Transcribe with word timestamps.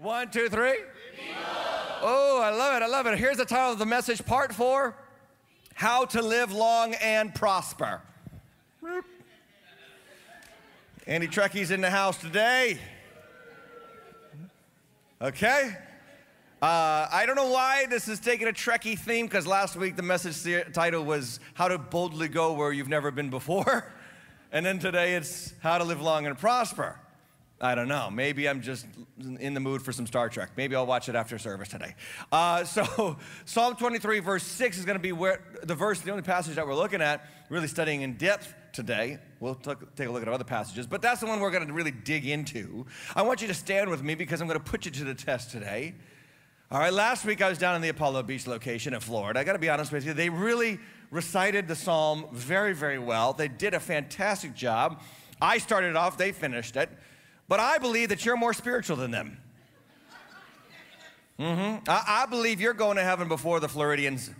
One, 0.00 0.30
two, 0.30 0.48
three. 0.48 0.78
Oh, 2.00 2.40
I 2.42 2.48
love 2.48 2.80
it. 2.80 2.82
I 2.82 2.86
love 2.86 3.06
it. 3.06 3.18
Here's 3.18 3.36
the 3.36 3.44
title 3.44 3.74
of 3.74 3.78
the 3.78 3.84
message, 3.84 4.24
part 4.24 4.54
four 4.54 4.96
How 5.74 6.06
to 6.06 6.22
Live 6.22 6.52
Long 6.52 6.94
and 6.94 7.34
Prosper. 7.34 8.00
Any 11.06 11.26
Trekkies 11.28 11.70
in 11.70 11.82
the 11.82 11.90
house 11.90 12.16
today? 12.16 12.78
Okay. 15.20 15.76
Uh, 16.62 17.06
I 17.12 17.24
don't 17.26 17.36
know 17.36 17.50
why 17.50 17.84
this 17.84 18.08
is 18.08 18.20
taking 18.20 18.48
a 18.48 18.52
Trekkie 18.52 18.98
theme 18.98 19.26
because 19.26 19.46
last 19.46 19.76
week 19.76 19.96
the 19.96 20.02
message 20.02 20.64
title 20.72 21.04
was 21.04 21.40
How 21.52 21.68
to 21.68 21.76
Boldly 21.76 22.28
Go 22.28 22.54
Where 22.54 22.72
You've 22.72 22.88
Never 22.88 23.10
Been 23.10 23.30
Before. 23.30 23.92
And 24.52 24.66
then 24.66 24.80
today 24.80 25.14
it's 25.14 25.54
How 25.60 25.78
to 25.78 25.84
Live 25.84 26.02
Long 26.02 26.26
and 26.26 26.36
Prosper. 26.36 26.98
I 27.62 27.74
don't 27.74 27.88
know. 27.88 28.08
Maybe 28.10 28.48
I'm 28.48 28.62
just 28.62 28.86
in 29.18 29.52
the 29.52 29.60
mood 29.60 29.82
for 29.82 29.92
some 29.92 30.06
Star 30.06 30.30
Trek. 30.30 30.52
Maybe 30.56 30.74
I'll 30.74 30.86
watch 30.86 31.10
it 31.10 31.14
after 31.14 31.38
service 31.38 31.68
today. 31.68 31.94
Uh, 32.32 32.64
so, 32.64 33.18
Psalm 33.44 33.76
23, 33.76 34.20
verse 34.20 34.44
6 34.44 34.78
is 34.78 34.86
going 34.86 34.96
to 34.96 35.02
be 35.02 35.12
where 35.12 35.42
the 35.62 35.74
verse, 35.74 36.00
the 36.00 36.10
only 36.10 36.22
passage 36.22 36.54
that 36.54 36.66
we're 36.66 36.74
looking 36.74 37.02
at, 37.02 37.26
really 37.50 37.68
studying 37.68 38.00
in 38.00 38.14
depth 38.14 38.54
today. 38.72 39.18
We'll 39.40 39.56
t- 39.56 39.72
take 39.94 40.08
a 40.08 40.10
look 40.10 40.22
at 40.22 40.28
other 40.28 40.44
passages, 40.44 40.86
but 40.86 41.02
that's 41.02 41.20
the 41.20 41.26
one 41.26 41.38
we're 41.40 41.50
going 41.50 41.66
to 41.66 41.72
really 41.74 41.90
dig 41.90 42.26
into. 42.26 42.86
I 43.14 43.22
want 43.22 43.42
you 43.42 43.48
to 43.48 43.54
stand 43.54 43.90
with 43.90 44.02
me 44.02 44.14
because 44.14 44.40
I'm 44.40 44.48
going 44.48 44.58
to 44.58 44.64
put 44.64 44.86
you 44.86 44.90
to 44.92 45.04
the 45.04 45.14
test 45.14 45.50
today. 45.50 45.94
All 46.70 46.78
right, 46.78 46.92
last 46.92 47.26
week 47.26 47.42
I 47.42 47.48
was 47.50 47.58
down 47.58 47.76
in 47.76 47.82
the 47.82 47.88
Apollo 47.90 48.22
Beach 48.22 48.46
location 48.46 48.94
in 48.94 49.00
Florida. 49.00 49.38
I 49.38 49.44
got 49.44 49.52
to 49.52 49.58
be 49.58 49.68
honest 49.68 49.92
with 49.92 50.06
you, 50.06 50.14
they 50.14 50.30
really 50.30 50.78
recited 51.10 51.68
the 51.68 51.76
psalm 51.76 52.26
very, 52.32 52.72
very 52.72 52.98
well. 52.98 53.34
They 53.34 53.48
did 53.48 53.74
a 53.74 53.80
fantastic 53.80 54.54
job. 54.54 55.02
I 55.42 55.58
started 55.58 55.96
off, 55.96 56.16
they 56.16 56.32
finished 56.32 56.76
it. 56.76 56.88
But 57.50 57.58
I 57.58 57.78
believe 57.78 58.10
that 58.10 58.24
you're 58.24 58.36
more 58.36 58.54
spiritual 58.54 58.96
than 58.96 59.10
them. 59.10 59.36
Mm-hmm. 61.36 61.90
I, 61.90 62.22
I 62.22 62.26
believe 62.26 62.60
you're 62.60 62.72
going 62.74 62.96
to 62.96 63.02
heaven 63.02 63.26
before 63.26 63.58
the 63.58 63.68
Floridians 63.68 64.30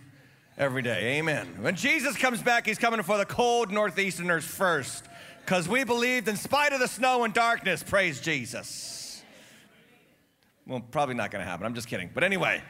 every 0.57 0.81
day. 0.81 1.17
Amen. 1.17 1.57
When 1.59 1.75
Jesus 1.75 2.15
comes 2.15 2.41
back, 2.41 2.65
he's 2.65 2.77
coming 2.77 3.03
for 3.03 3.17
the 3.17 3.25
cold 3.25 3.69
Northeasterners 3.69 4.43
first 4.43 5.03
because 5.43 5.67
we 5.67 5.83
believed 5.83 6.29
in 6.29 6.37
spite 6.37 6.71
of 6.71 6.79
the 6.79 6.87
snow 6.87 7.25
and 7.25 7.33
darkness, 7.33 7.83
praise 7.83 8.21
Jesus. 8.21 9.21
Well, 10.65 10.79
probably 10.79 11.15
not 11.15 11.31
going 11.31 11.43
to 11.43 11.49
happen. 11.49 11.65
I'm 11.65 11.75
just 11.75 11.89
kidding. 11.89 12.11
But 12.13 12.23
anyway, 12.23 12.63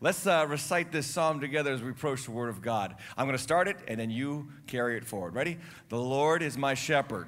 let's 0.00 0.28
uh, 0.28 0.46
recite 0.48 0.92
this 0.92 1.08
psalm 1.08 1.40
together 1.40 1.72
as 1.72 1.82
we 1.82 1.90
approach 1.90 2.22
the 2.22 2.30
Word 2.30 2.50
of 2.50 2.62
God. 2.62 2.94
I'm 3.18 3.26
going 3.26 3.36
to 3.36 3.42
start 3.42 3.66
it, 3.66 3.78
and 3.88 3.98
then 3.98 4.10
you 4.10 4.46
carry 4.68 4.96
it 4.96 5.04
forward. 5.04 5.34
Ready? 5.34 5.58
The 5.88 5.98
Lord 5.98 6.40
is 6.40 6.56
my 6.56 6.74
shepherd. 6.74 7.26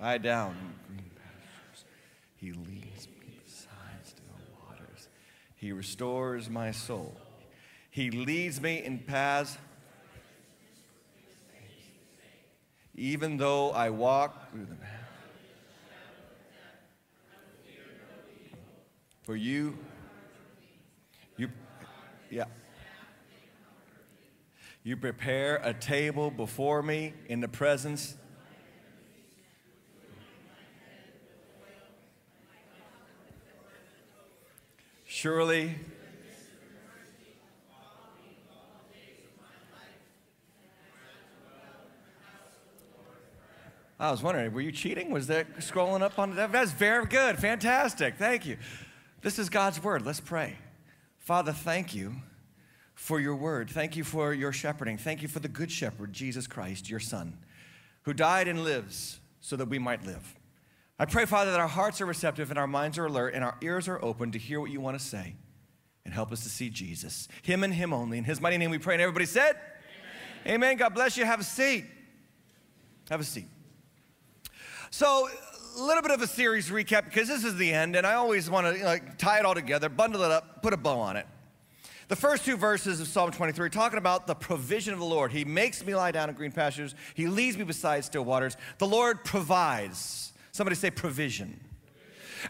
Lie 0.00 0.18
down 0.18 0.50
in 0.50 0.94
green 0.96 1.10
pastures. 1.14 1.84
He 2.36 2.52
leads 2.52 3.08
me 3.08 3.40
beside 3.44 4.04
still 4.04 4.24
waters. 4.68 5.08
He 5.56 5.72
restores 5.72 6.50
my 6.50 6.70
soul. 6.70 7.16
He 7.90 8.10
leads 8.10 8.60
me 8.60 8.82
in 8.84 8.98
paths. 8.98 9.56
Even 12.94 13.36
though 13.36 13.70
I 13.70 13.90
walk 13.90 14.50
through 14.50 14.66
the 14.66 14.76
For 19.26 19.34
you, 19.34 19.76
you, 21.36 21.50
yeah. 22.30 22.44
You 24.84 24.96
prepare 24.96 25.56
a 25.64 25.74
table 25.74 26.30
before 26.30 26.80
me 26.80 27.12
in 27.28 27.40
the 27.40 27.48
presence. 27.48 28.16
Surely, 35.26 35.74
I 43.98 44.12
was 44.12 44.22
wondering, 44.22 44.52
were 44.52 44.60
you 44.60 44.70
cheating? 44.70 45.10
Was 45.10 45.26
that 45.26 45.52
scrolling 45.56 46.02
up 46.02 46.20
on 46.20 46.36
that? 46.36 46.52
That's 46.52 46.70
very 46.70 47.06
good. 47.06 47.38
Fantastic. 47.40 48.18
Thank 48.18 48.46
you. 48.46 48.56
This 49.20 49.40
is 49.40 49.48
God's 49.48 49.82
word. 49.82 50.06
Let's 50.06 50.20
pray. 50.20 50.58
Father, 51.18 51.50
thank 51.50 51.92
you 51.92 52.14
for 52.94 53.18
your 53.18 53.34
word. 53.34 53.68
Thank 53.68 53.96
you 53.96 54.04
for 54.04 54.32
your 54.32 54.52
shepherding. 54.52 54.96
Thank 54.96 55.22
you 55.22 55.28
for 55.28 55.40
the 55.40 55.48
good 55.48 55.72
shepherd, 55.72 56.12
Jesus 56.12 56.46
Christ, 56.46 56.88
your 56.88 57.00
son, 57.00 57.36
who 58.02 58.12
died 58.12 58.46
and 58.46 58.62
lives 58.62 59.18
so 59.40 59.56
that 59.56 59.68
we 59.68 59.80
might 59.80 60.06
live. 60.06 60.36
I 60.98 61.04
pray, 61.04 61.26
Father, 61.26 61.50
that 61.50 61.60
our 61.60 61.68
hearts 61.68 62.00
are 62.00 62.06
receptive 62.06 62.50
and 62.50 62.58
our 62.58 62.66
minds 62.66 62.96
are 62.96 63.06
alert 63.06 63.34
and 63.34 63.44
our 63.44 63.56
ears 63.60 63.86
are 63.86 64.02
open 64.02 64.32
to 64.32 64.38
hear 64.38 64.60
what 64.60 64.70
you 64.70 64.80
want 64.80 64.98
to 64.98 65.04
say 65.04 65.34
and 66.04 66.14
help 66.14 66.32
us 66.32 66.42
to 66.44 66.48
see 66.48 66.70
Jesus, 66.70 67.28
Him 67.42 67.64
and 67.64 67.74
Him 67.74 67.92
only. 67.92 68.16
In 68.16 68.24
His 68.24 68.40
mighty 68.40 68.56
name 68.56 68.70
we 68.70 68.78
pray. 68.78 68.94
And 68.94 69.02
everybody 69.02 69.26
said, 69.26 69.56
Amen. 70.46 70.54
Amen. 70.54 70.76
God 70.76 70.94
bless 70.94 71.16
you. 71.16 71.24
Have 71.24 71.40
a 71.40 71.44
seat. 71.44 71.84
Have 73.10 73.20
a 73.20 73.24
seat. 73.24 73.46
So, 74.90 75.28
a 75.76 75.82
little 75.82 76.02
bit 76.02 76.12
of 76.12 76.22
a 76.22 76.26
series 76.26 76.70
recap 76.70 77.04
because 77.04 77.28
this 77.28 77.44
is 77.44 77.56
the 77.56 77.70
end, 77.70 77.96
and 77.96 78.06
I 78.06 78.14
always 78.14 78.48
want 78.48 78.74
to 78.74 78.84
like, 78.84 79.18
tie 79.18 79.38
it 79.38 79.44
all 79.44 79.54
together, 79.54 79.90
bundle 79.90 80.22
it 80.22 80.30
up, 80.30 80.62
put 80.62 80.72
a 80.72 80.76
bow 80.76 80.98
on 80.98 81.16
it. 81.16 81.26
The 82.08 82.16
first 82.16 82.44
two 82.44 82.56
verses 82.56 83.00
of 83.00 83.08
Psalm 83.08 83.32
23 83.32 83.68
talking 83.68 83.98
about 83.98 84.26
the 84.26 84.34
provision 84.34 84.94
of 84.94 85.00
the 85.00 85.04
Lord. 85.04 85.32
He 85.32 85.44
makes 85.44 85.84
me 85.84 85.94
lie 85.94 86.12
down 86.12 86.30
in 86.30 86.36
green 86.36 86.52
pastures. 86.52 86.94
He 87.14 87.26
leads 87.26 87.58
me 87.58 87.64
beside 87.64 88.04
still 88.04 88.24
waters. 88.24 88.56
The 88.78 88.86
Lord 88.86 89.24
provides. 89.24 90.32
Somebody 90.56 90.76
say 90.76 90.90
provision. 90.90 91.60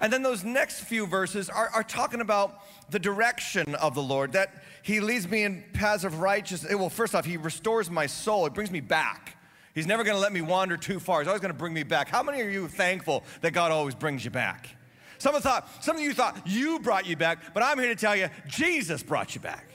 And 0.01 0.13
then 0.13 0.23
those 0.23 0.45
next 0.45 0.81
few 0.81 1.07
verses 1.07 1.49
are, 1.49 1.69
are 1.71 1.83
talking 1.83 2.21
about 2.21 2.61
the 2.91 2.99
direction 2.99 3.75
of 3.77 3.95
the 3.95 4.03
Lord, 4.03 4.33
that 4.33 4.63
He 4.83 5.01
leads 5.01 5.29
me 5.29 5.43
in 5.43 5.65
paths 5.73 6.05
of 6.05 6.21
righteousness. 6.21 6.73
Well, 6.75 6.89
first 6.89 7.15
off, 7.15 7.25
He 7.25 7.37
restores 7.37 7.91
my 7.91 8.07
soul, 8.07 8.47
it 8.47 8.55
brings 8.55 8.71
me 8.71 8.81
back. 8.81 9.37
He's 9.75 9.87
never 9.87 10.05
going 10.05 10.15
to 10.15 10.21
let 10.21 10.33
me 10.33 10.41
wander 10.41 10.77
too 10.77 10.99
far. 10.99 11.21
He's 11.21 11.29
always 11.29 11.43
going 11.43 11.53
to 11.53 11.59
bring 11.59 11.75
me 11.75 11.83
back. 11.83 12.09
How 12.09 12.23
many 12.23 12.41
are 12.41 12.49
you 12.49 12.67
thankful 12.67 13.25
that 13.43 13.53
God 13.53 13.73
always 13.73 13.95
brings 13.95 14.25
you 14.25 14.31
back? 14.31 14.71
Some 15.19 15.35
of, 15.35 15.43
thought, 15.43 15.69
some 15.85 15.97
of 15.97 16.03
you 16.03 16.15
thought 16.15 16.47
you 16.47 16.79
brought 16.79 17.07
you 17.07 17.17
back, 17.17 17.53
but 17.53 17.63
I'm 17.63 17.79
here 17.79 17.89
to 17.89 17.97
tell 17.97 18.17
you 18.17 18.29
Jesus 18.47 19.03
brought 19.03 19.35
you 19.35 19.41
back. 19.41 19.69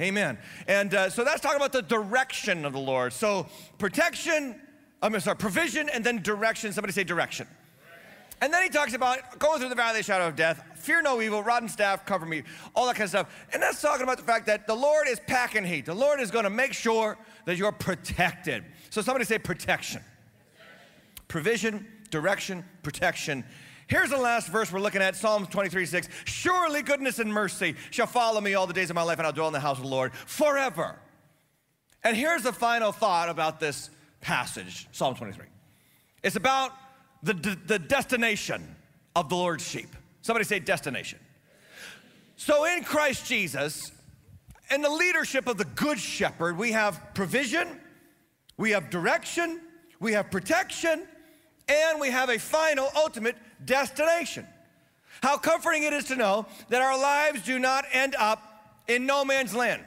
Amen. 0.00 0.38
And 0.66 0.92
uh, 0.94 1.10
so 1.10 1.22
that's 1.22 1.40
talking 1.40 1.56
about 1.56 1.72
the 1.72 1.82
direction 1.82 2.64
of 2.64 2.72
the 2.72 2.80
Lord. 2.80 3.12
So 3.12 3.46
protection, 3.78 4.60
I'm 5.02 5.18
sorry, 5.20 5.36
provision, 5.36 5.88
and 5.88 6.02
then 6.02 6.22
direction. 6.22 6.72
Somebody 6.72 6.92
say 6.92 7.04
direction. 7.04 7.46
And 8.40 8.52
then 8.52 8.62
he 8.62 8.68
talks 8.68 8.94
about 8.94 9.38
going 9.38 9.60
through 9.60 9.68
the 9.68 9.74
valley 9.74 10.00
of 10.00 10.06
the 10.06 10.12
shadow 10.12 10.26
of 10.26 10.36
death, 10.36 10.62
fear 10.76 11.00
no 11.02 11.22
evil, 11.22 11.42
rod 11.42 11.62
and 11.62 11.70
staff 11.70 12.04
cover 12.04 12.26
me, 12.26 12.42
all 12.74 12.86
that 12.86 12.96
kind 12.96 13.04
of 13.04 13.10
stuff. 13.10 13.46
And 13.52 13.62
that's 13.62 13.80
talking 13.80 14.02
about 14.02 14.18
the 14.18 14.24
fact 14.24 14.46
that 14.46 14.66
the 14.66 14.74
Lord 14.74 15.08
is 15.08 15.20
packing 15.26 15.64
heat. 15.64 15.86
The 15.86 15.94
Lord 15.94 16.20
is 16.20 16.30
going 16.30 16.44
to 16.44 16.50
make 16.50 16.72
sure 16.72 17.16
that 17.46 17.56
you're 17.56 17.72
protected. 17.72 18.64
So 18.90 19.02
somebody 19.02 19.24
say 19.24 19.38
protection. 19.38 20.02
Provision, 21.28 21.86
direction, 22.10 22.64
protection. 22.82 23.44
Here's 23.86 24.10
the 24.10 24.18
last 24.18 24.48
verse 24.48 24.72
we're 24.72 24.80
looking 24.80 25.02
at 25.02 25.16
Psalms 25.16 25.48
23 25.48 25.86
6. 25.86 26.08
Surely 26.24 26.82
goodness 26.82 27.18
and 27.18 27.32
mercy 27.32 27.74
shall 27.90 28.06
follow 28.06 28.40
me 28.40 28.54
all 28.54 28.66
the 28.66 28.72
days 28.72 28.90
of 28.90 28.96
my 28.96 29.02
life, 29.02 29.18
and 29.18 29.26
I'll 29.26 29.32
dwell 29.32 29.48
in 29.48 29.52
the 29.52 29.60
house 29.60 29.78
of 29.78 29.84
the 29.84 29.90
Lord 29.90 30.12
forever. 30.14 30.98
And 32.02 32.16
here's 32.16 32.42
the 32.42 32.52
final 32.52 32.92
thought 32.92 33.28
about 33.28 33.60
this 33.60 33.90
passage, 34.20 34.88
Psalm 34.92 35.14
23. 35.14 35.46
It's 36.22 36.36
about 36.36 36.72
the, 37.24 37.32
the, 37.32 37.58
the 37.66 37.78
destination 37.78 38.76
of 39.16 39.28
the 39.28 39.34
Lord's 39.34 39.66
sheep. 39.66 39.88
Somebody 40.22 40.44
say 40.44 40.58
destination. 40.58 41.18
So 42.36 42.64
in 42.64 42.84
Christ 42.84 43.26
Jesus, 43.26 43.90
in 44.70 44.82
the 44.82 44.90
leadership 44.90 45.46
of 45.46 45.56
the 45.56 45.64
Good 45.64 45.98
Shepherd, 45.98 46.58
we 46.58 46.72
have 46.72 47.00
provision, 47.14 47.80
we 48.56 48.70
have 48.70 48.90
direction, 48.90 49.60
we 50.00 50.12
have 50.12 50.30
protection, 50.30 51.06
and 51.68 52.00
we 52.00 52.10
have 52.10 52.28
a 52.28 52.38
final, 52.38 52.88
ultimate 52.96 53.36
destination. 53.64 54.46
How 55.22 55.38
comforting 55.38 55.84
it 55.84 55.92
is 55.92 56.04
to 56.06 56.16
know 56.16 56.46
that 56.68 56.82
our 56.82 56.98
lives 56.98 57.42
do 57.42 57.58
not 57.58 57.84
end 57.92 58.14
up 58.18 58.76
in 58.88 59.06
no 59.06 59.24
man's 59.24 59.54
land. 59.54 59.82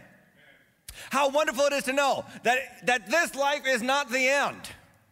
How 1.12 1.30
wonderful 1.30 1.66
it 1.66 1.74
is 1.74 1.84
to 1.84 1.94
know 1.94 2.26
that, 2.44 2.86
that 2.88 3.10
this 3.10 3.36
life 3.36 3.68
is 3.68 3.84
not 3.84 4.10
the 4.10 4.28
end. 4.28 4.58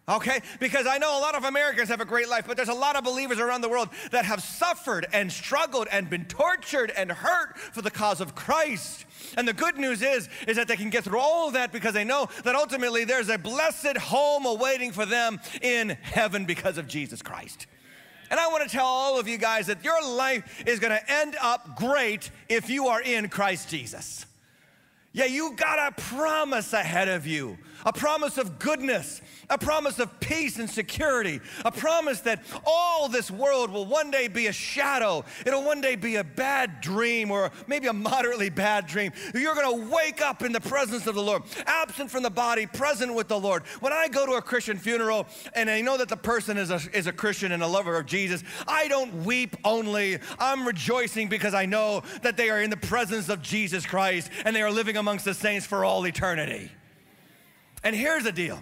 Okay? 0.08 0.42
Because 0.60 0.86
I 0.86 1.00
know 1.00 1.18
a 1.18 1.22
lot 1.22 1.34
of 1.34 1.46
Americans 1.46 1.90
have 1.90 2.00
a 2.00 2.06
great 2.06 2.30
life, 2.30 2.46
but 2.48 2.56
there's 2.56 2.70
a 2.70 2.74
lot 2.74 2.96
of 2.96 3.04
believers 3.04 3.40
around 3.40 3.62
the 3.62 3.70
world 3.70 3.90
that 4.12 4.24
have 4.26 4.44
suffered 4.44 5.08
and 5.12 5.32
struggled 5.32 5.88
and 5.92 6.10
been 6.10 6.26
tortured 6.26 6.92
and 6.96 7.12
hurt 7.12 7.58
for 7.58 7.82
the 7.82 7.90
cause 7.90 8.22
of 8.22 8.36
Christ. 8.36 9.06
And 9.36 9.48
the 9.48 9.54
good 9.54 9.78
news 9.78 10.04
is, 10.04 10.30
is 10.48 10.58
that 10.58 10.68
they 10.68 10.76
can 10.76 10.92
get 10.92 11.04
through 11.04 11.20
all 11.20 11.50
that 11.52 11.72
because 11.72 11.96
they 11.96 12.04
know 12.04 12.30
that 12.44 12.54
ultimately 12.54 13.04
there's 13.04 13.30
a 13.30 13.40
blessed 13.40 13.98
home 13.98 14.46
awaiting 14.46 14.92
for 14.92 15.08
them 15.08 15.40
in 15.62 15.90
heaven 15.90 16.46
because 16.46 16.78
of 16.78 16.88
Jesus 16.88 17.24
Christ. 17.24 17.66
And 18.30 18.40
I 18.40 18.48
want 18.48 18.64
to 18.64 18.70
tell 18.70 18.86
all 18.86 19.20
of 19.20 19.28
you 19.28 19.38
guys 19.40 19.68
that 19.68 19.84
your 19.84 20.02
life 20.08 20.64
is 20.68 20.80
going 20.80 20.92
to 20.92 21.12
end 21.12 21.36
up 21.42 21.78
great 21.78 22.30
if 22.48 22.70
you 22.70 22.88
are 22.88 23.02
in 23.02 23.30
Christ 23.30 23.70
Jesus. 23.70 24.26
Yeah, 25.14 25.26
you 25.26 25.56
got 25.56 25.80
a 25.80 26.02
promise 26.02 26.74
ahead 26.74 27.08
of 27.08 27.26
you 27.26 27.58
a 27.86 27.94
promise 27.94 28.38
of 28.38 28.58
goodness, 28.60 29.22
a 29.50 29.58
promise 29.58 30.00
of 30.00 30.20
peace 30.20 30.58
and 30.58 30.70
security, 30.70 31.40
a 31.64 31.72
promise 31.72 32.22
that 32.22 32.42
all 32.66 33.08
this 33.08 33.30
world 33.30 33.70
will 33.70 33.86
one 33.86 34.10
day 34.10 34.28
be 34.28 34.48
a 34.48 34.52
shadow. 34.52 35.24
It'll 35.46 35.64
one 35.64 35.82
day 35.82 35.96
be 35.96 36.16
a 36.16 36.24
bad 36.24 36.82
dream 36.82 37.30
or 37.30 37.52
maybe 37.68 37.88
a 37.88 37.94
moderately 37.94 38.50
bad 38.50 38.88
dream. 38.88 39.12
You're 39.34 39.56
going 39.56 39.88
to 39.88 39.94
wake 39.94 40.22
up 40.22 40.42
in 40.42 40.52
the 40.52 40.62
presence 40.62 41.06
of 41.06 41.16
the 41.16 41.22
Lord, 41.22 41.44
absent 41.68 42.10
from 42.10 42.24
the 42.24 42.30
body, 42.30 42.66
present 42.66 43.14
with 43.14 43.28
the 43.28 43.40
Lord. 43.40 43.64
When 43.80 43.94
I 43.94 44.08
go 44.08 44.26
to 44.26 44.34
a 44.34 44.42
Christian 44.42 44.78
funeral 44.78 45.28
and 45.54 45.70
I 45.70 45.82
know 45.82 45.98
that 45.98 46.10
the 46.10 46.18
person 46.18 46.58
is 46.58 46.72
a, 46.72 46.82
is 46.94 47.08
a 47.08 47.14
Christian 47.14 47.52
and 47.52 47.62
a 47.62 47.68
lover 47.68 47.98
of 47.98 48.08
Jesus, 48.08 48.44
I 48.68 48.88
don't 48.88 49.26
weep 49.26 49.56
only. 49.64 50.18
I'm 50.40 50.66
rejoicing 50.66 51.28
because 51.28 51.54
I 51.54 51.66
know 51.66 52.02
that 52.24 52.36
they 52.36 52.50
are 52.50 52.62
in 52.62 52.72
the 52.72 52.78
presence 52.78 53.30
of 53.30 53.42
Jesus 53.42 53.86
Christ 53.86 54.32
and 54.44 54.56
they 54.56 54.64
are 54.64 54.72
living 54.72 54.98
amongst 54.98 55.26
the 55.26 55.34
saints 55.34 55.68
for 55.68 55.86
all 55.86 56.06
eternity. 56.08 56.72
And 57.86 57.96
here's 57.96 58.24
the 58.24 58.32
deal 58.32 58.60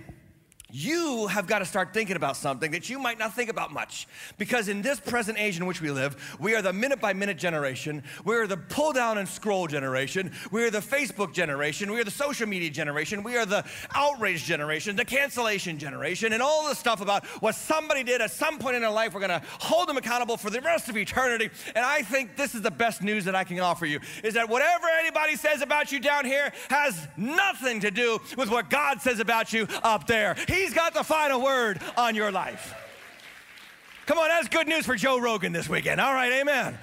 you 0.74 1.28
have 1.28 1.46
got 1.46 1.60
to 1.60 1.66
start 1.66 1.94
thinking 1.94 2.16
about 2.16 2.36
something 2.36 2.72
that 2.72 2.90
you 2.90 2.98
might 2.98 3.20
not 3.20 3.36
think 3.36 3.52
about 3.52 3.72
much. 3.72 4.08
Because 4.40 4.68
in 4.68 4.82
this 4.82 5.00
present 5.00 5.38
age 5.38 5.58
in 5.58 5.68
which 5.68 5.82
we 5.82 5.92
live, 5.92 6.36
we 6.40 6.56
are 6.56 6.64
the 6.64 6.74
minute 6.74 7.00
by 7.00 7.14
minute 7.14 7.38
generation. 7.38 8.02
We 8.26 8.36
are 8.36 8.48
the 8.48 8.58
pull 8.58 8.92
down 8.92 9.20
and 9.20 9.30
scroll 9.30 9.68
generation. 9.68 10.32
We 10.50 10.64
are 10.64 10.72
the 10.72 10.80
Facebook 10.80 11.32
generation. 11.32 11.92
We 11.92 12.00
are 12.00 12.04
the 12.04 12.10
social 12.10 12.48
media 12.48 12.72
generation. 12.72 13.22
We 13.22 13.38
are 13.38 13.46
the 13.46 13.64
outrage 13.94 14.46
generation, 14.46 14.96
the 14.96 15.06
cancellation 15.06 15.78
generation, 15.78 16.34
and 16.34 16.42
all 16.42 16.68
the 16.68 16.74
stuff 16.74 17.02
about 17.02 17.24
what 17.40 17.54
somebody 17.54 18.02
did 18.02 18.20
at 18.20 18.32
some 18.32 18.58
point 18.58 18.76
in 18.76 18.82
their 18.82 18.90
life. 18.90 19.14
We're 19.14 19.28
going 19.28 19.40
to 19.40 19.46
hold 19.60 19.88
them 19.88 19.98
accountable 19.98 20.38
for 20.38 20.50
the 20.50 20.62
rest 20.62 20.90
of 20.90 20.98
eternity. 20.98 21.52
And 21.76 21.86
I 21.86 22.02
think 22.02 22.36
this 22.36 22.56
is 22.56 22.64
the 22.64 22.72
best 22.72 23.04
news 23.04 23.26
that 23.26 23.36
I 23.36 23.44
can 23.44 23.60
offer 23.60 23.86
you 23.86 24.00
is 24.24 24.34
that 24.34 24.50
whatever 24.50 24.88
anybody 25.00 25.36
says 25.36 25.62
about 25.62 25.92
you 25.92 26.00
down 26.00 26.26
here 26.26 26.52
has 26.72 27.08
nothing 27.16 27.80
to 27.82 27.92
do 27.92 28.20
with 28.36 28.50
what 28.50 28.72
God 28.72 29.02
says 29.02 29.20
about 29.20 29.54
you 29.54 29.68
up 29.84 30.08
there. 30.08 30.36
He 30.48 30.63
He's 30.64 30.74
got 30.74 30.94
the 30.94 31.04
final 31.04 31.42
word 31.42 31.82
on 31.98 32.16
your 32.16 32.32
life. 32.32 32.74
Come 34.06 34.18
on, 34.18 34.30
that's 34.30 34.48
good 34.48 34.66
news 34.66 34.86
for 34.86 34.96
Joe 34.96 35.20
Rogan 35.20 35.52
this 35.52 35.68
weekend. 35.68 36.00
All 36.00 36.14
right, 36.14 36.32
amen. 36.32 36.78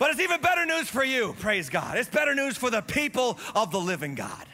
But 0.00 0.10
it's 0.10 0.20
even 0.20 0.40
better 0.40 0.66
news 0.66 0.88
for 0.88 1.04
you, 1.04 1.36
praise 1.38 1.70
God. 1.70 1.96
It's 1.96 2.08
better 2.08 2.34
news 2.34 2.56
for 2.56 2.70
the 2.70 2.82
people 2.82 3.38
of 3.54 3.70
the 3.70 3.78
living 3.78 4.16
God. 4.16 4.44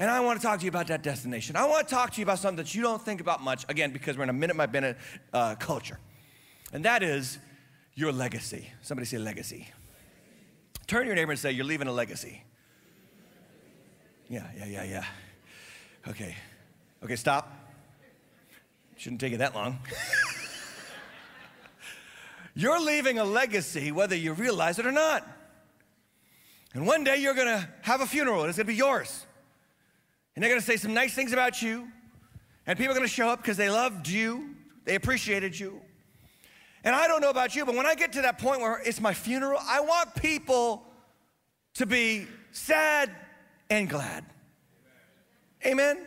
And 0.00 0.10
I 0.10 0.18
want 0.18 0.40
to 0.40 0.44
talk 0.44 0.58
to 0.58 0.64
you 0.64 0.68
about 0.68 0.88
that 0.88 1.04
destination. 1.04 1.54
I 1.54 1.66
want 1.66 1.86
to 1.86 1.94
talk 1.94 2.10
to 2.14 2.20
you 2.20 2.24
about 2.24 2.40
something 2.40 2.56
that 2.56 2.74
you 2.74 2.82
don't 2.82 3.00
think 3.00 3.20
about 3.20 3.40
much, 3.40 3.64
again, 3.68 3.92
because 3.92 4.16
we're 4.16 4.24
in 4.24 4.30
a 4.30 4.32
minute 4.32 4.56
by 4.56 4.66
minute 4.66 4.96
uh, 5.32 5.54
culture. 5.54 6.00
And 6.72 6.84
that 6.84 7.04
is 7.04 7.38
your 7.94 8.10
legacy. 8.10 8.68
Somebody 8.82 9.06
say 9.06 9.18
legacy. 9.18 9.68
Turn 10.88 11.02
to 11.02 11.06
your 11.06 11.14
neighbor 11.14 11.30
and 11.30 11.38
say, 11.38 11.52
You're 11.52 11.64
leaving 11.64 11.86
a 11.86 11.92
legacy. 11.92 12.42
Yeah, 14.28 14.44
yeah, 14.58 14.66
yeah, 14.66 14.82
yeah. 14.82 15.04
Okay. 16.08 16.34
Okay, 17.04 17.16
stop. 17.16 17.52
Shouldn't 18.96 19.20
take 19.20 19.32
you 19.32 19.38
that 19.38 19.54
long. 19.54 19.78
you're 22.54 22.80
leaving 22.80 23.18
a 23.18 23.24
legacy 23.24 23.92
whether 23.92 24.16
you 24.16 24.32
realize 24.32 24.78
it 24.78 24.86
or 24.86 24.92
not. 24.92 25.28
And 26.72 26.86
one 26.86 27.04
day 27.04 27.18
you're 27.18 27.34
gonna 27.34 27.68
have 27.82 28.00
a 28.00 28.06
funeral 28.06 28.40
and 28.40 28.48
it's 28.48 28.56
gonna 28.56 28.68
be 28.68 28.74
yours. 28.74 29.26
And 30.34 30.42
they're 30.42 30.50
gonna 30.50 30.62
say 30.62 30.78
some 30.78 30.94
nice 30.94 31.12
things 31.12 31.34
about 31.34 31.60
you. 31.60 31.88
And 32.66 32.78
people 32.78 32.92
are 32.92 32.96
gonna 32.96 33.06
show 33.06 33.28
up 33.28 33.42
because 33.42 33.58
they 33.58 33.68
loved 33.68 34.08
you, 34.08 34.54
they 34.86 34.94
appreciated 34.94 35.60
you. 35.60 35.82
And 36.84 36.96
I 36.96 37.06
don't 37.06 37.20
know 37.20 37.30
about 37.30 37.54
you, 37.54 37.66
but 37.66 37.74
when 37.74 37.84
I 37.84 37.96
get 37.96 38.14
to 38.14 38.22
that 38.22 38.38
point 38.38 38.62
where 38.62 38.80
it's 38.82 39.00
my 39.00 39.12
funeral, 39.12 39.60
I 39.62 39.80
want 39.80 40.14
people 40.14 40.86
to 41.74 41.84
be 41.84 42.26
sad 42.52 43.10
and 43.68 43.90
glad. 43.90 44.24
Amen? 45.66 46.06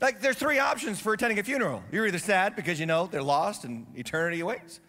Like, 0.00 0.20
there's 0.20 0.36
three 0.36 0.58
options 0.58 1.00
for 1.00 1.12
attending 1.14 1.38
a 1.38 1.42
funeral. 1.42 1.82
You're 1.90 2.06
either 2.06 2.18
sad 2.18 2.54
because 2.54 2.78
you 2.78 2.86
know 2.86 3.06
they're 3.06 3.22
lost 3.22 3.64
and 3.64 3.86
eternity 3.94 4.40
awaits, 4.40 4.80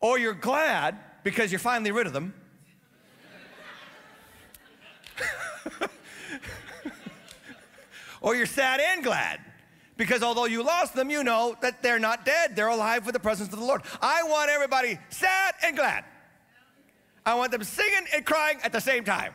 or 0.00 0.18
you're 0.18 0.34
glad 0.34 0.98
because 1.22 1.52
you're 1.52 1.58
finally 1.60 1.92
rid 1.92 2.06
of 2.06 2.12
them. 2.12 2.34
or 8.20 8.34
you're 8.34 8.46
sad 8.46 8.80
and 8.80 9.04
glad 9.04 9.40
because 9.96 10.22
although 10.22 10.44
you 10.44 10.62
lost 10.62 10.94
them, 10.94 11.10
you 11.10 11.24
know 11.24 11.56
that 11.62 11.82
they're 11.82 11.98
not 11.98 12.24
dead. 12.24 12.54
They're 12.54 12.68
alive 12.68 13.06
with 13.06 13.14
the 13.14 13.20
presence 13.20 13.52
of 13.52 13.58
the 13.58 13.64
Lord. 13.64 13.82
I 14.02 14.22
want 14.24 14.50
everybody 14.50 14.98
sad 15.08 15.54
and 15.64 15.76
glad. 15.76 16.04
I 17.24 17.34
want 17.34 17.50
them 17.50 17.64
singing 17.64 18.06
and 18.14 18.24
crying 18.24 18.58
at 18.62 18.72
the 18.72 18.80
same 18.80 19.04
time. 19.04 19.32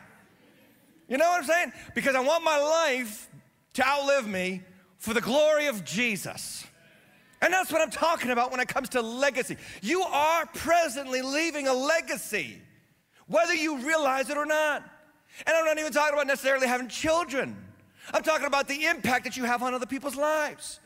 You 1.08 1.18
know 1.18 1.28
what 1.28 1.40
I'm 1.40 1.46
saying? 1.46 1.72
Because 1.94 2.14
I 2.14 2.20
want 2.20 2.44
my 2.44 2.58
life 2.58 3.28
to 3.74 3.86
outlive 3.86 4.26
me 4.26 4.62
for 5.02 5.12
the 5.12 5.20
glory 5.20 5.66
of 5.66 5.84
Jesus. 5.84 6.64
And 7.40 7.52
that's 7.52 7.72
what 7.72 7.82
I'm 7.82 7.90
talking 7.90 8.30
about 8.30 8.52
when 8.52 8.60
it 8.60 8.68
comes 8.68 8.88
to 8.90 9.02
legacy. 9.02 9.56
You 9.82 10.02
are 10.02 10.46
presently 10.46 11.22
leaving 11.22 11.66
a 11.66 11.74
legacy, 11.74 12.62
whether 13.26 13.52
you 13.52 13.78
realize 13.78 14.30
it 14.30 14.36
or 14.36 14.46
not. 14.46 14.88
And 15.44 15.56
I'm 15.56 15.64
not 15.64 15.76
even 15.76 15.92
talking 15.92 16.14
about 16.14 16.28
necessarily 16.28 16.68
having 16.68 16.86
children. 16.86 17.56
I'm 18.14 18.22
talking 18.22 18.46
about 18.46 18.68
the 18.68 18.84
impact 18.84 19.24
that 19.24 19.36
you 19.36 19.42
have 19.42 19.60
on 19.60 19.74
other 19.74 19.86
people's 19.86 20.14
lives. 20.14 20.78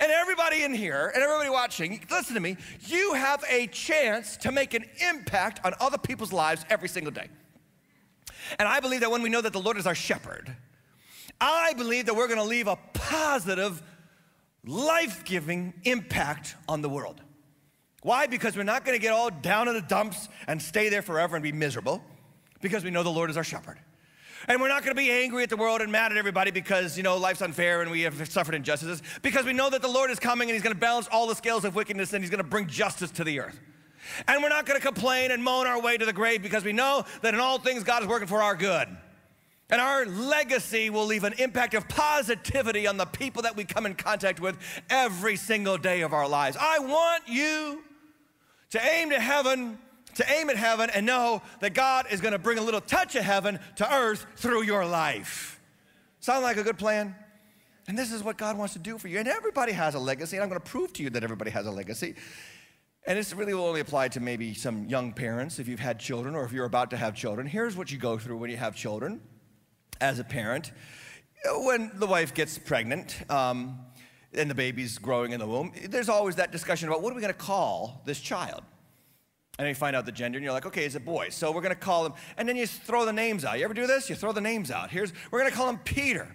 And 0.00 0.10
everybody 0.10 0.64
in 0.64 0.74
here 0.74 1.12
and 1.14 1.22
everybody 1.22 1.48
watching, 1.48 2.04
listen 2.10 2.34
to 2.34 2.40
me, 2.40 2.56
you 2.80 3.14
have 3.14 3.44
a 3.48 3.68
chance 3.68 4.36
to 4.38 4.50
make 4.50 4.74
an 4.74 4.84
impact 5.08 5.60
on 5.64 5.72
other 5.78 5.98
people's 5.98 6.32
lives 6.32 6.64
every 6.68 6.88
single 6.88 7.12
day. 7.12 7.28
And 8.58 8.66
I 8.66 8.80
believe 8.80 9.00
that 9.00 9.10
when 9.12 9.22
we 9.22 9.30
know 9.30 9.40
that 9.40 9.52
the 9.52 9.60
Lord 9.60 9.76
is 9.76 9.86
our 9.86 9.94
shepherd, 9.94 10.56
I 11.42 11.74
believe 11.76 12.06
that 12.06 12.14
we're 12.14 12.28
to 12.38 12.44
leave 12.44 12.68
a 12.68 12.78
positive, 12.94 13.82
life 14.64 15.24
giving 15.24 15.74
impact 15.82 16.54
on 16.68 16.82
the 16.82 16.88
world. 16.88 17.20
Why? 18.02 18.28
Because 18.28 18.56
we're 18.56 18.62
not 18.62 18.84
to 18.94 19.02
get 19.02 19.12
all 19.12 19.28
down 19.28 19.66
in 19.66 19.74
the 19.74 19.82
dumps 19.82 20.28
and 20.46 20.62
stay 20.62 20.88
there 20.88 21.02
forever 21.02 21.34
and 21.34 21.42
be 21.42 21.50
miserable, 21.50 22.00
because 22.60 22.84
we 22.84 22.90
know 22.90 23.02
the 23.02 23.10
Lord 23.10 23.28
is 23.28 23.36
our 23.36 23.42
shepherd. 23.42 23.78
And 24.46 24.60
we're 24.60 24.68
not 24.68 24.84
to 24.94 25.02
be 25.02 25.10
angry 25.10 25.42
at 25.42 25.50
the 25.50 25.56
world 25.56 25.80
and 25.80 25.90
mad 25.90 26.12
at 26.12 26.18
everybody 26.18 26.52
because, 26.52 26.96
you 26.96 27.02
know, 27.02 27.16
life's 27.16 27.42
unfair 27.42 27.82
and 27.82 27.90
we 27.90 28.02
have 28.02 28.28
suffered 28.28 28.54
injustices, 28.54 29.02
because 29.22 29.44
we 29.44 29.52
know 29.52 29.68
that 29.68 29.82
the 29.82 29.88
Lord 29.88 30.12
is 30.12 30.20
coming 30.20 30.48
and 30.48 30.54
He's 30.54 30.62
to 30.74 30.80
balance 30.80 31.08
all 31.10 31.26
the 31.26 31.34
scales 31.34 31.64
of 31.64 31.74
wickedness 31.74 32.12
and 32.12 32.22
He's 32.22 32.30
to 32.42 32.48
bring 32.48 32.68
justice 32.68 33.10
to 33.12 33.24
the 33.24 33.40
earth. 33.40 33.58
And 34.28 34.44
we're 34.44 34.48
not 34.48 34.64
to 34.80 34.86
complain 34.86 35.32
and 35.32 35.42
moan 35.42 35.66
our 35.66 35.80
way 35.80 35.96
to 35.96 36.06
the 36.06 36.12
grave 36.12 36.40
because 36.40 36.64
we 36.64 36.72
know 36.72 37.04
that 37.22 37.34
in 37.34 37.40
all 37.40 37.58
things 37.58 37.82
God 37.82 38.02
is 38.02 38.08
working 38.08 38.28
for 38.28 38.42
our 38.42 38.54
good. 38.54 38.88
And 39.72 39.80
our 39.80 40.04
legacy 40.04 40.90
will 40.90 41.06
leave 41.06 41.24
an 41.24 41.32
impact 41.38 41.72
of 41.72 41.88
positivity 41.88 42.86
on 42.86 42.98
the 42.98 43.06
people 43.06 43.40
that 43.42 43.56
we 43.56 43.64
come 43.64 43.86
in 43.86 43.94
contact 43.94 44.38
with 44.38 44.58
every 44.90 45.34
single 45.34 45.78
day 45.78 46.02
of 46.02 46.12
our 46.12 46.28
lives. 46.28 46.58
I 46.60 46.78
want 46.78 47.22
you 47.26 47.82
to 48.68 48.86
aim 48.86 49.08
to 49.08 49.18
heaven, 49.18 49.78
to 50.16 50.30
aim 50.30 50.50
at 50.50 50.56
heaven 50.56 50.90
and 50.90 51.06
know 51.06 51.40
that 51.60 51.72
God 51.72 52.04
is 52.10 52.20
to 52.20 52.38
bring 52.38 52.58
a 52.58 52.62
little 52.62 52.82
touch 52.82 53.16
of 53.16 53.24
heaven 53.24 53.58
to 53.76 53.90
earth 53.90 54.26
through 54.36 54.64
your 54.64 54.84
life. 54.84 55.58
Sound 56.20 56.42
like 56.42 56.58
a 56.58 56.62
good 56.62 56.76
plan? 56.76 57.16
And 57.88 57.98
this 57.98 58.12
is 58.12 58.22
what 58.22 58.36
God 58.36 58.58
wants 58.58 58.74
to 58.74 58.78
do 58.78 58.98
for 58.98 59.08
you. 59.08 59.20
And 59.20 59.26
everybody 59.26 59.72
has 59.72 59.94
a 59.94 59.98
legacy, 59.98 60.36
and 60.36 60.44
I'm 60.44 60.50
to 60.50 60.60
prove 60.60 60.92
to 60.92 61.02
you 61.02 61.08
that 61.08 61.24
everybody 61.24 61.50
has 61.50 61.66
a 61.66 61.70
legacy. 61.70 62.14
And 63.06 63.18
this 63.18 63.32
really 63.32 63.54
will 63.54 63.64
only 63.64 63.80
apply 63.80 64.08
to 64.08 64.20
maybe 64.20 64.52
some 64.52 64.86
young 64.86 65.14
parents 65.14 65.58
if 65.58 65.66
you've 65.66 65.80
had 65.80 65.98
children 65.98 66.34
or 66.34 66.44
if 66.44 66.52
you're 66.52 66.66
about 66.66 66.90
to 66.90 66.98
have 66.98 67.14
children. 67.14 67.46
Here's 67.46 67.74
what 67.74 67.90
you 67.90 67.96
go 67.96 68.18
through 68.18 68.36
when 68.36 68.50
you 68.50 68.58
have 68.58 68.76
children 68.76 69.22
as 70.02 70.18
a 70.18 70.24
parent. 70.24 70.72
When 71.44 71.92
the 71.94 72.06
wife 72.06 72.34
gets 72.34 72.58
pregnant 72.58 73.16
um, 73.30 73.78
and 74.34 74.50
the 74.50 74.54
baby's 74.54 74.98
growing 74.98 75.32
in 75.32 75.40
the 75.40 75.46
womb, 75.46 75.72
there's 75.88 76.08
always 76.08 76.36
that 76.36 76.52
discussion 76.52 76.88
about 76.88 77.02
what 77.02 77.12
are 77.12 77.14
we 77.14 77.22
going 77.22 77.32
to 77.32 77.38
call 77.38 78.02
this 78.04 78.20
child? 78.20 78.62
And 79.58 79.68
you 79.68 79.74
find 79.74 79.94
out 79.94 80.06
the 80.06 80.12
gender, 80.12 80.38
and 80.38 80.44
you're 80.44 80.52
like, 80.52 80.66
okay, 80.66 80.84
it's 80.84 80.94
a 80.94 81.00
boy. 81.00 81.28
So 81.28 81.52
we're 81.52 81.60
going 81.60 81.74
to 81.74 81.80
call 81.80 82.06
him, 82.06 82.14
and 82.36 82.48
then 82.48 82.56
you 82.56 82.66
throw 82.66 83.04
the 83.04 83.12
names 83.12 83.44
out. 83.44 83.58
You 83.58 83.64
ever 83.64 83.74
do 83.74 83.86
this? 83.86 84.08
You 84.10 84.16
throw 84.16 84.32
the 84.32 84.40
names 84.40 84.70
out. 84.70 84.90
Here's, 84.90 85.12
we're 85.30 85.40
going 85.40 85.50
to 85.50 85.56
call 85.56 85.68
him 85.68 85.78
Peter. 85.84 86.34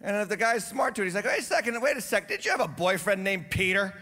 And 0.00 0.16
if 0.16 0.28
the 0.28 0.36
guy's 0.36 0.66
smart 0.66 0.96
to 0.96 1.02
it, 1.02 1.04
he's 1.04 1.14
like, 1.14 1.24
wait 1.24 1.38
a 1.38 1.42
second, 1.42 1.80
wait 1.80 1.96
a 1.96 2.00
second. 2.00 2.28
Did 2.28 2.44
you 2.44 2.50
have 2.50 2.60
a 2.60 2.68
boyfriend 2.68 3.22
named 3.22 3.50
Peter? 3.50 3.94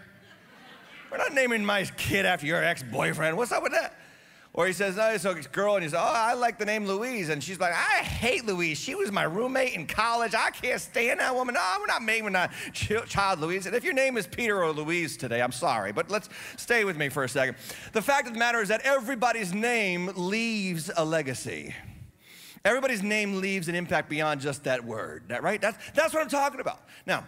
We're 1.11 1.18
not 1.18 1.35
naming 1.35 1.64
my 1.64 1.85
kid 1.85 2.25
after 2.25 2.47
your 2.47 2.64
ex 2.64 2.82
boyfriend. 2.82 3.37
What's 3.37 3.52
up 3.52 3.62
with 3.62 3.73
that? 3.73 4.00
Or 4.52 4.66
he 4.66 4.73
says, 4.73 4.99
oh, 4.99 5.16
so 5.16 5.30
a 5.30 5.42
girl, 5.42 5.76
and 5.76 5.85
he 5.85 5.88
says, 5.88 6.00
oh, 6.00 6.12
I 6.12 6.35
like 6.35 6.59
the 6.59 6.64
name 6.64 6.85
Louise. 6.85 7.28
And 7.28 7.42
she's 7.42 7.61
like, 7.61 7.73
I 7.73 8.02
hate 8.02 8.45
Louise. 8.45 8.78
She 8.78 8.97
was 8.97 9.12
my 9.12 9.23
roommate 9.23 9.75
in 9.75 9.87
college. 9.87 10.35
I 10.35 10.50
can't 10.50 10.80
stand 10.80 11.21
that 11.21 11.35
woman. 11.35 11.54
No, 11.54 11.76
we're 11.78 11.87
not 11.87 12.02
naming 12.02 12.33
that 12.33 12.52
child 12.73 13.38
Louise. 13.38 13.66
And 13.66 13.76
if 13.76 13.85
your 13.85 13.92
name 13.92 14.16
is 14.16 14.26
Peter 14.26 14.61
or 14.62 14.73
Louise 14.73 15.16
today, 15.16 15.40
I'm 15.40 15.52
sorry, 15.52 15.92
but 15.92 16.11
let's 16.11 16.28
stay 16.57 16.85
with 16.85 16.97
me 16.97 17.09
for 17.09 17.23
a 17.23 17.28
second. 17.28 17.59
The 17.92 18.02
fact 18.02 18.26
of 18.26 18.33
the 18.33 18.40
matter 18.40 18.61
is 18.61 18.69
that 18.71 18.80
everybody's 18.83 19.54
name 19.54 20.11
leaves 20.16 20.90
a 20.97 21.04
legacy. 21.04 21.73
Everybody's 22.64 23.04
name 23.04 23.40
leaves 23.40 23.69
an 23.69 23.76
impact 23.76 24.11
beyond 24.11 24.40
just 24.40 24.64
that 24.64 24.85
word, 24.85 25.33
right? 25.40 25.61
That's, 25.61 25.78
that's 25.92 26.12
what 26.12 26.23
I'm 26.25 26.28
talking 26.28 26.61
about. 26.61 26.83
Now, 27.07 27.25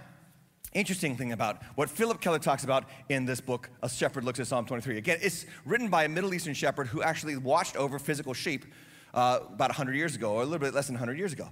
Interesting 0.75 1.17
thing 1.17 1.33
about 1.33 1.63
what 1.75 1.91
Phillip 1.91 2.23
Keller 2.23 2.39
talks 2.39 2.65
about 2.65 2.85
in 3.11 3.27
this 3.27 3.43
book, 3.43 3.69
A 3.83 3.91
Shepherd 3.91 4.25
Looks 4.25 4.41
at 4.41 4.47
Psalm 4.47 4.65
23. 4.65 4.97
Again, 4.97 5.19
it's 5.21 5.45
written 5.67 5.89
by 5.89 6.05
a 6.05 6.09
Middle 6.09 6.33
Eastern 6.33 6.55
shepherd 6.55 6.87
who 6.87 7.03
actually 7.03 7.37
watched 7.37 7.77
over 7.77 7.99
physical 7.99 8.33
sheep 8.33 8.65
uh, 9.13 9.41
about 9.53 9.69
100 9.69 9.95
years 9.95 10.17
ago, 10.17 10.33
or 10.33 10.41
a 10.41 10.45
little 10.47 10.59
bit 10.59 10.73
less 10.73 10.87
than 10.87 10.95
100 10.95 11.19
years 11.19 11.35
ago. 11.35 11.47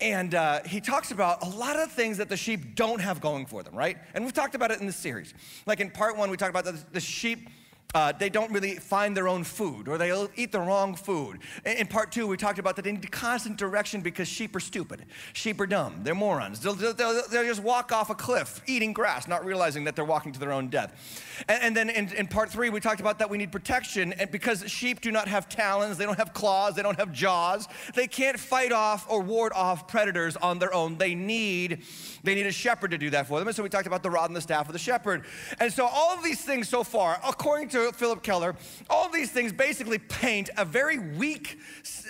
And 0.00 0.34
uh, 0.34 0.62
he 0.62 0.80
talks 0.80 1.10
about 1.10 1.42
a 1.42 1.48
lot 1.48 1.78
of 1.78 1.92
things 1.92 2.16
that 2.16 2.30
the 2.30 2.38
sheep 2.38 2.74
don't 2.74 3.00
have 3.00 3.20
going 3.20 3.44
for 3.44 3.62
them, 3.62 3.74
right? 3.74 3.98
And 4.14 4.24
we've 4.24 4.32
talked 4.32 4.54
about 4.54 4.70
it 4.70 4.80
in 4.80 4.86
this 4.86 4.96
series. 4.96 5.34
Like 5.66 5.80
in 5.80 5.90
part 5.90 6.16
one, 6.16 6.30
we 6.30 6.38
talked 6.38 6.50
about 6.50 6.64
the, 6.64 6.82
the 6.92 7.00
sheep 7.00 7.50
uh, 7.94 8.12
they 8.12 8.28
don't 8.28 8.50
really 8.50 8.74
find 8.74 9.16
their 9.16 9.28
own 9.28 9.44
food 9.44 9.86
or 9.86 9.96
they'll 9.96 10.28
eat 10.34 10.50
the 10.50 10.58
wrong 10.60 10.96
food. 10.96 11.38
In 11.64 11.86
part 11.86 12.10
two, 12.10 12.26
we 12.26 12.36
talked 12.36 12.58
about 12.58 12.74
that 12.76 12.82
they 12.82 12.90
need 12.90 13.10
constant 13.12 13.56
direction 13.56 14.00
because 14.00 14.26
sheep 14.26 14.54
are 14.56 14.60
stupid. 14.60 15.04
Sheep 15.32 15.60
are 15.60 15.66
dumb. 15.66 16.00
They're 16.02 16.14
morons. 16.14 16.58
They'll, 16.58 16.74
they'll, 16.74 16.94
they'll 16.94 17.44
just 17.44 17.62
walk 17.62 17.92
off 17.92 18.10
a 18.10 18.14
cliff 18.14 18.60
eating 18.66 18.92
grass, 18.92 19.28
not 19.28 19.44
realizing 19.44 19.84
that 19.84 19.94
they're 19.94 20.04
walking 20.04 20.32
to 20.32 20.40
their 20.40 20.52
own 20.52 20.68
death. 20.68 21.44
And, 21.48 21.62
and 21.62 21.76
then 21.76 21.88
in, 21.88 22.12
in, 22.14 22.26
part 22.26 22.50
three, 22.50 22.68
we 22.68 22.80
talked 22.80 23.00
about 23.00 23.20
that 23.20 23.30
we 23.30 23.38
need 23.38 23.52
protection 23.52 24.12
and 24.14 24.28
because 24.30 24.68
sheep 24.68 25.00
do 25.00 25.12
not 25.12 25.28
have 25.28 25.48
talons, 25.48 25.96
they 25.96 26.04
don't 26.04 26.18
have 26.18 26.32
claws, 26.32 26.74
they 26.74 26.82
don't 26.82 26.98
have 26.98 27.12
jaws. 27.12 27.68
They 27.94 28.08
can't 28.08 28.40
fight 28.40 28.72
off 28.72 29.06
or 29.08 29.20
ward 29.20 29.52
off 29.54 29.86
predators 29.86 30.36
on 30.36 30.58
their 30.58 30.74
own. 30.74 30.98
They 30.98 31.14
need, 31.14 31.84
they 32.24 32.34
need 32.34 32.46
a 32.46 32.52
shepherd 32.52 32.90
to 32.90 32.98
do 32.98 33.10
that 33.10 33.28
for 33.28 33.38
them. 33.38 33.46
And 33.46 33.56
so 33.56 33.62
we 33.62 33.68
talked 33.68 33.86
about 33.86 34.02
the 34.02 34.10
rod 34.10 34.30
and 34.30 34.36
the 34.36 34.40
staff 34.40 34.66
of 34.66 34.72
the 34.72 34.80
shepherd. 34.80 35.24
And 35.60 35.72
so 35.72 35.86
all 35.86 36.12
of 36.12 36.24
these 36.24 36.40
things 36.44 36.68
so 36.68 36.82
far, 36.82 37.20
according 37.24 37.68
to 37.68 37.83
Phillip 37.92 38.22
Keller, 38.22 38.56
all 38.90 39.08
these 39.08 39.30
things 39.30 39.52
basically 39.52 39.98
paint 39.98 40.50
a 40.56 40.64
very 40.64 40.98
weak, 40.98 41.58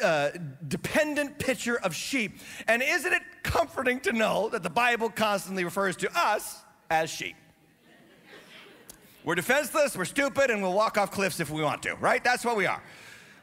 uh, 0.02 0.30
dependent 0.68 1.38
picture 1.38 1.78
of 1.80 1.94
sheep. 1.94 2.38
And 2.66 2.82
isn't 2.82 3.12
it 3.12 3.22
comforting 3.42 4.00
to 4.00 4.12
know 4.12 4.48
that 4.50 4.62
the 4.62 4.70
Bible 4.70 5.10
constantly 5.10 5.64
refers 5.64 5.96
to 5.96 6.10
us 6.18 6.62
as 6.90 7.10
sheep? 7.10 7.36
We're 9.24 9.34
defenseless, 9.34 9.96
we're 9.96 10.04
stupid, 10.04 10.50
and 10.50 10.60
we'll 10.60 10.74
walk 10.74 10.98
off 10.98 11.10
cliffs 11.10 11.40
if 11.40 11.48
we 11.48 11.62
want 11.62 11.82
to, 11.84 11.94
right? 11.94 12.22
That's 12.22 12.44
what 12.44 12.56
we 12.56 12.66
are. 12.66 12.82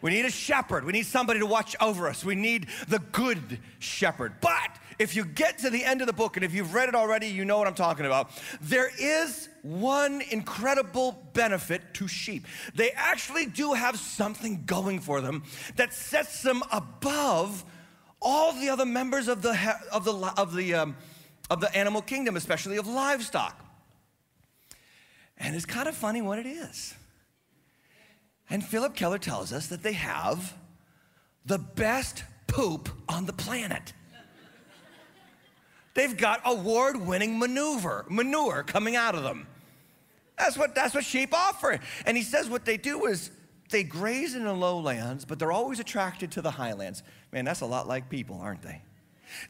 We 0.01 0.11
need 0.11 0.25
a 0.25 0.31
shepherd. 0.31 0.83
We 0.83 0.93
need 0.93 1.05
somebody 1.05 1.39
to 1.39 1.45
watch 1.45 1.75
over 1.79 2.07
us. 2.07 2.25
We 2.25 2.35
need 2.35 2.67
the 2.87 2.99
good 2.99 3.59
shepherd. 3.79 4.33
But 4.41 4.77
if 4.97 5.15
you 5.15 5.25
get 5.25 5.59
to 5.59 5.69
the 5.69 5.83
end 5.83 6.01
of 6.01 6.07
the 6.07 6.13
book, 6.13 6.37
and 6.37 6.45
if 6.45 6.53
you've 6.53 6.73
read 6.73 6.89
it 6.89 6.95
already, 6.95 7.27
you 7.27 7.45
know 7.45 7.57
what 7.57 7.67
I'm 7.67 7.75
talking 7.75 8.05
about. 8.05 8.31
There 8.61 8.91
is 8.99 9.49
one 9.61 10.21
incredible 10.31 11.29
benefit 11.33 11.93
to 11.95 12.07
sheep. 12.07 12.47
They 12.75 12.91
actually 12.91 13.45
do 13.45 13.73
have 13.73 13.97
something 13.97 14.63
going 14.65 14.99
for 14.99 15.21
them 15.21 15.43
that 15.75 15.93
sets 15.93 16.41
them 16.41 16.63
above 16.71 17.63
all 18.21 18.53
the 18.53 18.69
other 18.69 18.85
members 18.85 19.27
of 19.27 19.41
the, 19.41 19.77
of 19.91 20.05
the, 20.05 20.13
of 20.37 20.55
the, 20.55 20.73
um, 20.75 20.95
of 21.49 21.59
the 21.61 21.75
animal 21.75 22.01
kingdom, 22.01 22.35
especially 22.35 22.77
of 22.77 22.87
livestock. 22.87 23.59
And 25.37 25.55
it's 25.55 25.65
kind 25.65 25.87
of 25.87 25.95
funny 25.95 26.21
what 26.21 26.37
it 26.37 26.45
is. 26.45 26.93
And 28.51 28.63
Phillip 28.63 28.95
Keller 28.95 29.17
tells 29.17 29.53
us 29.53 29.67
that 29.67 29.81
they 29.81 29.93
have 29.93 30.53
the 31.45 31.57
best 31.57 32.25
poop 32.47 32.89
on 33.07 33.25
the 33.25 33.33
planet. 33.33 33.93
They've 35.93 36.15
got 36.15 36.41
award 36.45 36.97
winning 36.97 37.39
maneuver, 37.39 38.05
manure 38.09 38.63
coming 38.63 38.95
out 38.95 39.15
of 39.15 39.23
them. 39.23 39.47
That's 40.37 40.57
what, 40.57 40.75
that's 40.75 40.93
what 40.93 41.05
sheep 41.05 41.33
offer. 41.33 41.79
And 42.05 42.17
he 42.17 42.23
says 42.23 42.49
what 42.49 42.65
they 42.65 42.77
do 42.77 43.05
is 43.05 43.31
they 43.69 43.83
graze 43.83 44.35
in 44.35 44.43
the 44.43 44.53
lowlands, 44.53 45.23
but 45.23 45.39
they're 45.39 45.51
always 45.51 45.79
attracted 45.79 46.31
to 46.33 46.41
the 46.41 46.51
highlands. 46.51 47.03
Man, 47.31 47.45
that's 47.45 47.61
a 47.61 47.65
lot 47.65 47.87
like 47.87 48.09
people, 48.09 48.37
aren't 48.41 48.61
they? 48.61 48.81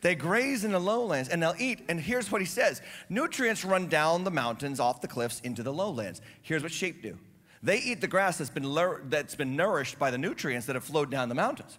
They 0.02 0.14
graze 0.14 0.64
in 0.64 0.72
the 0.72 0.80
lowlands 0.80 1.30
and 1.30 1.42
they'll 1.42 1.56
eat. 1.58 1.82
And 1.90 2.00
here's 2.00 2.32
what 2.32 2.40
he 2.40 2.46
says 2.46 2.84
nutrients 3.10 3.66
run 3.66 3.88
down 3.88 4.24
the 4.24 4.32
mountains, 4.32 4.80
off 4.80 5.02
the 5.02 5.08
cliffs, 5.08 5.40
into 5.40 5.64
the 5.64 5.74
lowlands. 5.74 6.22
Here's 6.44 6.62
what 6.62 6.72
sheep 6.72 7.02
do 7.02 7.18
they 7.64 7.78
eat 7.78 8.02
the 8.02 8.08
grass 8.08 8.38
that's 8.38 8.50
been, 8.50 8.74
that's 9.10 9.36
been 9.36 9.56
nourished 9.56 10.00
by 10.00 10.12
the 10.12 10.18
nutrients 10.18 10.66
that 10.68 10.76
have 10.76 10.84
flowed 10.84 11.12
down 11.12 11.30
the 11.30 11.36
mountains. 11.36 11.78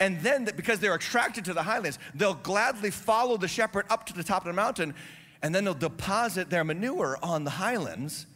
And 0.00 0.20
then, 0.20 0.48
because 0.56 0.80
they're 0.80 0.94
attracted 0.94 1.44
to 1.44 1.54
the 1.54 1.62
highlands, 1.62 1.98
they'll 2.14 2.34
gladly 2.34 2.90
follow 2.90 3.36
the 3.36 3.46
shepherd 3.46 3.86
up 3.88 4.04
to 4.06 4.12
the 4.12 4.24
top 4.24 4.42
of 4.42 4.48
the 4.48 4.52
mountain, 4.52 4.94
and 5.42 5.54
then 5.54 5.64
they'll 5.64 5.74
deposit 5.74 6.50
their 6.50 6.64
manure 6.64 7.18
on 7.22 7.44
the 7.44 7.50
highlands. 7.50 8.26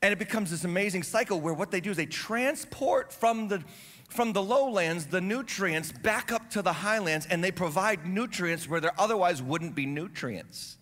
And 0.00 0.12
it 0.12 0.18
becomes 0.18 0.50
this 0.50 0.64
amazing 0.64 1.02
cycle 1.02 1.40
where 1.40 1.52
what 1.52 1.70
they 1.70 1.80
do 1.80 1.90
is 1.90 1.96
they 1.96 2.06
transport 2.06 3.12
from 3.12 3.48
the 3.48 3.62
from 4.08 4.34
the 4.34 4.42
lowlands 4.42 5.06
the 5.06 5.22
nutrients 5.22 5.90
back 5.90 6.32
up 6.32 6.50
to 6.50 6.60
the 6.60 6.72
highlands 6.72 7.26
and 7.30 7.42
they 7.42 7.50
provide 7.50 8.06
nutrients 8.06 8.68
where 8.68 8.78
there 8.78 8.92
otherwise 8.98 9.40
wouldn't 9.40 9.74
be 9.74 9.86
nutrients. 9.86 10.76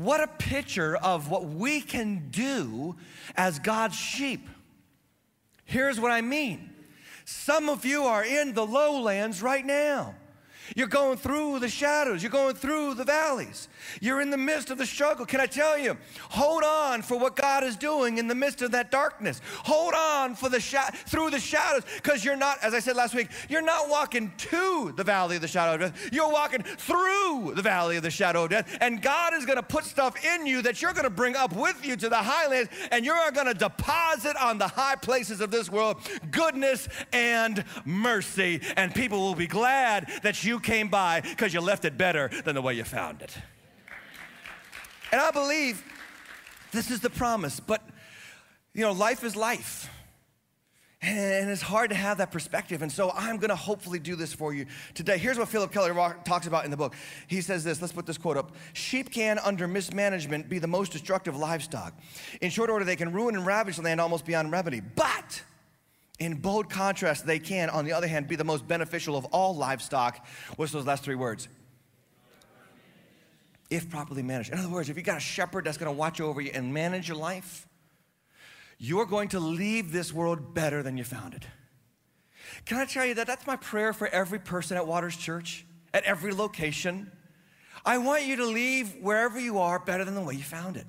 What 0.00 0.22
a 0.22 0.26
picture 0.26 0.96
of 0.96 1.30
what 1.30 1.44
we 1.44 1.82
can 1.82 2.30
do 2.30 2.96
as 3.36 3.58
God's 3.58 3.96
sheep. 3.96 4.48
Here's 5.66 6.00
what 6.00 6.10
I 6.10 6.22
mean 6.22 6.70
some 7.26 7.68
of 7.68 7.84
you 7.84 8.04
are 8.04 8.24
in 8.24 8.54
the 8.54 8.64
lowlands 8.64 9.42
right 9.42 9.64
now. 9.64 10.14
You're 10.76 10.86
going 10.86 11.16
through 11.16 11.58
the 11.58 11.68
shadows. 11.68 12.22
You're 12.22 12.30
going 12.30 12.54
through 12.54 12.94
the 12.94 13.04
valleys. 13.04 13.68
You're 14.00 14.20
in 14.20 14.30
the 14.30 14.36
midst 14.36 14.70
of 14.70 14.78
the 14.78 14.86
struggle. 14.86 15.26
Can 15.26 15.40
I 15.40 15.46
tell 15.46 15.78
you? 15.78 15.96
Hold 16.30 16.62
on 16.62 17.02
for 17.02 17.18
what 17.18 17.36
God 17.36 17.64
is 17.64 17.76
doing 17.76 18.18
in 18.18 18.28
the 18.28 18.34
midst 18.34 18.62
of 18.62 18.70
that 18.72 18.90
darkness. 18.90 19.40
Hold 19.64 19.94
on 19.94 20.34
for 20.34 20.48
the 20.48 20.60
sh- 20.60 20.76
through 21.06 21.30
the 21.30 21.40
shadows 21.40 21.82
because 21.96 22.24
you're 22.24 22.36
not, 22.36 22.58
as 22.62 22.74
I 22.74 22.80
said 22.80 22.96
last 22.96 23.14
week, 23.14 23.28
you're 23.48 23.62
not 23.62 23.88
walking 23.88 24.32
to 24.36 24.92
the 24.96 25.04
valley 25.04 25.36
of 25.36 25.42
the 25.42 25.48
shadow 25.48 25.74
of 25.74 25.80
death. 25.80 26.10
You're 26.12 26.30
walking 26.30 26.62
through 26.62 27.52
the 27.54 27.62
valley 27.62 27.96
of 27.96 28.02
the 28.02 28.10
shadow 28.10 28.44
of 28.44 28.50
death. 28.50 28.78
And 28.80 29.02
God 29.02 29.34
is 29.34 29.44
going 29.44 29.56
to 29.56 29.62
put 29.62 29.84
stuff 29.84 30.14
in 30.24 30.46
you 30.46 30.62
that 30.62 30.80
you're 30.80 30.92
going 30.92 31.04
to 31.04 31.10
bring 31.10 31.36
up 31.36 31.52
with 31.54 31.84
you 31.84 31.96
to 31.96 32.08
the 32.08 32.16
highlands 32.16 32.70
and 32.92 33.04
you're 33.04 33.30
going 33.32 33.46
to 33.46 33.54
deposit 33.54 34.36
on 34.40 34.58
the 34.58 34.68
high 34.68 34.96
places 34.96 35.40
of 35.40 35.50
this 35.50 35.70
world 35.70 35.96
goodness 36.30 36.88
and 37.12 37.64
mercy. 37.84 38.60
And 38.76 38.94
people 38.94 39.18
will 39.18 39.34
be 39.34 39.46
glad 39.46 40.10
that 40.22 40.44
you 40.44 40.59
came 40.60 40.88
by 40.88 41.20
because 41.20 41.52
you 41.52 41.60
left 41.60 41.84
it 41.84 41.98
better 41.98 42.30
than 42.44 42.54
the 42.54 42.62
way 42.62 42.74
you 42.74 42.84
found 42.84 43.22
it. 43.22 43.36
And 45.12 45.20
I 45.20 45.30
believe 45.30 45.82
this 46.72 46.90
is 46.90 47.00
the 47.00 47.10
promise, 47.10 47.58
but 47.58 47.82
you 48.72 48.82
know, 48.82 48.92
life 48.92 49.24
is 49.24 49.34
life. 49.34 49.90
And 51.02 51.48
it's 51.48 51.62
hard 51.62 51.90
to 51.90 51.96
have 51.96 52.18
that 52.18 52.30
perspective. 52.30 52.82
And 52.82 52.92
so 52.92 53.10
I'm 53.14 53.38
going 53.38 53.48
to 53.48 53.56
hopefully 53.56 53.98
do 53.98 54.16
this 54.16 54.34
for 54.34 54.52
you 54.52 54.66
today. 54.92 55.16
Here's 55.16 55.38
what 55.38 55.48
Phillip 55.48 55.72
Keller 55.72 55.94
talks 56.24 56.46
about 56.46 56.66
in 56.66 56.70
the 56.70 56.76
book. 56.76 56.94
He 57.26 57.40
says 57.40 57.64
this 57.64 57.80
let's 57.80 57.92
put 57.92 58.04
this 58.04 58.18
quote 58.18 58.36
up 58.36 58.54
Sheep 58.74 59.10
can, 59.10 59.38
under 59.38 59.66
mismanagement, 59.66 60.50
be 60.50 60.58
the 60.58 60.66
most 60.66 60.92
destructive 60.92 61.34
livestock. 61.36 61.94
In 62.42 62.50
short 62.50 62.68
order, 62.68 62.84
they 62.84 62.96
can 62.96 63.12
ruin 63.12 63.34
and 63.34 63.46
ravage 63.46 63.78
land 63.78 63.98
almost 63.98 64.26
beyond 64.26 64.52
remedy. 64.52 64.80
But 64.80 65.42
in 66.20 66.34
bold 66.34 66.68
contrast, 66.68 67.26
they 67.26 67.38
can, 67.38 67.70
on 67.70 67.86
the 67.86 67.92
other 67.92 68.06
hand, 68.06 68.28
be 68.28 68.36
the 68.36 68.44
most 68.44 68.68
beneficial 68.68 69.16
of 69.16 69.24
all 69.26 69.56
livestock. 69.56 70.24
What's 70.56 70.70
those 70.70 70.86
last 70.86 71.02
three 71.02 71.14
words? 71.14 71.48
If 73.70 73.88
properly 73.88 74.22
managed. 74.22 74.52
In 74.52 74.58
other 74.58 74.68
words, 74.68 74.90
if 74.90 74.96
you 74.96 75.02
got 75.02 75.16
a 75.16 75.20
shepherd 75.20 75.64
that's 75.64 75.78
going 75.78 75.90
to 75.90 75.98
watch 75.98 76.20
over 76.20 76.40
you 76.40 76.50
and 76.52 76.74
manage 76.74 77.08
your 77.08 77.16
life, 77.16 77.66
you're 78.78 79.06
going 79.06 79.28
to 79.28 79.40
leave 79.40 79.92
this 79.92 80.12
world 80.12 80.54
better 80.54 80.82
than 80.82 80.98
you 80.98 81.04
found 81.04 81.34
it. 81.34 81.44
Can 82.66 82.78
I 82.78 82.84
tell 82.84 83.06
you 83.06 83.14
that 83.14 83.26
that's 83.26 83.46
my 83.46 83.56
prayer 83.56 83.92
for 83.92 84.08
every 84.08 84.38
person 84.38 84.76
at 84.76 84.86
Waters 84.86 85.16
Church, 85.16 85.64
at 85.94 86.04
every 86.04 86.32
location? 86.32 87.10
I 87.86 87.96
want 87.98 88.24
you 88.24 88.36
to 88.36 88.44
leave 88.44 88.96
wherever 89.00 89.40
you 89.40 89.58
are 89.58 89.78
better 89.78 90.04
than 90.04 90.14
the 90.14 90.20
way 90.20 90.34
you 90.34 90.42
found 90.42 90.76
it. 90.76 90.86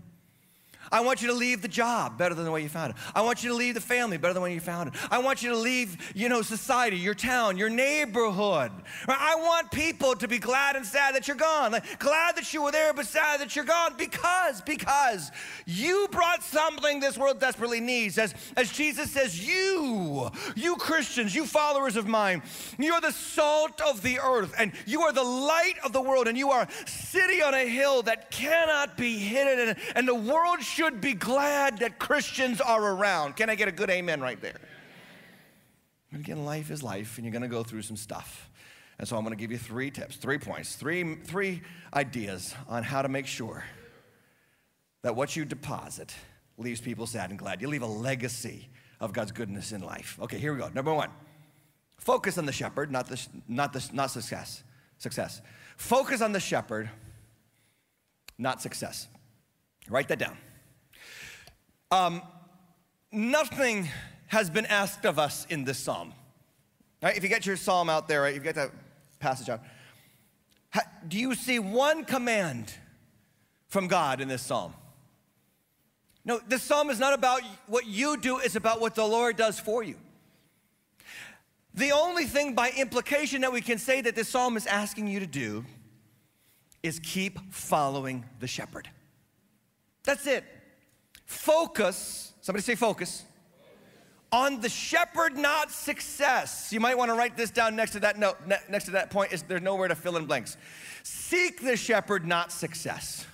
I 0.92 1.02
want 1.02 1.22
you 1.22 1.30
to 1.30 1.34
leave 1.34 1.62
the 1.62 1.68
job 1.68 2.18
better 2.18 2.36
than 2.36 2.44
the 2.44 2.52
way 2.52 2.62
you 2.62 2.70
found 2.70 2.92
it. 2.92 2.98
I 3.16 3.22
want 3.22 3.44
you 3.44 3.50
to 3.52 3.56
leave 3.56 3.76
the 3.76 3.82
family 3.82 4.18
better 4.18 4.34
than 4.34 4.42
the 4.42 4.46
way 4.46 4.54
you 4.54 4.60
found 4.60 4.90
it. 4.90 4.96
I 5.10 5.20
want 5.20 5.42
you 5.42 5.52
to 5.52 5.56
leave, 5.56 6.12
you 6.14 6.28
know, 6.28 6.42
society, 6.42 6.98
your 6.98 7.14
town, 7.14 7.58
your 7.58 7.70
neighborhood. 7.70 8.72
I 9.08 9.36
want 9.36 9.72
people 9.72 10.16
to 10.16 10.28
be 10.28 10.38
glad 10.38 10.76
and 10.76 10.86
sad 10.86 11.16
that 11.16 11.28
you're 11.28 11.38
gone. 11.38 11.72
Like, 11.72 12.00
glad 12.00 12.36
that 12.36 12.54
you 12.54 12.64
were 12.64 12.72
there, 12.72 12.94
but 12.94 13.06
sad 13.06 13.40
that 13.40 13.56
you're 13.56 13.64
gone 13.64 13.96
because, 13.98 14.62
because 14.62 15.32
you 15.66 16.10
brought 16.12 16.44
something 16.44 17.00
this 17.00 17.18
world 17.18 17.40
desperately 17.40 17.80
needs. 17.80 18.18
As, 18.18 18.36
as 18.58 18.70
Jesus 18.72 19.12
says, 19.12 19.48
you, 19.48 20.30
you 20.56 20.76
Christians, 20.76 21.34
you 21.34 21.46
followers 21.46 21.96
of 21.96 22.08
mine, 22.08 22.42
you're 22.78 23.02
the 23.02 23.12
salt 23.12 23.80
of 23.82 24.02
the 24.02 24.20
earth 24.20 24.54
and 24.60 24.74
you 24.86 25.02
are 25.04 25.14
the 25.14 25.24
light 25.24 25.76
of 25.86 25.94
the 25.94 26.02
world 26.02 26.28
and 26.28 26.38
you 26.38 26.50
are 26.52 26.64
a 26.64 26.90
city 26.90 27.42
on 27.42 27.54
a 27.54 27.66
hill 27.66 28.02
that 28.04 28.30
cannot 28.32 28.98
be 28.98 29.18
hidden 29.18 29.70
and, 29.70 29.78
and 29.96 30.08
the 30.08 30.16
world 30.16 30.62
should 30.62 30.81
should 30.82 31.00
be 31.00 31.14
glad 31.14 31.78
that 31.78 32.00
Christians 32.00 32.60
are 32.60 32.84
around. 32.84 33.36
Can 33.36 33.52
I 33.52 33.56
get 33.56 33.68
a 33.68 33.72
good 33.72 33.92
amen 33.92 34.20
right 34.20 34.42
there? 34.42 34.60
But 36.12 36.22
again, 36.22 36.44
life 36.44 36.72
is 36.72 36.82
life, 36.82 37.18
and 37.18 37.26
you're 37.26 37.32
going 37.32 37.44
to 37.44 37.48
go 37.48 37.62
through 37.62 37.84
some 37.84 37.96
stuff. 37.96 38.50
And 38.98 39.08
so 39.08 39.16
I'm 39.16 39.24
going 39.24 39.38
to 39.38 39.40
give 39.40 39.52
you 39.52 39.60
three 39.60 39.92
tips, 39.92 40.16
three 40.16 40.40
points, 40.40 40.76
three, 40.76 41.16
three 41.24 41.62
ideas 41.94 42.56
on 42.68 42.82
how 42.82 43.04
to 43.04 43.10
make 43.10 43.28
sure 43.28 43.64
that 45.04 45.16
what 45.16 45.36
you 45.36 45.46
deposit 45.46 46.16
leaves 46.58 46.82
people 46.82 47.06
sad 47.06 47.30
and 47.30 47.38
glad. 47.38 47.62
You 47.62 47.68
leave 47.68 47.84
a 47.84 47.88
legacy 47.88 48.68
of 49.00 49.14
God's 49.14 49.32
goodness 49.32 49.72
in 49.74 49.82
life. 49.82 50.18
Okay, 50.20 50.40
here 50.40 50.52
we 50.52 50.60
go. 50.60 50.70
Number 50.74 50.94
one, 50.94 51.10
focus 52.00 52.40
on 52.40 52.48
the 52.48 52.52
shepherd, 52.52 52.92
not, 52.92 53.08
the, 53.08 53.24
not, 53.48 53.72
the, 53.72 53.88
not 53.94 54.10
success. 54.10 54.64
Success. 54.98 55.42
Focus 55.78 56.22
on 56.22 56.32
the 56.32 56.40
shepherd, 56.40 56.90
not 58.40 58.64
success. 58.64 59.08
Write 59.88 60.08
that 60.08 60.18
down. 60.18 60.38
Um, 61.92 62.22
nothing 63.12 63.90
has 64.28 64.50
been 64.50 64.66
asked 64.68 65.06
of 65.06 65.20
us 65.20 65.46
in 65.50 65.66
this 65.66 65.78
psalm. 65.78 66.14
Right? 67.04 67.18
If 67.18 67.24
you 67.24 67.30
get 67.30 67.46
your 67.46 67.58
psalm 67.58 67.90
out 67.90 68.08
there, 68.08 68.22
right, 68.22 68.34
you 68.34 68.40
get 68.40 68.56
that 68.56 68.72
passage 69.20 69.50
out. 69.50 69.62
do 71.08 71.18
you 71.18 71.36
see 71.36 71.60
one 71.60 72.06
command 72.06 72.74
from 73.68 73.88
God 73.88 74.22
in 74.22 74.30
this 74.30 74.42
psalm? 74.42 74.74
No, 76.24 76.40
this 76.48 76.64
psalm 76.64 76.90
is 76.90 77.00
not 77.00 77.14
about 77.14 77.42
what 77.68 77.88
you 77.88 78.16
do, 78.16 78.38
it's 78.38 78.56
about 78.56 78.80
what 78.80 78.96
the 78.96 79.06
Lord 79.06 79.36
does 79.36 79.60
for 79.60 79.84
you. 79.84 79.96
The 81.74 81.92
only 81.92 82.26
thing 82.26 82.54
by 82.54 82.72
implication 82.78 83.42
that 83.42 83.52
we 83.52 83.62
can 83.62 83.78
say 83.78 84.02
that 84.02 84.16
this 84.16 84.30
psalm 84.30 84.56
is 84.56 84.68
asking 84.68 85.08
you 85.08 85.20
to 85.20 85.28
do 85.28 85.66
is 86.84 87.00
keep 87.00 87.40
following 87.52 88.26
the 88.40 88.48
shepherd. 88.48 88.90
That's 90.04 90.28
it. 90.28 90.44
Focus, 91.32 92.34
somebody 92.42 92.62
say 92.62 92.76
focus, 92.76 93.24
on 94.34 94.60
the 94.60 94.70
shepherd, 94.70 95.38
not 95.38 95.72
success. 95.72 96.72
You 96.72 96.82
might 96.82 96.98
want 96.98 97.10
to 97.10 97.16
write 97.16 97.38
this 97.38 97.50
down 97.50 97.76
next 97.76 97.92
to 97.92 98.02
that 98.02 98.20
note, 98.20 98.38
next 98.70 98.86
to 98.86 98.92
that 98.92 99.10
point, 99.10 99.32
is 99.32 99.42
there's 99.44 99.62
nowhere 99.62 99.88
to 99.88 99.96
fill 99.96 100.18
in 100.18 100.26
blanks. 100.26 100.58
Seek 101.04 101.62
the 101.62 101.78
shepherd, 101.78 102.28
not 102.28 102.52
success. 102.52 103.26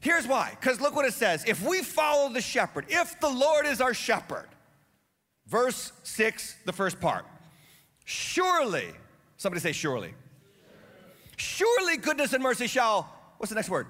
Here's 0.00 0.26
why, 0.26 0.56
because 0.58 0.80
look 0.80 0.94
what 0.94 1.04
it 1.04 1.14
says. 1.14 1.44
If 1.46 1.66
we 1.66 1.82
follow 1.82 2.32
the 2.32 2.40
shepherd, 2.40 2.86
if 2.88 3.18
the 3.20 3.28
Lord 3.28 3.66
is 3.66 3.80
our 3.80 3.92
shepherd, 3.92 4.48
verse 5.46 5.92
six, 6.04 6.56
the 6.64 6.72
first 6.72 7.00
part, 7.00 7.26
surely, 8.04 8.86
somebody 9.36 9.60
say 9.60 9.72
surely. 9.72 10.14
Surely 11.36 11.96
goodness 11.96 12.32
and 12.32 12.42
mercy 12.42 12.68
shall, 12.68 13.12
what's 13.38 13.50
the 13.50 13.56
next 13.56 13.68
word? 13.68 13.88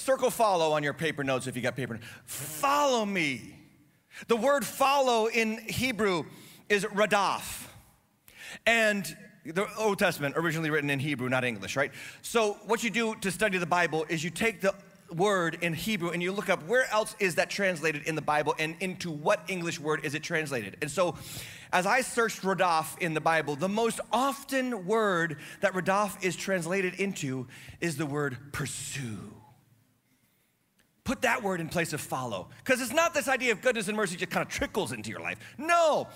Circle 0.00 0.30
follow 0.30 0.72
on 0.72 0.82
your 0.82 0.94
paper 0.94 1.22
notes 1.22 1.46
if 1.46 1.56
you 1.56 1.62
got 1.62 1.76
paper. 1.76 2.00
Follow 2.24 3.04
me. 3.04 3.54
The 4.28 4.36
word 4.36 4.64
follow 4.64 5.26
in 5.26 5.58
Hebrew 5.58 6.24
is 6.70 6.84
radaf. 6.86 7.66
And 8.64 9.04
the 9.44 9.68
Old 9.76 9.98
Testament, 9.98 10.36
originally 10.38 10.70
written 10.70 10.88
in 10.88 11.00
Hebrew, 11.00 11.28
not 11.28 11.44
English, 11.44 11.76
right? 11.76 11.92
So, 12.22 12.54
what 12.64 12.82
you 12.82 12.88
do 12.88 13.14
to 13.16 13.30
study 13.30 13.58
the 13.58 13.66
Bible 13.66 14.06
is 14.08 14.24
you 14.24 14.30
take 14.30 14.62
the 14.62 14.74
word 15.12 15.58
in 15.60 15.74
Hebrew 15.74 16.10
and 16.10 16.22
you 16.22 16.32
look 16.32 16.48
up 16.48 16.66
where 16.66 16.90
else 16.90 17.14
is 17.18 17.34
that 17.34 17.50
translated 17.50 18.04
in 18.04 18.14
the 18.14 18.22
Bible 18.22 18.54
and 18.58 18.76
into 18.80 19.10
what 19.10 19.42
English 19.48 19.78
word 19.78 20.04
is 20.04 20.14
it 20.14 20.22
translated. 20.22 20.78
And 20.80 20.90
so, 20.90 21.16
as 21.74 21.84
I 21.84 22.00
searched 22.00 22.40
Radaf 22.40 22.98
in 23.00 23.12
the 23.12 23.20
Bible, 23.20 23.54
the 23.54 23.68
most 23.68 24.00
often 24.12 24.86
word 24.86 25.36
that 25.60 25.74
Radaf 25.74 26.24
is 26.24 26.36
translated 26.36 26.94
into 26.94 27.46
is 27.82 27.98
the 27.98 28.06
word 28.06 28.38
pursue. 28.52 29.34
Put 31.10 31.22
that 31.22 31.42
word 31.42 31.60
in 31.60 31.68
place 31.68 31.92
of 31.92 32.00
follow. 32.00 32.46
Because 32.58 32.80
it's 32.80 32.92
not 32.92 33.14
this 33.14 33.26
idea 33.26 33.50
of 33.50 33.60
goodness 33.62 33.88
and 33.88 33.96
mercy 33.96 34.14
just 34.14 34.30
kind 34.30 34.46
of 34.46 34.48
trickles 34.48 34.92
into 34.92 35.10
your 35.10 35.18
life. 35.18 35.40
No, 35.58 36.06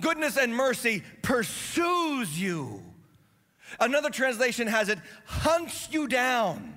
goodness 0.00 0.36
and 0.36 0.52
mercy 0.52 1.04
pursues 1.22 2.42
you. 2.42 2.82
Another 3.78 4.10
translation 4.10 4.66
has 4.66 4.88
it 4.88 4.98
hunts 5.26 5.86
you 5.92 6.08
down. 6.08 6.74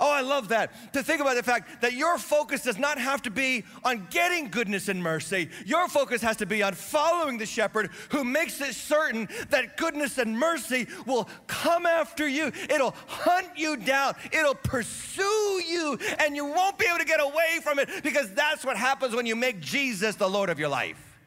Oh, 0.00 0.10
I 0.10 0.22
love 0.22 0.48
that. 0.48 0.92
To 0.94 1.02
think 1.02 1.20
about 1.20 1.36
the 1.36 1.42
fact 1.42 1.82
that 1.82 1.92
your 1.92 2.18
focus 2.18 2.62
does 2.62 2.78
not 2.78 2.98
have 2.98 3.22
to 3.22 3.30
be 3.30 3.64
on 3.84 4.06
getting 4.10 4.48
goodness 4.48 4.88
and 4.88 5.02
mercy. 5.02 5.50
Your 5.64 5.88
focus 5.88 6.20
has 6.22 6.36
to 6.38 6.46
be 6.46 6.62
on 6.62 6.74
following 6.74 7.38
the 7.38 7.46
shepherd 7.46 7.90
who 8.10 8.24
makes 8.24 8.60
it 8.60 8.74
certain 8.74 9.28
that 9.50 9.76
goodness 9.76 10.18
and 10.18 10.38
mercy 10.38 10.88
will 11.06 11.28
come 11.46 11.86
after 11.86 12.26
you. 12.26 12.50
It'll 12.68 12.94
hunt 13.06 13.48
you 13.56 13.76
down, 13.76 14.14
it'll 14.32 14.56
pursue 14.56 15.62
you, 15.66 15.98
and 16.18 16.34
you 16.34 16.44
won't 16.44 16.78
be 16.78 16.86
able 16.86 16.98
to 16.98 17.04
get 17.04 17.20
away 17.20 17.60
from 17.62 17.78
it 17.78 17.88
because 18.02 18.32
that's 18.32 18.64
what 18.64 18.76
happens 18.76 19.14
when 19.14 19.26
you 19.26 19.36
make 19.36 19.60
Jesus 19.60 20.16
the 20.16 20.28
Lord 20.28 20.50
of 20.50 20.58
your 20.58 20.68
life. 20.68 21.18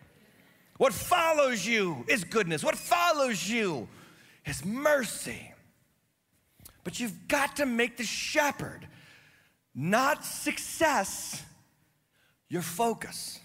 What 0.78 0.94
follows 0.94 1.66
you 1.66 2.06
is 2.08 2.24
goodness, 2.24 2.64
what 2.64 2.76
follows 2.76 3.50
you 3.50 3.88
is 4.46 4.64
mercy. 4.64 5.54
But 6.88 7.02
you've 7.02 7.28
got 7.28 7.58
to 7.58 7.66
make 7.66 7.98
the 7.98 8.06
shepherd, 8.06 8.88
not 9.76 10.24
success, 10.24 11.44
your 12.48 12.62
focus. 12.62 13.42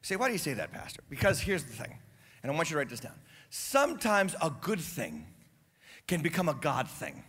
say, 0.00 0.16
why 0.16 0.28
do 0.28 0.32
you 0.32 0.38
say 0.38 0.54
that, 0.54 0.72
Pastor? 0.72 1.02
Because 1.10 1.38
here's 1.38 1.64
the 1.64 1.74
thing, 1.74 1.98
and 2.42 2.50
I 2.50 2.54
want 2.54 2.70
you 2.70 2.74
to 2.76 2.78
write 2.78 2.88
this 2.88 3.00
down. 3.00 3.12
Sometimes 3.50 4.34
a 4.40 4.48
good 4.48 4.80
thing 4.80 5.26
can 6.06 6.22
become 6.22 6.48
a 6.48 6.54
God 6.54 6.88
thing. 6.88 7.24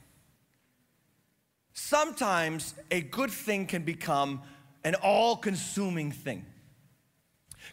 Sometimes 1.73 2.73
a 2.89 3.01
good 3.01 3.31
thing 3.31 3.65
can 3.65 3.83
become 3.83 4.41
an 4.85 4.95
all 4.95 5.35
consuming 5.35 6.13
thing. 6.13 6.45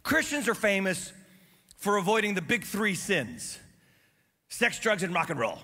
Christians 0.03 0.49
are 0.49 0.57
famous 0.57 1.13
for 1.77 1.99
avoiding 1.99 2.35
the 2.35 2.43
big 2.43 2.65
three 2.65 2.97
sins 2.97 3.61
sex, 4.49 4.81
drugs, 4.81 5.05
and 5.05 5.15
rock 5.15 5.31
and 5.31 5.39
roll. 5.39 5.61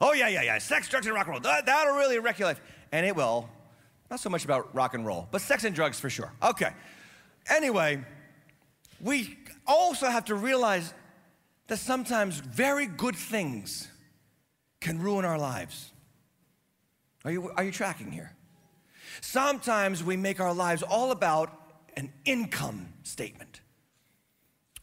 Oh, 0.00 0.12
yeah, 0.12 0.28
yeah, 0.28 0.42
yeah. 0.42 0.58
Sex, 0.58 0.88
drugs, 0.88 1.06
and 1.06 1.14
rock 1.14 1.26
and 1.26 1.34
roll. 1.34 1.40
That, 1.40 1.66
that'll 1.66 1.96
really 1.96 2.18
wreck 2.18 2.38
your 2.38 2.48
life. 2.48 2.60
And 2.92 3.04
it 3.06 3.14
will. 3.16 3.48
Not 4.10 4.20
so 4.20 4.30
much 4.30 4.44
about 4.44 4.74
rock 4.74 4.94
and 4.94 5.04
roll, 5.04 5.28
but 5.30 5.40
sex 5.40 5.64
and 5.64 5.74
drugs 5.74 5.98
for 5.98 6.08
sure. 6.08 6.32
Okay. 6.42 6.70
Anyway, 7.48 8.04
we 9.00 9.36
also 9.66 10.06
have 10.06 10.26
to 10.26 10.34
realize 10.34 10.92
that 11.66 11.78
sometimes 11.78 12.38
very 12.38 12.86
good 12.86 13.16
things 13.16 13.88
can 14.80 15.00
ruin 15.00 15.24
our 15.24 15.38
lives. 15.38 15.90
Are 17.24 17.32
you, 17.32 17.50
are 17.56 17.64
you 17.64 17.72
tracking 17.72 18.12
here? 18.12 18.32
Sometimes 19.20 20.04
we 20.04 20.16
make 20.16 20.38
our 20.38 20.54
lives 20.54 20.82
all 20.82 21.10
about 21.10 21.50
an 21.96 22.12
income 22.24 22.92
statement. 23.02 23.60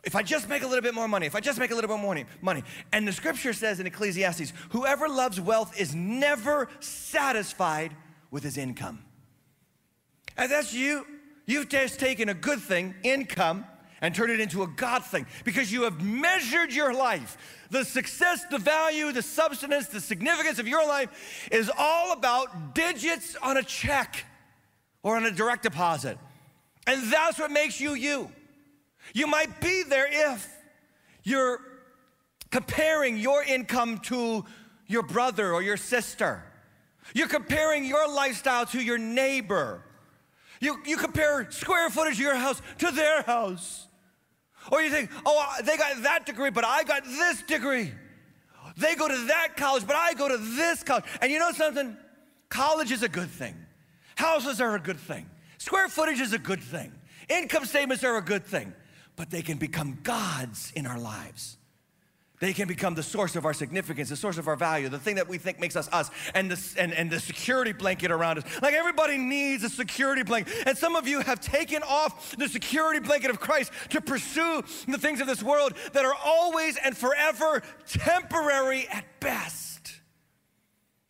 If 0.04 0.16
I 0.16 0.22
just 0.22 0.50
make 0.50 0.64
a 0.64 0.68
little 0.68 0.82
bit 0.82 0.94
more 0.94 1.08
money, 1.08 1.26
if 1.26 1.36
I 1.36 1.40
just 1.40 1.60
make 1.60 1.72
a 1.72 1.76
little 1.76 1.88
bit 1.88 2.00
more 2.00 2.26
money. 2.42 2.64
And 2.92 3.08
the 3.08 3.14
scripture 3.14 3.54
says 3.54 3.80
in 3.80 3.88
Ecclesiastes, 3.88 4.52
whoever 4.70 5.08
loves 5.08 5.40
wealth 5.40 5.80
is 5.80 5.96
never 5.96 6.68
satisfied 6.82 7.96
with 8.30 8.44
his 8.44 8.58
income. 8.58 9.04
And 10.36 10.52
that's 10.52 10.74
you. 10.74 11.06
You've 11.46 11.70
just 11.70 12.00
taken 12.00 12.30
a 12.30 12.34
good 12.34 12.60
thing, 12.60 12.96
income, 13.04 13.66
and 14.02 14.14
turned 14.14 14.32
it 14.32 14.42
into 14.42 14.64
a 14.64 14.68
God 14.68 15.06
thing 15.06 15.26
because 15.46 15.72
you 15.72 15.84
have 15.84 16.02
measured 16.02 16.74
your 16.74 16.94
life. 16.94 17.38
The 17.70 17.86
success, 17.86 18.44
the 18.52 18.58
value, 18.58 19.14
the 19.14 19.22
substance, 19.22 19.88
the 19.88 20.02
significance 20.02 20.60
of 20.60 20.68
your 20.68 20.86
life 20.86 21.48
is 21.52 21.72
all 21.78 22.12
about 22.12 22.76
digits 22.76 23.38
on 23.42 23.56
a 23.56 23.64
check 23.64 24.26
or 25.02 25.16
on 25.16 25.26
a 25.26 25.32
direct 25.32 25.64
deposit. 25.64 26.18
And 26.86 27.12
that's 27.12 27.40
what 27.40 27.52
makes 27.52 27.80
you 27.80 27.94
you. 27.94 28.30
You 29.12 29.28
might 29.28 29.60
be 29.60 29.84
there 29.84 30.08
if 30.34 30.48
you're 31.24 31.60
comparing 32.52 33.18
your 33.18 33.44
income 33.44 33.98
to 33.98 34.46
your 34.88 35.04
brother 35.04 35.54
or 35.54 35.62
your 35.62 35.78
sister. 35.78 36.44
You're 37.14 37.28
comparing 37.28 37.86
your 37.86 38.08
lifestyle 38.08 38.66
to 38.68 38.82
your 38.82 38.98
neighbor. 38.98 39.84
You, 40.62 40.78
you 40.86 40.98
compare 40.98 41.50
square 41.52 41.90
footage 41.90 42.14
of 42.14 42.20
your 42.20 42.36
house 42.36 42.62
to 42.78 42.92
their 42.92 43.24
house. 43.24 43.88
Or 44.72 44.82
you 44.82 44.90
think, 44.90 45.10
oh, 45.26 45.56
they 45.64 45.76
got 45.76 46.04
that 46.04 46.26
degree, 46.26 46.50
but 46.50 46.64
I 46.64 46.84
got 46.84 47.04
this 47.04 47.42
degree. 47.44 47.92
They 48.78 48.96
go 48.96 49.08
to 49.08 49.26
that 49.28 49.58
college, 49.58 49.86
but 49.86 49.96
I 49.96 50.14
go 50.14 50.30
to 50.30 50.38
this 50.38 50.84
college. 50.84 51.04
And 51.22 51.32
you 51.32 51.40
know 51.40 51.52
something? 51.52 51.98
College 52.50 52.92
is 52.92 53.04
a 53.04 53.10
good 53.10 53.30
thing. 53.30 53.56
Houses 54.16 54.62
are 54.62 54.76
a 54.76 54.80
good 54.80 55.00
thing. 55.00 55.30
Square 55.58 55.90
footage 55.90 56.22
is 56.22 56.34
a 56.34 56.40
good 56.40 56.62
thing. 56.62 56.92
Income 57.30 57.66
statements 57.66 58.04
are 58.04 58.18
a 58.18 58.22
good 58.22 58.46
thing 58.46 58.74
but 59.16 59.30
they 59.30 59.42
can 59.42 59.58
become 59.58 60.00
gods 60.04 60.72
in 60.76 60.86
our 60.86 61.00
lives. 61.00 61.58
They 62.44 62.52
can 62.52 62.68
become 62.68 62.94
the 62.94 63.04
source 63.04 63.38
of 63.38 63.46
our 63.46 63.54
significance, 63.54 64.10
the 64.10 64.18
source 64.18 64.38
of 64.38 64.50
our 64.50 64.58
value, 64.58 64.90
the 64.90 65.00
thing 65.00 65.16
that 65.16 65.30
we 65.30 65.38
think 65.38 65.62
makes 65.62 65.78
us 65.78 65.88
us, 65.94 66.12
and 66.34 66.52
the, 66.52 66.82
and, 66.82 66.92
and 66.92 67.10
the 67.10 67.22
security 67.22 67.72
blanket 67.72 68.12
around 68.12 68.40
us. 68.40 68.44
Like 68.62 68.74
everybody 68.74 69.18
needs 69.18 69.64
a 69.64 69.70
security 69.70 70.24
blanket. 70.24 70.54
And 70.66 70.78
some 70.78 70.98
of 70.98 71.08
you 71.08 71.22
have 71.22 71.40
taken 71.40 71.84
off 71.84 72.36
the 72.36 72.50
security 72.50 73.00
blanket 73.00 73.30
of 73.30 73.40
Christ 73.40 73.72
to 73.92 74.02
pursue 74.02 74.62
the 74.90 74.98
things 74.98 75.22
of 75.22 75.28
this 75.28 75.42
world 75.42 75.74
that 75.94 76.04
are 76.04 76.16
always 76.26 76.78
and 76.84 76.98
forever 76.98 77.62
temporary 77.88 78.88
at 78.92 79.06
best. 79.22 80.02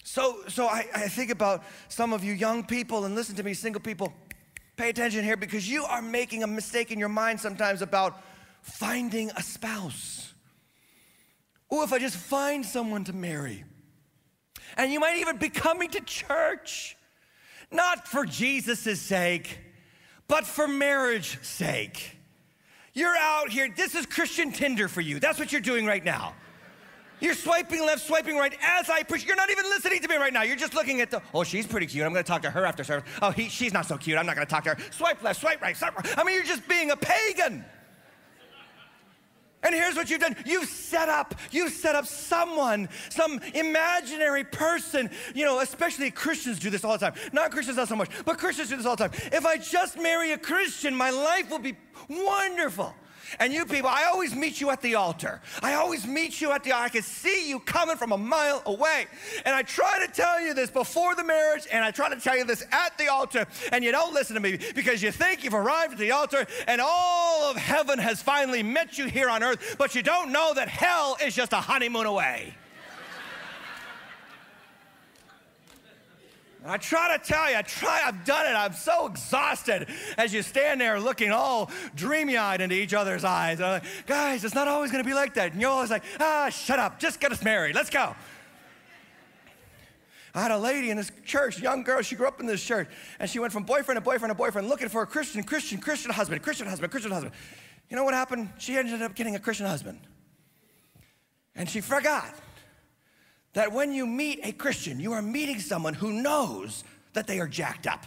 So, 0.03 0.43
so 0.49 0.67
I, 0.67 0.85
I 0.93 1.07
think 1.07 1.31
about 1.31 1.63
some 1.87 2.13
of 2.13 2.23
you 2.23 2.33
young 2.33 2.63
people, 2.63 3.05
and 3.05 3.15
listen 3.15 3.35
to 3.37 3.43
me, 3.43 3.55
single 3.55 3.81
people. 3.81 4.13
Pay 4.75 4.89
attention 4.89 5.23
here 5.23 5.37
because 5.37 5.69
you 5.69 5.83
are 5.83 6.01
making 6.01 6.43
a 6.43 6.47
mistake 6.47 6.91
in 6.91 6.99
your 6.99 7.09
mind 7.09 7.39
sometimes 7.39 7.81
about 7.81 8.21
finding 8.61 9.29
a 9.31 9.43
spouse. 9.43 10.33
Oh, 11.69 11.83
if 11.83 11.93
I 11.93 11.99
just 11.99 12.17
find 12.17 12.65
someone 12.65 13.03
to 13.05 13.13
marry. 13.13 13.63
And 14.77 14.91
you 14.91 14.99
might 14.99 15.17
even 15.17 15.37
be 15.37 15.49
coming 15.49 15.89
to 15.89 16.01
church, 16.01 16.97
not 17.71 18.07
for 18.07 18.25
Jesus' 18.25 19.01
sake, 19.01 19.59
but 20.27 20.45
for 20.45 20.67
marriage 20.67 21.43
sake. 21.43 22.17
You're 22.93 23.15
out 23.17 23.49
here, 23.49 23.69
this 23.75 23.95
is 23.95 24.05
Christian 24.05 24.51
Tinder 24.51 24.87
for 24.87 25.01
you. 25.01 25.19
That's 25.19 25.39
what 25.39 25.51
you're 25.51 25.61
doing 25.61 25.85
right 25.85 26.03
now. 26.03 26.33
You're 27.23 27.35
swiping 27.35 27.79
left, 27.85 28.05
swiping 28.05 28.35
right 28.35 28.53
as 28.61 28.89
I 28.89 29.03
preach. 29.03 29.25
You're 29.25 29.37
not 29.37 29.49
even 29.49 29.63
listening 29.63 30.01
to 30.01 30.09
me 30.09 30.17
right 30.17 30.33
now. 30.33 30.43
You're 30.43 30.57
just 30.57 30.73
looking 30.73 30.99
at 30.99 31.09
the, 31.09 31.21
oh, 31.33 31.45
she's 31.45 31.65
pretty 31.65 31.85
cute. 31.85 32.05
I'm 32.05 32.11
going 32.11 32.21
to 32.21 32.27
talk 32.27 32.41
to 32.41 32.49
her 32.49 32.65
after 32.65 32.83
service. 32.83 33.09
Oh, 33.21 33.31
he, 33.31 33.47
she's 33.47 33.71
not 33.71 33.85
so 33.85 33.97
cute. 33.97 34.17
I'm 34.17 34.25
not 34.25 34.35
going 34.35 34.45
to 34.45 34.51
talk 34.51 34.65
to 34.65 34.71
her. 34.71 34.77
Swipe 34.91 35.23
left, 35.23 35.39
swipe 35.39 35.61
right, 35.61 35.75
swipe 35.77 35.95
right. 35.95 36.17
I 36.17 36.25
mean, 36.25 36.35
you're 36.35 36.43
just 36.43 36.67
being 36.67 36.91
a 36.91 36.97
pagan. 36.97 37.63
And 39.63 39.73
here's 39.73 39.95
what 39.95 40.09
you've 40.09 40.19
done. 40.19 40.35
You've 40.45 40.67
set 40.67 41.07
up, 41.07 41.35
you've 41.49 41.71
set 41.71 41.95
up 41.95 42.05
someone, 42.05 42.89
some 43.07 43.39
imaginary 43.53 44.43
person, 44.43 45.09
you 45.33 45.45
know, 45.45 45.61
especially 45.61 46.11
Christians 46.11 46.59
do 46.59 46.69
this 46.69 46.83
all 46.83 46.91
the 46.91 47.09
time. 47.09 47.13
Not 47.31 47.51
Christians, 47.51 47.77
not 47.77 47.87
so 47.87 47.95
much, 47.95 48.09
but 48.25 48.37
Christians 48.37 48.67
do 48.67 48.75
this 48.75 48.85
all 48.85 48.97
the 48.97 49.07
time. 49.07 49.17
If 49.31 49.45
I 49.45 49.55
just 49.55 49.97
marry 49.97 50.33
a 50.33 50.37
Christian, 50.37 50.93
my 50.93 51.09
life 51.09 51.49
will 51.49 51.59
be 51.59 51.77
wonderful. 52.09 52.93
And 53.39 53.53
you 53.53 53.65
people, 53.65 53.89
I 53.89 54.05
always 54.05 54.35
meet 54.35 54.61
you 54.61 54.69
at 54.69 54.81
the 54.81 54.95
altar. 54.95 55.41
I 55.61 55.73
always 55.73 56.05
meet 56.07 56.41
you 56.41 56.51
at 56.51 56.63
the 56.63 56.71
altar. 56.71 56.85
I 56.85 56.89
can 56.89 57.03
see 57.03 57.49
you 57.49 57.59
coming 57.59 57.95
from 57.95 58.11
a 58.11 58.17
mile 58.17 58.61
away. 58.65 59.05
And 59.45 59.55
I 59.55 59.61
try 59.61 60.05
to 60.05 60.11
tell 60.11 60.41
you 60.41 60.53
this 60.53 60.69
before 60.69 61.15
the 61.15 61.23
marriage, 61.23 61.67
and 61.71 61.83
I 61.83 61.91
try 61.91 62.09
to 62.09 62.19
tell 62.19 62.37
you 62.37 62.45
this 62.45 62.65
at 62.71 62.97
the 62.97 63.07
altar, 63.07 63.45
and 63.71 63.83
you 63.83 63.91
don't 63.91 64.13
listen 64.13 64.35
to 64.35 64.41
me 64.41 64.57
because 64.75 65.01
you 65.01 65.11
think 65.11 65.43
you've 65.43 65.53
arrived 65.53 65.93
at 65.93 65.99
the 65.99 66.11
altar 66.11 66.45
and 66.67 66.81
all 66.81 67.49
of 67.49 67.57
heaven 67.57 67.99
has 67.99 68.21
finally 68.21 68.63
met 68.63 68.97
you 68.97 69.05
here 69.05 69.29
on 69.29 69.43
earth, 69.43 69.75
but 69.77 69.95
you 69.95 70.01
don't 70.01 70.31
know 70.31 70.53
that 70.53 70.67
hell 70.67 71.17
is 71.23 71.35
just 71.35 71.53
a 71.53 71.57
honeymoon 71.57 72.05
away. 72.05 72.55
I 76.65 76.77
try 76.77 77.17
to 77.17 77.23
tell 77.23 77.49
you, 77.49 77.57
I 77.57 77.61
try, 77.61 78.01
I've 78.05 78.23
done 78.23 78.45
it. 78.45 78.55
I'm 78.55 78.73
so 78.73 79.07
exhausted 79.07 79.87
as 80.17 80.33
you 80.33 80.41
stand 80.41 80.79
there 80.79 80.99
looking 80.99 81.31
all 81.31 81.69
dreamy 81.93 82.37
eyed 82.37 82.61
into 82.61 82.75
each 82.75 82.93
other's 82.93 83.25
eyes. 83.25 83.59
I'm 83.59 83.71
like, 83.73 83.83
guys, 84.05 84.45
it's 84.45 84.55
not 84.55 84.69
always 84.69 84.89
going 84.89 85.03
to 85.03 85.07
be 85.07 85.13
like 85.13 85.33
that. 85.33 85.51
And 85.51 85.61
you're 85.61 85.69
always 85.69 85.89
like, 85.89 86.03
ah, 86.21 86.49
shut 86.49 86.79
up, 86.79 86.99
just 86.99 87.19
get 87.19 87.33
us 87.33 87.43
married, 87.43 87.75
let's 87.75 87.89
go. 87.89 88.15
I 90.35 90.41
had 90.41 90.51
a 90.51 90.57
lady 90.57 90.89
in 90.89 90.97
this 90.97 91.11
church, 91.25 91.59
young 91.59 91.83
girl, 91.83 92.01
she 92.01 92.15
grew 92.15 92.27
up 92.27 92.39
in 92.39 92.47
this 92.47 92.63
church, 92.63 92.87
and 93.19 93.29
she 93.29 93.39
went 93.39 93.53
from 93.53 93.63
boyfriend 93.63 93.97
to 93.97 94.01
boyfriend 94.01 94.31
to 94.31 94.35
boyfriend 94.35 94.67
looking 94.67 94.89
for 94.89 95.03
a 95.03 95.07
Christian, 95.07 95.43
Christian, 95.43 95.79
Christian 95.79 96.11
husband, 96.11 96.41
Christian 96.41 96.65
husband, 96.65 96.91
Christian 96.91 97.11
husband. 97.11 97.35
You 97.89 97.97
know 97.97 98.03
what 98.03 98.13
happened? 98.13 98.49
She 98.57 98.77
ended 98.77 99.01
up 99.01 99.13
getting 99.15 99.35
a 99.35 99.39
Christian 99.39 99.67
husband. 99.67 99.99
And 101.55 101.69
she 101.69 101.81
forgot 101.81 102.33
that 103.53 103.71
when 103.71 103.93
you 103.93 104.05
meet 104.05 104.39
a 104.43 104.51
Christian, 104.51 104.99
you 104.99 105.13
are 105.13 105.21
meeting 105.21 105.59
someone 105.59 105.93
who 105.93 106.11
knows 106.11 106.83
that 107.13 107.27
they 107.27 107.39
are 107.39 107.47
jacked 107.47 107.87
up. 107.87 108.05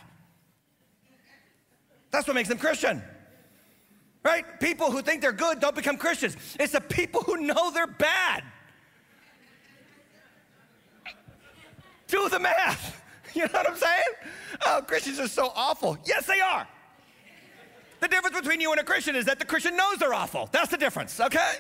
That's 2.10 2.26
what 2.26 2.34
makes 2.34 2.48
them 2.48 2.58
Christian. 2.58 3.02
Right? 4.22 4.44
People 4.58 4.90
who 4.90 5.02
think 5.02 5.22
they're 5.22 5.32
good 5.32 5.60
don't 5.60 5.76
become 5.76 5.96
Christians. 5.96 6.36
It's 6.58 6.72
the 6.72 6.80
people 6.80 7.22
who 7.22 7.36
know 7.36 7.70
they're 7.70 7.86
bad. 7.86 8.42
Do 12.08 12.28
the 12.28 12.40
math. 12.40 13.02
You 13.34 13.42
know 13.42 13.52
what 13.52 13.68
I'm 13.68 13.76
saying? 13.76 14.02
Oh, 14.64 14.82
Christians 14.86 15.20
are 15.20 15.28
so 15.28 15.52
awful. 15.54 15.98
Yes, 16.06 16.24
they 16.24 16.40
are. 16.40 16.66
The 18.00 18.08
difference 18.08 18.34
between 18.34 18.62
you 18.62 18.70
and 18.70 18.80
a 18.80 18.82
Christian 18.82 19.14
is 19.14 19.26
that 19.26 19.38
the 19.38 19.44
Christian 19.44 19.76
knows 19.76 19.98
they're 19.98 20.14
awful. 20.14 20.48
That's 20.52 20.70
the 20.70 20.78
difference, 20.78 21.20
okay? 21.20 21.56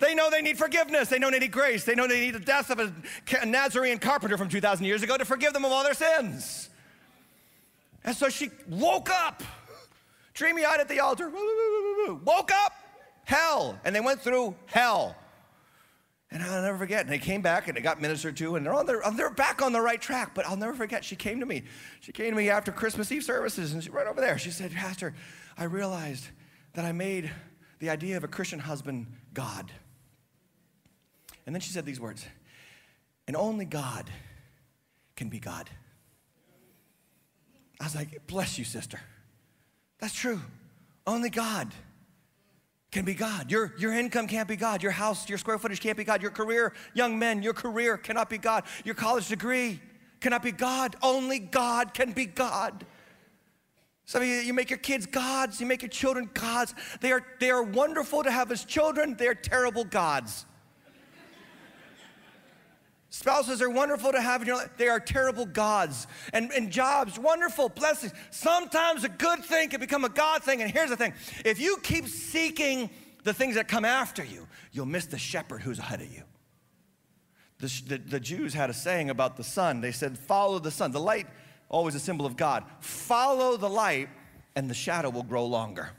They 0.00 0.14
know 0.14 0.30
they 0.30 0.42
need 0.42 0.58
forgiveness. 0.58 1.08
They 1.08 1.18
know 1.18 1.30
they 1.30 1.38
need 1.38 1.52
grace. 1.52 1.84
They 1.84 1.94
know 1.94 2.06
they 2.06 2.20
need 2.20 2.34
the 2.34 2.40
death 2.40 2.70
of 2.70 2.78
a 2.78 3.46
Nazarene 3.46 3.98
carpenter 3.98 4.36
from 4.36 4.48
2,000 4.48 4.84
years 4.84 5.02
ago 5.02 5.16
to 5.16 5.24
forgive 5.24 5.52
them 5.52 5.64
of 5.64 5.72
all 5.72 5.84
their 5.84 5.94
sins. 5.94 6.68
And 8.04 8.14
so 8.14 8.28
she 8.28 8.50
woke 8.68 9.10
up, 9.10 9.42
dreamy 10.34 10.64
eyed 10.64 10.80
at 10.80 10.88
the 10.88 11.00
altar, 11.00 11.30
woke 12.24 12.50
up, 12.52 12.72
hell. 13.24 13.78
And 13.84 13.94
they 13.94 14.00
went 14.00 14.20
through 14.20 14.54
hell. 14.66 15.16
And 16.30 16.42
I'll 16.42 16.62
never 16.62 16.76
forget. 16.76 17.02
And 17.02 17.10
they 17.10 17.18
came 17.18 17.42
back 17.42 17.68
and 17.68 17.76
they 17.76 17.80
got 17.80 18.00
ministered 18.00 18.36
to, 18.38 18.56
and 18.56 18.66
they're, 18.66 18.74
on 18.74 18.86
their, 18.86 19.00
they're 19.16 19.30
back 19.30 19.62
on 19.62 19.72
the 19.72 19.80
right 19.80 20.00
track. 20.00 20.32
But 20.34 20.46
I'll 20.46 20.56
never 20.56 20.74
forget, 20.74 21.04
she 21.04 21.16
came 21.16 21.40
to 21.40 21.46
me. 21.46 21.62
She 22.00 22.12
came 22.12 22.30
to 22.30 22.36
me 22.36 22.50
after 22.50 22.72
Christmas 22.72 23.10
Eve 23.12 23.22
services, 23.22 23.72
and 23.72 23.82
she's 23.82 23.92
right 23.92 24.06
over 24.06 24.20
there. 24.20 24.36
She 24.36 24.50
said, 24.50 24.72
Pastor, 24.72 25.14
I 25.56 25.64
realized 25.64 26.26
that 26.74 26.84
I 26.84 26.92
made 26.92 27.30
the 27.78 27.88
idea 27.88 28.16
of 28.16 28.24
a 28.24 28.28
Christian 28.28 28.58
husband 28.58 29.06
God. 29.32 29.70
And 31.46 31.54
then 31.54 31.60
she 31.60 31.70
said 31.70 31.84
these 31.84 32.00
words 32.00 32.26
And 33.26 33.36
only 33.36 33.64
God 33.64 34.10
can 35.16 35.28
be 35.28 35.38
God. 35.38 35.68
I 37.80 37.84
was 37.84 37.94
like, 37.94 38.26
Bless 38.26 38.58
you, 38.58 38.64
sister. 38.64 39.00
That's 39.98 40.14
true. 40.14 40.40
Only 41.06 41.30
God 41.30 41.72
can 42.90 43.04
be 43.04 43.14
God. 43.14 43.50
Your, 43.50 43.74
your 43.76 43.92
income 43.92 44.26
can't 44.26 44.48
be 44.48 44.56
God. 44.56 44.82
Your 44.82 44.92
house, 44.92 45.28
your 45.28 45.38
square 45.38 45.58
footage 45.58 45.80
can't 45.80 45.96
be 45.96 46.04
God. 46.04 46.22
Your 46.22 46.30
career, 46.30 46.72
young 46.94 47.18
men, 47.18 47.42
your 47.42 47.52
career 47.52 47.96
cannot 47.96 48.30
be 48.30 48.38
God. 48.38 48.64
Your 48.84 48.94
college 48.94 49.28
degree 49.28 49.80
cannot 50.20 50.42
be 50.42 50.52
God. 50.52 50.96
Only 51.02 51.38
God 51.38 51.92
can 51.92 52.12
be 52.12 52.26
God. 52.26 52.86
Some 54.06 54.22
of 54.22 54.28
you, 54.28 54.36
you 54.36 54.52
make 54.52 54.70
your 54.70 54.78
kids 54.78 55.06
gods, 55.06 55.60
you 55.60 55.66
make 55.66 55.82
your 55.82 55.88
children 55.88 56.30
gods. 56.34 56.74
They 57.00 57.10
are, 57.10 57.24
they 57.40 57.50
are 57.50 57.62
wonderful 57.62 58.22
to 58.22 58.30
have 58.30 58.52
as 58.52 58.64
children, 58.64 59.16
they're 59.18 59.34
terrible 59.34 59.84
gods. 59.84 60.46
Spouses 63.14 63.62
are 63.62 63.70
wonderful 63.70 64.10
to 64.10 64.20
have 64.20 64.42
in 64.42 64.48
your 64.48 64.56
life. 64.56 64.70
They 64.76 64.88
are 64.88 64.98
terrible 64.98 65.46
gods. 65.46 66.08
And, 66.32 66.50
and 66.50 66.68
jobs, 66.68 67.16
wonderful 67.16 67.68
blessings. 67.68 68.12
Sometimes 68.32 69.04
a 69.04 69.08
good 69.08 69.44
thing 69.44 69.68
can 69.68 69.78
become 69.78 70.04
a 70.04 70.08
God 70.08 70.42
thing. 70.42 70.62
And 70.62 70.68
here's 70.68 70.90
the 70.90 70.96
thing 70.96 71.14
if 71.44 71.60
you 71.60 71.76
keep 71.84 72.08
seeking 72.08 72.90
the 73.22 73.32
things 73.32 73.54
that 73.54 73.68
come 73.68 73.84
after 73.84 74.24
you, 74.24 74.48
you'll 74.72 74.86
miss 74.86 75.06
the 75.06 75.16
shepherd 75.16 75.62
who's 75.62 75.78
ahead 75.78 76.00
of 76.00 76.12
you. 76.12 76.24
The, 77.58 77.82
the, 77.86 77.98
the 77.98 78.20
Jews 78.20 78.52
had 78.52 78.68
a 78.68 78.74
saying 78.74 79.10
about 79.10 79.36
the 79.36 79.44
sun. 79.44 79.80
They 79.80 79.92
said, 79.92 80.18
Follow 80.18 80.58
the 80.58 80.72
sun. 80.72 80.90
The 80.90 80.98
light, 80.98 81.28
always 81.68 81.94
a 81.94 82.00
symbol 82.00 82.26
of 82.26 82.36
God. 82.36 82.64
Follow 82.80 83.56
the 83.56 83.70
light, 83.70 84.08
and 84.56 84.68
the 84.68 84.74
shadow 84.74 85.08
will 85.08 85.22
grow 85.22 85.46
longer. 85.46 85.90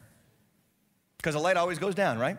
Because 1.16 1.36
the 1.36 1.40
light 1.40 1.56
always 1.56 1.80
goes 1.80 1.96
down, 1.96 2.20
right? 2.20 2.36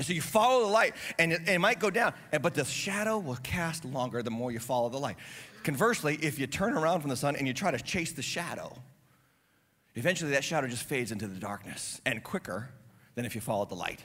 So 0.00 0.12
you 0.12 0.22
follow 0.22 0.66
the 0.66 0.72
light, 0.72 0.94
and 1.18 1.32
it, 1.32 1.48
it, 1.48 1.58
might 1.60 1.78
go 1.78 1.88
down, 1.88 2.14
but 2.42 2.54
the 2.54 2.64
shadow 2.64 3.18
will 3.18 3.38
cast 3.42 3.84
longer 3.84 4.22
the 4.22 4.30
more 4.30 4.50
you 4.50 4.58
follow 4.58 4.88
the 4.88 4.98
light. 4.98 5.16
Conversely, 5.62 6.18
if 6.20 6.38
you 6.38 6.46
turn 6.46 6.72
around 6.72 7.00
from 7.00 7.10
the 7.10 7.16
sun 7.16 7.36
and 7.36 7.46
you 7.46 7.54
try 7.54 7.70
to 7.70 7.78
chase 7.78 8.12
the 8.12 8.22
shadow, 8.22 8.76
eventually 9.94 10.32
that 10.32 10.42
shadow 10.42 10.66
just 10.66 10.82
fades 10.82 11.12
into 11.12 11.28
the 11.28 11.38
darkness 11.38 12.00
and 12.04 12.22
quicker 12.24 12.70
than 13.14 13.24
if 13.24 13.34
you 13.36 13.40
followed 13.40 13.68
the 13.68 13.76
light. 13.76 14.00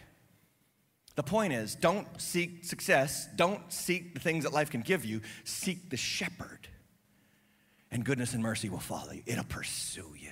The 1.16 1.24
point 1.24 1.54
is, 1.54 1.76
don't 1.76 2.08
seek 2.22 2.64
success, 2.64 3.28
don't 3.36 3.62
seek 3.74 4.14
the 4.14 4.20
things 4.20 4.44
that 4.44 4.54
life 4.54 4.70
can 4.70 4.82
give 4.82 5.04
you, 5.04 5.22
seek 5.44 5.90
the 5.90 5.98
shepherd, 5.98 6.68
and 7.92 8.06
goodness 8.06 8.34
and 8.34 8.44
mercy 8.44 8.70
will 8.70 8.80
follow 8.80 9.12
you. 9.12 9.24
It'll 9.26 9.44
pursue 9.44 10.14
you. 10.18 10.32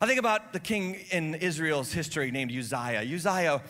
I 0.00 0.06
think 0.06 0.18
about 0.18 0.52
the 0.52 0.60
king 0.60 0.96
in 1.10 1.34
Israel's 1.34 1.92
history 1.92 2.30
named 2.30 2.50
Uzziah. 2.50 3.02
Uzziah 3.02 3.62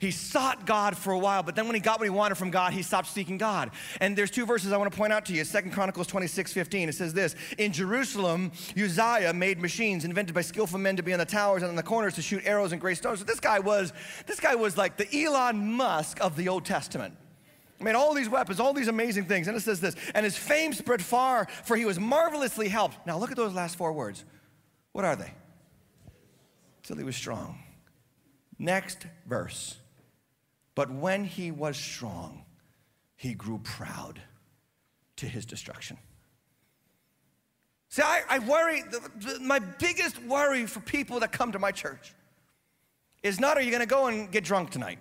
he 0.00 0.10
sought 0.10 0.64
God 0.64 0.96
for 0.96 1.12
a 1.12 1.18
while, 1.18 1.42
but 1.42 1.54
then 1.54 1.66
when 1.66 1.74
he 1.74 1.80
got 1.80 1.98
what 1.98 2.06
he 2.06 2.10
wanted 2.10 2.36
from 2.36 2.50
God, 2.50 2.72
he 2.72 2.82
stopped 2.82 3.08
seeking 3.08 3.36
God. 3.36 3.70
And 4.00 4.16
there's 4.16 4.30
two 4.30 4.46
verses 4.46 4.72
I 4.72 4.78
want 4.78 4.90
to 4.90 4.96
point 4.96 5.12
out 5.12 5.26
to 5.26 5.34
you. 5.34 5.44
Second 5.44 5.72
Chronicles 5.72 6.06
26, 6.06 6.54
15. 6.54 6.88
It 6.88 6.94
says 6.94 7.12
this 7.12 7.36
In 7.58 7.70
Jerusalem, 7.70 8.50
Uzziah 8.74 9.34
made 9.34 9.60
machines 9.60 10.06
invented 10.06 10.34
by 10.34 10.40
skillful 10.40 10.78
men 10.78 10.96
to 10.96 11.02
be 11.02 11.12
on 11.12 11.18
the 11.18 11.26
towers 11.26 11.62
and 11.62 11.68
on 11.68 11.76
the 11.76 11.82
corners 11.82 12.14
to 12.14 12.22
shoot 12.22 12.42
arrows 12.46 12.72
and 12.72 12.80
great 12.80 12.96
stones. 12.96 13.18
So 13.18 13.26
this 13.26 13.40
guy 13.40 13.58
was, 13.58 13.92
this 14.26 14.40
guy 14.40 14.54
was 14.54 14.78
like 14.78 14.96
the 14.96 15.24
Elon 15.24 15.74
Musk 15.74 16.18
of 16.22 16.34
the 16.34 16.48
Old 16.48 16.64
Testament. 16.64 17.14
I 17.78 17.84
mean, 17.84 17.94
all 17.94 18.14
these 18.14 18.28
weapons, 18.30 18.58
all 18.58 18.72
these 18.72 18.88
amazing 18.88 19.26
things. 19.26 19.48
And 19.48 19.56
it 19.56 19.60
says 19.60 19.82
this, 19.82 19.96
and 20.14 20.24
his 20.24 20.36
fame 20.36 20.72
spread 20.72 21.02
far, 21.02 21.46
for 21.64 21.76
he 21.76 21.84
was 21.84 22.00
marvelously 22.00 22.68
helped. 22.68 23.06
Now 23.06 23.18
look 23.18 23.30
at 23.30 23.36
those 23.36 23.52
last 23.52 23.76
four 23.76 23.92
words. 23.92 24.24
What 24.92 25.04
are 25.04 25.16
they? 25.16 25.32
Till 26.84 26.96
he 26.96 27.04
was 27.04 27.16
strong. 27.16 27.58
Next 28.58 29.06
verse. 29.26 29.76
But 30.80 30.90
when 30.90 31.24
he 31.24 31.50
was 31.50 31.76
strong, 31.76 32.42
he 33.14 33.34
grew 33.34 33.58
proud 33.58 34.18
to 35.16 35.26
his 35.26 35.44
destruction. 35.44 35.98
See, 37.90 38.00
I, 38.00 38.22
I 38.26 38.38
worry, 38.38 38.84
the, 38.90 39.10
the, 39.16 39.40
my 39.40 39.58
biggest 39.58 40.18
worry 40.22 40.64
for 40.64 40.80
people 40.80 41.20
that 41.20 41.32
come 41.32 41.52
to 41.52 41.58
my 41.58 41.70
church 41.70 42.14
is 43.22 43.38
not 43.38 43.58
are 43.58 43.60
you 43.60 43.70
gonna 43.70 43.84
go 43.84 44.06
and 44.06 44.32
get 44.32 44.42
drunk 44.42 44.70
tonight? 44.70 44.98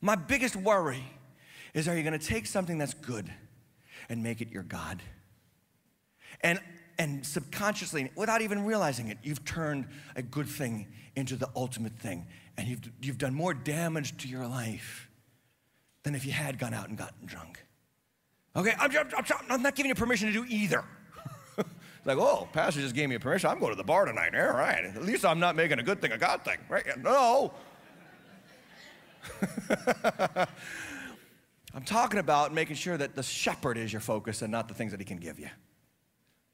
My 0.00 0.14
biggest 0.14 0.54
worry 0.54 1.02
is 1.74 1.88
are 1.88 1.96
you 1.96 2.04
gonna 2.04 2.16
take 2.16 2.46
something 2.46 2.78
that's 2.78 2.94
good 2.94 3.28
and 4.08 4.22
make 4.22 4.40
it 4.40 4.52
your 4.52 4.62
God? 4.62 5.02
And, 6.42 6.60
and 6.96 7.26
subconsciously, 7.26 8.12
without 8.14 8.40
even 8.40 8.64
realizing 8.64 9.08
it, 9.08 9.18
you've 9.24 9.44
turned 9.44 9.88
a 10.14 10.22
good 10.22 10.46
thing 10.46 10.86
into 11.16 11.34
the 11.34 11.48
ultimate 11.56 11.98
thing 11.98 12.24
and 12.58 12.68
you've, 12.68 12.80
you've 13.00 13.18
done 13.18 13.32
more 13.32 13.54
damage 13.54 14.16
to 14.18 14.28
your 14.28 14.46
life 14.46 15.08
than 16.02 16.14
if 16.16 16.26
you 16.26 16.32
had 16.32 16.58
gone 16.58 16.74
out 16.74 16.88
and 16.88 16.98
gotten 16.98 17.24
drunk. 17.24 17.64
Okay, 18.56 18.74
I'm, 18.78 18.90
I'm, 18.94 19.24
I'm 19.48 19.62
not 19.62 19.76
giving 19.76 19.88
you 19.88 19.94
permission 19.94 20.26
to 20.26 20.32
do 20.32 20.44
either. 20.48 20.84
It's 21.56 21.68
like, 22.04 22.18
oh, 22.18 22.48
pastor 22.52 22.80
just 22.80 22.96
gave 22.96 23.08
me 23.08 23.16
permission. 23.18 23.48
I'm 23.48 23.60
going 23.60 23.70
to 23.70 23.76
the 23.76 23.84
bar 23.84 24.04
tonight. 24.06 24.34
All 24.34 24.48
right. 24.48 24.84
At 24.84 25.04
least 25.04 25.24
I'm 25.24 25.38
not 25.38 25.54
making 25.54 25.78
a 25.78 25.82
good 25.84 26.00
thing 26.00 26.10
a 26.10 26.18
God 26.18 26.44
thing, 26.44 26.58
right? 26.68 26.84
No. 27.00 27.52
I'm 31.74 31.84
talking 31.84 32.18
about 32.18 32.52
making 32.52 32.74
sure 32.74 32.96
that 32.96 33.14
the 33.14 33.22
shepherd 33.22 33.78
is 33.78 33.92
your 33.92 34.00
focus 34.00 34.42
and 34.42 34.50
not 34.50 34.66
the 34.66 34.74
things 34.74 34.90
that 34.90 34.98
he 34.98 35.04
can 35.04 35.18
give 35.18 35.38
you. 35.38 35.50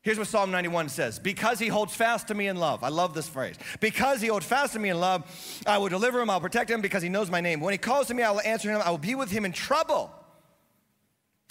Here's 0.04 0.18
what 0.18 0.28
Psalm 0.28 0.50
91 0.50 0.90
says 0.90 1.18
Because 1.18 1.58
he 1.58 1.68
holds 1.68 1.94
fast 1.96 2.28
to 2.28 2.34
me 2.34 2.46
in 2.46 2.56
love. 2.56 2.84
I 2.84 2.90
love 2.90 3.14
this 3.14 3.26
phrase. 3.26 3.56
Because 3.80 4.20
he 4.20 4.28
holds 4.28 4.44
fast 4.44 4.74
to 4.74 4.78
me 4.78 4.90
in 4.90 5.00
love, 5.00 5.24
I 5.66 5.78
will 5.78 5.88
deliver 5.88 6.20
him, 6.20 6.28
I'll 6.28 6.42
protect 6.42 6.70
him 6.70 6.82
because 6.82 7.02
he 7.02 7.08
knows 7.08 7.30
my 7.30 7.40
name. 7.40 7.60
When 7.60 7.72
he 7.72 7.78
calls 7.78 8.08
to 8.08 8.14
me, 8.14 8.22
I 8.22 8.30
will 8.30 8.42
answer 8.42 8.70
him, 8.70 8.80
I 8.84 8.90
will 8.90 8.98
be 8.98 9.14
with 9.14 9.30
him 9.30 9.46
in 9.46 9.52
trouble. 9.52 10.12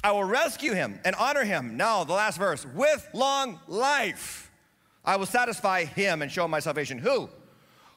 I 0.04 0.12
will 0.12 0.24
rescue 0.24 0.74
him 0.74 1.00
and 1.04 1.16
honor 1.16 1.44
him. 1.44 1.78
Now, 1.78 2.04
the 2.04 2.14
last 2.14 2.38
verse 2.38 2.66
with 2.76 3.08
long 3.14 3.60
life. 3.68 4.52
I 5.04 5.16
will 5.16 5.26
satisfy 5.26 5.86
him 5.86 6.22
and 6.22 6.32
show 6.32 6.46
him 6.46 6.52
my 6.52 6.60
salvation. 6.60 7.00
Who? 7.00 7.30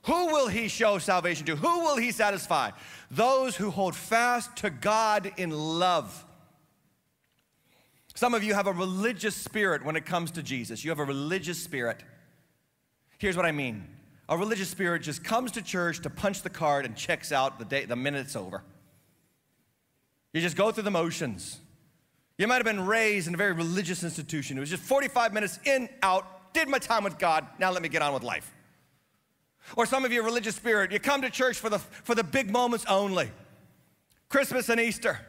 Who 0.05 0.27
will 0.27 0.49
he 0.49 0.69
show 0.69 0.99
salvation 0.99 1.45
to? 1.47 1.57
Who 1.57 1.81
will 1.81 1.97
he 1.97 2.12
satisfy? 2.12 2.71
Those 3.11 3.57
who 3.57 3.71
hold 3.71 3.95
fast 3.95 4.57
to 4.59 4.71
God 4.71 5.33
in 5.37 5.51
love. 5.51 6.26
Some 8.17 8.33
of 8.33 8.43
you 8.43 8.55
have 8.55 8.67
a 8.67 8.73
religious 8.73 9.37
spirit 9.37 9.85
when 9.85 9.95
it 9.95 10.07
comes 10.07 10.31
to 10.33 10.43
Jesus. 10.43 10.83
You 10.83 10.91
have 10.91 10.99
a 10.99 11.05
religious 11.05 11.63
spirit. 11.63 12.03
Here's 13.19 13.37
what 13.37 13.45
I 13.45 13.53
mean 13.53 13.87
a 14.29 14.37
religious 14.37 14.71
spirit 14.71 15.03
just 15.03 15.23
comes 15.23 15.53
to 15.53 15.63
church 15.63 16.01
to 16.01 16.11
punch 16.11 16.43
the 16.43 16.51
card 16.51 16.87
and 16.87 16.97
checks 16.97 17.31
out 17.31 17.59
the, 17.59 17.65
day, 17.67 17.85
the 17.85 17.95
minute 17.95 18.25
it's 18.25 18.35
over. 18.35 18.63
You 20.33 20.41
just 20.41 20.57
go 20.57 20.73
through 20.73 20.85
the 20.85 20.91
motions. 20.91 21.59
You 22.39 22.49
might 22.49 22.57
have 22.57 22.65
been 22.65 22.87
raised 22.87 23.29
in 23.29 23.35
a 23.35 23.37
very 23.37 23.53
religious 23.53 24.03
institution. 24.03 24.57
It 24.57 24.61
was 24.61 24.71
just 24.71 24.83
45 24.83 25.35
minutes 25.35 25.59
in, 25.65 25.89
out, 26.03 26.55
did 26.55 26.69
my 26.69 26.79
time 26.79 27.05
with 27.05 27.19
God, 27.19 27.47
now 27.59 27.71
let 27.71 27.83
me 27.83 27.89
get 27.89 28.01
on 28.01 28.15
with 28.15 28.23
life. 28.23 28.51
Or 29.77 29.85
some 29.85 30.07
of 30.07 30.13
you, 30.13 30.23
religious 30.23 30.57
spirit, 30.57 30.91
you 30.91 30.99
come 30.99 31.21
to 31.21 31.31
church 31.31 31.59
for 31.59 31.69
the, 31.69 31.79
for 31.79 32.15
the 32.15 32.25
big 32.25 32.51
moments 32.51 32.87
only 32.89 33.31
Christmas 34.31 34.71
and 34.71 34.81
Easter. 34.81 35.21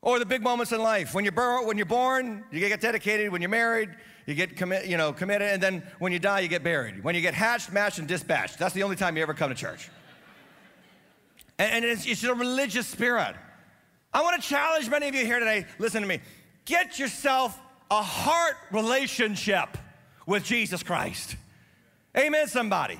Or 0.00 0.18
the 0.18 0.26
big 0.26 0.42
moments 0.42 0.72
in 0.72 0.80
life. 0.80 1.14
When 1.14 1.24
you're, 1.24 1.66
when 1.66 1.76
you're 1.76 1.86
born, 1.86 2.44
you 2.52 2.60
get 2.60 2.80
dedicated. 2.80 3.32
When 3.32 3.42
you're 3.42 3.50
married, 3.50 3.90
you 4.26 4.34
get 4.34 4.56
commi- 4.56 4.86
you 4.86 4.96
know, 4.96 5.12
committed. 5.12 5.48
And 5.48 5.62
then 5.62 5.82
when 5.98 6.12
you 6.12 6.18
die, 6.18 6.40
you 6.40 6.48
get 6.48 6.62
buried. 6.62 7.02
When 7.02 7.14
you 7.14 7.20
get 7.20 7.34
hatched, 7.34 7.72
matched, 7.72 7.98
and 7.98 8.06
dispatched. 8.06 8.58
That's 8.58 8.74
the 8.74 8.84
only 8.84 8.96
time 8.96 9.16
you 9.16 9.22
ever 9.22 9.34
come 9.34 9.50
to 9.50 9.56
church. 9.56 9.90
And, 11.58 11.72
and 11.72 11.84
it's, 11.84 12.06
it's 12.06 12.22
a 12.22 12.34
religious 12.34 12.86
spirit. 12.86 13.34
I 14.12 14.22
want 14.22 14.40
to 14.40 14.48
challenge 14.48 14.88
many 14.88 15.08
of 15.08 15.14
you 15.14 15.26
here 15.26 15.38
today. 15.38 15.66
Listen 15.78 16.02
to 16.02 16.08
me. 16.08 16.20
Get 16.64 16.98
yourself 16.98 17.58
a 17.90 18.02
heart 18.02 18.54
relationship 18.70 19.76
with 20.26 20.44
Jesus 20.44 20.82
Christ. 20.82 21.36
Amen, 22.16 22.46
somebody. 22.46 22.98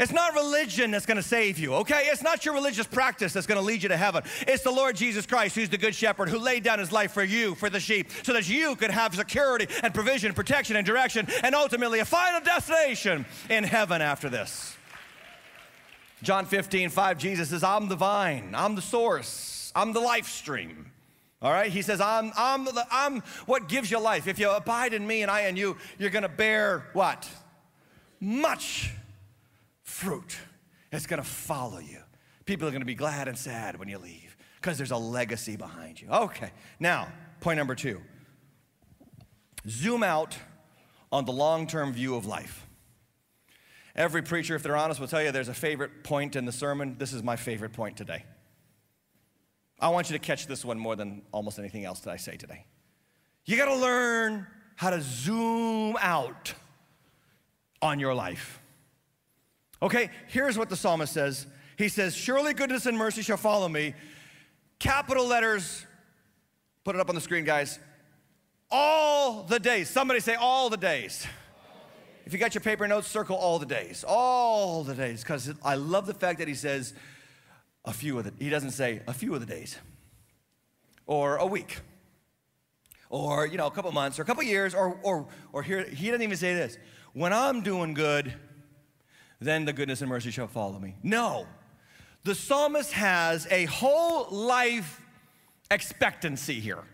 It's 0.00 0.12
not 0.12 0.32
religion 0.34 0.90
that's 0.90 1.04
gonna 1.04 1.22
save 1.22 1.58
you, 1.58 1.74
okay? 1.74 2.04
It's 2.06 2.22
not 2.22 2.46
your 2.46 2.54
religious 2.54 2.86
practice 2.86 3.34
that's 3.34 3.46
gonna 3.46 3.60
lead 3.60 3.82
you 3.82 3.90
to 3.90 3.98
heaven. 3.98 4.22
It's 4.48 4.62
the 4.62 4.70
Lord 4.70 4.96
Jesus 4.96 5.26
Christ, 5.26 5.54
who's 5.54 5.68
the 5.68 5.76
good 5.76 5.94
shepherd, 5.94 6.30
who 6.30 6.38
laid 6.38 6.64
down 6.64 6.78
his 6.78 6.90
life 6.90 7.12
for 7.12 7.22
you, 7.22 7.54
for 7.54 7.68
the 7.68 7.80
sheep, 7.80 8.10
so 8.22 8.32
that 8.32 8.48
you 8.48 8.76
could 8.76 8.90
have 8.90 9.14
security 9.14 9.68
and 9.82 9.92
provision, 9.92 10.32
protection 10.32 10.76
and 10.76 10.86
direction, 10.86 11.26
and 11.42 11.54
ultimately 11.54 11.98
a 11.98 12.06
final 12.06 12.40
destination 12.40 13.26
in 13.50 13.62
heaven 13.62 14.00
after 14.00 14.30
this. 14.30 14.74
John 16.22 16.46
15, 16.46 16.88
5, 16.88 17.18
Jesus 17.18 17.50
says, 17.50 17.62
I'm 17.62 17.88
the 17.88 17.96
vine, 17.96 18.54
I'm 18.56 18.76
the 18.76 18.82
source, 18.82 19.70
I'm 19.76 19.92
the 19.92 20.00
life 20.00 20.28
stream. 20.28 20.92
All 21.42 21.52
right, 21.52 21.70
he 21.70 21.82
says, 21.82 22.00
I'm, 22.00 22.32
I'm, 22.38 22.64
the, 22.64 22.86
I'm 22.90 23.20
what 23.44 23.68
gives 23.68 23.90
you 23.90 24.00
life. 24.00 24.26
If 24.26 24.38
you 24.38 24.50
abide 24.50 24.94
in 24.94 25.06
me 25.06 25.20
and 25.20 25.30
I 25.30 25.42
in 25.42 25.56
you, 25.56 25.76
you're 25.98 26.08
gonna 26.08 26.28
bear 26.30 26.86
what? 26.94 27.28
Much 28.18 28.92
fruit. 30.00 30.38
It's 30.92 31.06
gonna 31.06 31.22
follow 31.22 31.78
you. 31.78 31.98
People 32.46 32.66
are 32.66 32.70
gonna 32.70 32.86
be 32.86 32.94
glad 32.94 33.28
and 33.28 33.36
sad 33.36 33.78
when 33.78 33.88
you 33.88 33.98
leave 33.98 34.34
because 34.56 34.78
there's 34.78 34.92
a 34.92 34.96
legacy 34.96 35.56
behind 35.56 36.00
you. 36.00 36.08
Okay, 36.08 36.50
now, 36.78 37.08
point 37.40 37.58
number 37.58 37.74
two 37.74 38.00
zoom 39.68 40.02
out 40.02 40.38
on 41.12 41.26
the 41.26 41.32
long 41.32 41.66
term 41.66 41.92
view 41.92 42.16
of 42.16 42.24
life. 42.24 42.66
Every 43.94 44.22
preacher, 44.22 44.54
if 44.54 44.62
they're 44.62 44.76
honest, 44.76 45.00
will 45.00 45.08
tell 45.08 45.22
you 45.22 45.32
there's 45.32 45.48
a 45.48 45.54
favorite 45.54 46.02
point 46.02 46.34
in 46.34 46.46
the 46.46 46.52
sermon. 46.52 46.96
This 46.98 47.12
is 47.12 47.22
my 47.22 47.36
favorite 47.36 47.74
point 47.74 47.98
today. 47.98 48.24
I 49.78 49.90
want 49.90 50.08
you 50.08 50.16
to 50.18 50.24
catch 50.24 50.46
this 50.46 50.64
one 50.64 50.78
more 50.78 50.96
than 50.96 51.22
almost 51.30 51.58
anything 51.58 51.84
else 51.84 52.00
that 52.00 52.10
I 52.10 52.16
say 52.16 52.36
today. 52.36 52.64
You 53.44 53.58
gotta 53.58 53.76
learn 53.76 54.46
how 54.76 54.88
to 54.90 55.02
zoom 55.02 55.96
out 56.00 56.54
on 57.82 58.00
your 58.00 58.14
life. 58.14 58.59
Okay, 59.82 60.10
here's 60.28 60.58
what 60.58 60.68
the 60.68 60.76
psalmist 60.76 61.12
says 61.12 61.46
He 61.76 61.88
says, 61.88 62.14
Surely 62.14 62.54
goodness 62.54 62.86
and 62.86 62.96
mercy 62.96 63.22
shall 63.22 63.36
follow 63.36 63.68
me. 63.68 63.94
Capital 64.78 65.26
letters, 65.26 65.84
put 66.84 66.94
it 66.94 67.00
up 67.00 67.08
on 67.08 67.14
the 67.14 67.20
screen, 67.20 67.44
guys. 67.44 67.78
All 68.70 69.42
the 69.42 69.58
days. 69.58 69.90
Somebody 69.90 70.20
say, 70.20 70.34
All 70.34 70.70
the 70.70 70.76
days. 70.76 71.26
If 72.30 72.34
you 72.34 72.38
got 72.38 72.54
your 72.54 72.60
paper 72.60 72.86
notes, 72.86 73.08
circle 73.08 73.34
all 73.34 73.58
the 73.58 73.66
days. 73.66 74.04
All 74.06 74.84
the 74.84 74.94
days. 74.94 75.22
Because 75.22 75.52
I 75.64 75.74
love 75.74 76.06
the 76.06 76.14
fact 76.14 76.38
that 76.38 76.46
he 76.46 76.54
says 76.54 76.94
a 77.84 77.92
few 77.92 78.18
of 78.18 78.24
the, 78.24 78.32
he 78.38 78.50
doesn't 78.50 78.70
say 78.70 79.02
a 79.08 79.12
few 79.12 79.34
of 79.34 79.40
the 79.40 79.46
days 79.46 79.76
or 81.06 81.38
a 81.38 81.46
week 81.46 81.78
or, 83.08 83.46
you 83.46 83.58
know, 83.58 83.66
a 83.66 83.70
couple 83.72 83.90
months 83.90 84.18
or 84.18 84.22
a 84.22 84.24
couple 84.24 84.44
years 84.44 84.76
or, 84.76 84.96
or, 85.02 85.26
or 85.52 85.64
here, 85.64 85.82
he 85.84 86.06
doesn't 86.06 86.22
even 86.22 86.36
say 86.36 86.54
this. 86.54 86.78
When 87.14 87.32
I'm 87.32 87.62
doing 87.62 87.94
good, 87.94 88.32
then 89.40 89.64
the 89.64 89.72
goodness 89.72 90.00
and 90.00 90.10
mercy 90.10 90.30
shall 90.30 90.46
follow 90.46 90.78
me. 90.78 90.96
No. 91.02 91.46
The 92.24 92.34
psalmist 92.34 92.92
has 92.92 93.46
a 93.50 93.64
whole 93.64 94.28
life 94.30 95.00
expectancy 95.70 96.60
here. 96.60 96.84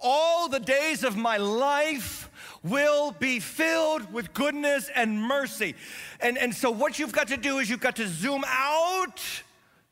All 0.00 0.48
the 0.48 0.60
days 0.60 1.02
of 1.04 1.16
my 1.16 1.36
life 1.36 2.30
will 2.62 3.10
be 3.10 3.40
filled 3.40 4.12
with 4.12 4.32
goodness 4.32 4.88
and 4.94 5.20
mercy. 5.22 5.74
And, 6.20 6.38
and 6.38 6.54
so, 6.54 6.70
what 6.70 6.98
you've 6.98 7.12
got 7.12 7.28
to 7.28 7.36
do 7.36 7.58
is 7.58 7.68
you've 7.68 7.80
got 7.80 7.96
to 7.96 8.06
zoom 8.06 8.44
out 8.46 9.20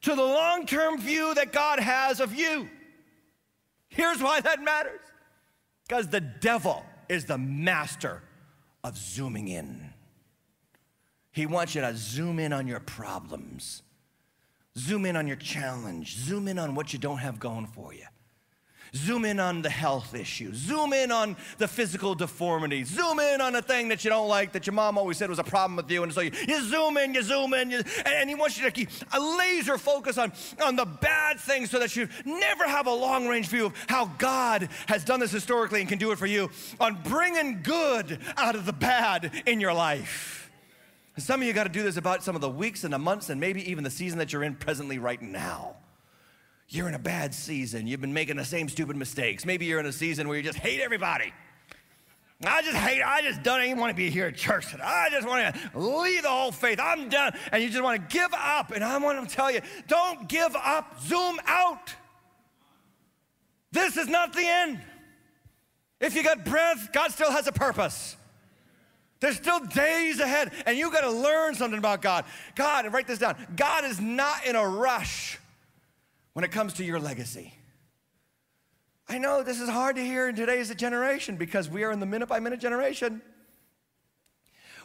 to 0.02 0.14
the 0.14 0.22
long 0.22 0.64
term 0.64 1.00
view 1.00 1.34
that 1.34 1.52
God 1.52 1.80
has 1.80 2.20
of 2.20 2.34
you. 2.34 2.68
Here's 3.88 4.22
why 4.22 4.40
that 4.40 4.62
matters 4.62 5.00
because 5.88 6.08
the 6.08 6.20
devil 6.20 6.84
is 7.08 7.24
the 7.24 7.38
master 7.38 8.22
of 8.84 8.96
zooming 8.96 9.48
in. 9.48 9.85
He 11.36 11.44
wants 11.44 11.74
you 11.74 11.82
to 11.82 11.94
zoom 11.94 12.38
in 12.38 12.54
on 12.54 12.66
your 12.66 12.80
problems, 12.80 13.82
zoom 14.78 15.04
in 15.04 15.16
on 15.16 15.26
your 15.26 15.36
challenge, 15.36 16.16
zoom 16.16 16.48
in 16.48 16.58
on 16.58 16.74
what 16.74 16.94
you 16.94 16.98
don't 16.98 17.18
have 17.18 17.38
going 17.38 17.66
for 17.66 17.92
you. 17.92 18.06
Zoom 18.94 19.26
in 19.26 19.38
on 19.38 19.60
the 19.60 19.68
health 19.68 20.14
issue. 20.14 20.54
Zoom 20.54 20.94
in 20.94 21.12
on 21.12 21.36
the 21.58 21.68
physical 21.68 22.14
deformity. 22.14 22.84
Zoom 22.84 23.20
in 23.20 23.42
on 23.42 23.52
the 23.52 23.60
thing 23.60 23.88
that 23.88 24.02
you 24.02 24.08
don't 24.08 24.28
like 24.28 24.52
that 24.52 24.66
your 24.66 24.72
mom 24.72 24.96
always 24.96 25.18
said 25.18 25.28
was 25.28 25.38
a 25.38 25.44
problem 25.44 25.76
with 25.76 25.90
you. 25.90 26.04
And 26.04 26.10
so 26.10 26.22
you, 26.22 26.30
you 26.48 26.62
zoom 26.62 26.96
in, 26.96 27.12
you 27.12 27.22
zoom 27.22 27.52
in, 27.52 27.70
you, 27.70 27.78
and, 27.80 28.06
and 28.06 28.30
he 28.30 28.34
wants 28.34 28.56
you 28.56 28.64
to 28.64 28.70
keep 28.70 28.88
a 29.12 29.20
laser 29.20 29.76
focus 29.76 30.16
on, 30.16 30.32
on 30.64 30.74
the 30.74 30.86
bad 30.86 31.38
things 31.38 31.68
so 31.68 31.78
that 31.80 31.94
you 31.94 32.08
never 32.24 32.66
have 32.66 32.86
a 32.86 32.94
long 32.94 33.28
range 33.28 33.48
view 33.48 33.66
of 33.66 33.74
how 33.88 34.06
God 34.16 34.70
has 34.86 35.04
done 35.04 35.20
this 35.20 35.32
historically 35.32 35.80
and 35.80 35.88
can 35.88 35.98
do 35.98 36.12
it 36.12 36.18
for 36.18 36.24
you 36.24 36.48
on 36.80 36.96
bringing 37.02 37.60
good 37.62 38.20
out 38.38 38.54
of 38.54 38.64
the 38.64 38.72
bad 38.72 39.42
in 39.44 39.60
your 39.60 39.74
life. 39.74 40.45
Some 41.18 41.40
of 41.40 41.46
you 41.46 41.54
got 41.54 41.64
to 41.64 41.70
do 41.70 41.82
this 41.82 41.96
about 41.96 42.22
some 42.22 42.34
of 42.34 42.42
the 42.42 42.50
weeks 42.50 42.84
and 42.84 42.92
the 42.92 42.98
months 42.98 43.30
and 43.30 43.40
maybe 43.40 43.70
even 43.70 43.84
the 43.84 43.90
season 43.90 44.18
that 44.18 44.32
you're 44.32 44.42
in 44.42 44.54
presently 44.54 44.98
right 44.98 45.20
now. 45.20 45.76
You're 46.68 46.88
in 46.88 46.94
a 46.94 46.98
bad 46.98 47.34
season. 47.34 47.86
You've 47.86 48.00
been 48.00 48.12
making 48.12 48.36
the 48.36 48.44
same 48.44 48.68
stupid 48.68 48.96
mistakes. 48.96 49.46
Maybe 49.46 49.66
you're 49.66 49.80
in 49.80 49.86
a 49.86 49.92
season 49.92 50.28
where 50.28 50.36
you 50.36 50.42
just 50.42 50.58
hate 50.58 50.80
everybody. 50.80 51.32
I 52.44 52.60
just 52.60 52.76
hate, 52.76 53.02
I 53.02 53.22
just 53.22 53.42
don't 53.42 53.62
even 53.62 53.78
want 53.78 53.90
to 53.90 53.96
be 53.96 54.10
here 54.10 54.26
at 54.26 54.36
church 54.36 54.70
today. 54.70 54.82
I 54.84 55.08
just 55.10 55.26
want 55.26 55.54
to 55.54 55.78
leave 55.78 56.22
the 56.22 56.28
whole 56.28 56.52
faith. 56.52 56.78
I'm 56.82 57.08
done. 57.08 57.32
And 57.50 57.62
you 57.62 57.70
just 57.70 57.82
want 57.82 58.10
to 58.10 58.14
give 58.14 58.34
up. 58.34 58.72
And 58.72 58.84
I 58.84 58.98
want 58.98 59.26
to 59.26 59.34
tell 59.34 59.50
you, 59.50 59.60
don't 59.88 60.28
give 60.28 60.54
up. 60.54 61.00
Zoom 61.00 61.38
out. 61.46 61.94
This 63.72 63.96
is 63.96 64.08
not 64.08 64.34
the 64.34 64.44
end. 64.44 64.80
If 65.98 66.14
you 66.14 66.22
got 66.22 66.44
breath, 66.44 66.90
God 66.92 67.10
still 67.10 67.30
has 67.30 67.46
a 67.46 67.52
purpose. 67.52 68.16
There's 69.26 69.38
still 69.38 69.58
days 69.58 70.20
ahead, 70.20 70.52
and 70.66 70.78
you 70.78 70.88
got 70.92 71.00
to 71.00 71.10
learn 71.10 71.56
something 71.56 71.80
about 71.80 72.00
God. 72.00 72.26
God, 72.54 72.84
and 72.84 72.94
write 72.94 73.08
this 73.08 73.18
down 73.18 73.34
God 73.56 73.84
is 73.84 74.00
not 74.00 74.46
in 74.46 74.54
a 74.54 74.64
rush 74.64 75.40
when 76.34 76.44
it 76.44 76.52
comes 76.52 76.74
to 76.74 76.84
your 76.84 77.00
legacy. 77.00 77.52
I 79.08 79.18
know 79.18 79.42
this 79.42 79.60
is 79.60 79.68
hard 79.68 79.96
to 79.96 80.04
hear 80.04 80.28
in 80.28 80.36
today's 80.36 80.72
generation 80.76 81.34
because 81.34 81.68
we 81.68 81.82
are 81.82 81.90
in 81.90 81.98
the 81.98 82.06
minute 82.06 82.28
by 82.28 82.38
minute 82.38 82.60
generation. 82.60 83.20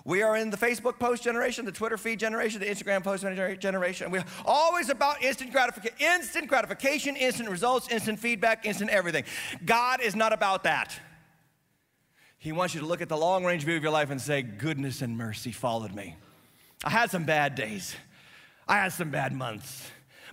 We 0.05 0.23
are 0.23 0.35
in 0.35 0.49
the 0.49 0.57
Facebook 0.57 0.97
post 0.97 1.21
generation, 1.21 1.63
the 1.65 1.71
Twitter 1.71 1.99
feed 1.99 2.17
generation, 2.17 2.61
the 2.61 2.65
Instagram 2.65 3.03
post 3.03 3.21
generation. 3.59 4.09
We're 4.09 4.25
always 4.43 4.89
about 4.89 5.21
instant 5.21 5.51
gratification, 5.51 5.95
instant 5.99 6.47
gratification, 6.47 7.15
instant 7.15 7.47
results, 7.47 7.89
instant 7.89 8.17
feedback, 8.17 8.65
instant 8.65 8.89
everything. 8.89 9.23
God 9.65 10.01
is 10.01 10.15
not 10.15 10.33
about 10.33 10.63
that. 10.63 10.99
He 12.41 12.51
wants 12.51 12.73
you 12.73 12.79
to 12.79 12.87
look 12.87 13.01
at 13.01 13.07
the 13.07 13.17
long 13.17 13.45
range 13.45 13.65
view 13.65 13.77
of 13.77 13.83
your 13.83 13.91
life 13.91 14.09
and 14.09 14.19
say, 14.19 14.41
Goodness 14.41 15.03
and 15.03 15.15
mercy 15.15 15.51
followed 15.51 15.93
me. 15.93 16.15
I 16.83 16.89
had 16.89 17.11
some 17.11 17.23
bad 17.23 17.53
days, 17.53 17.95
I 18.67 18.77
had 18.77 18.93
some 18.93 19.11
bad 19.11 19.31
months. 19.31 19.91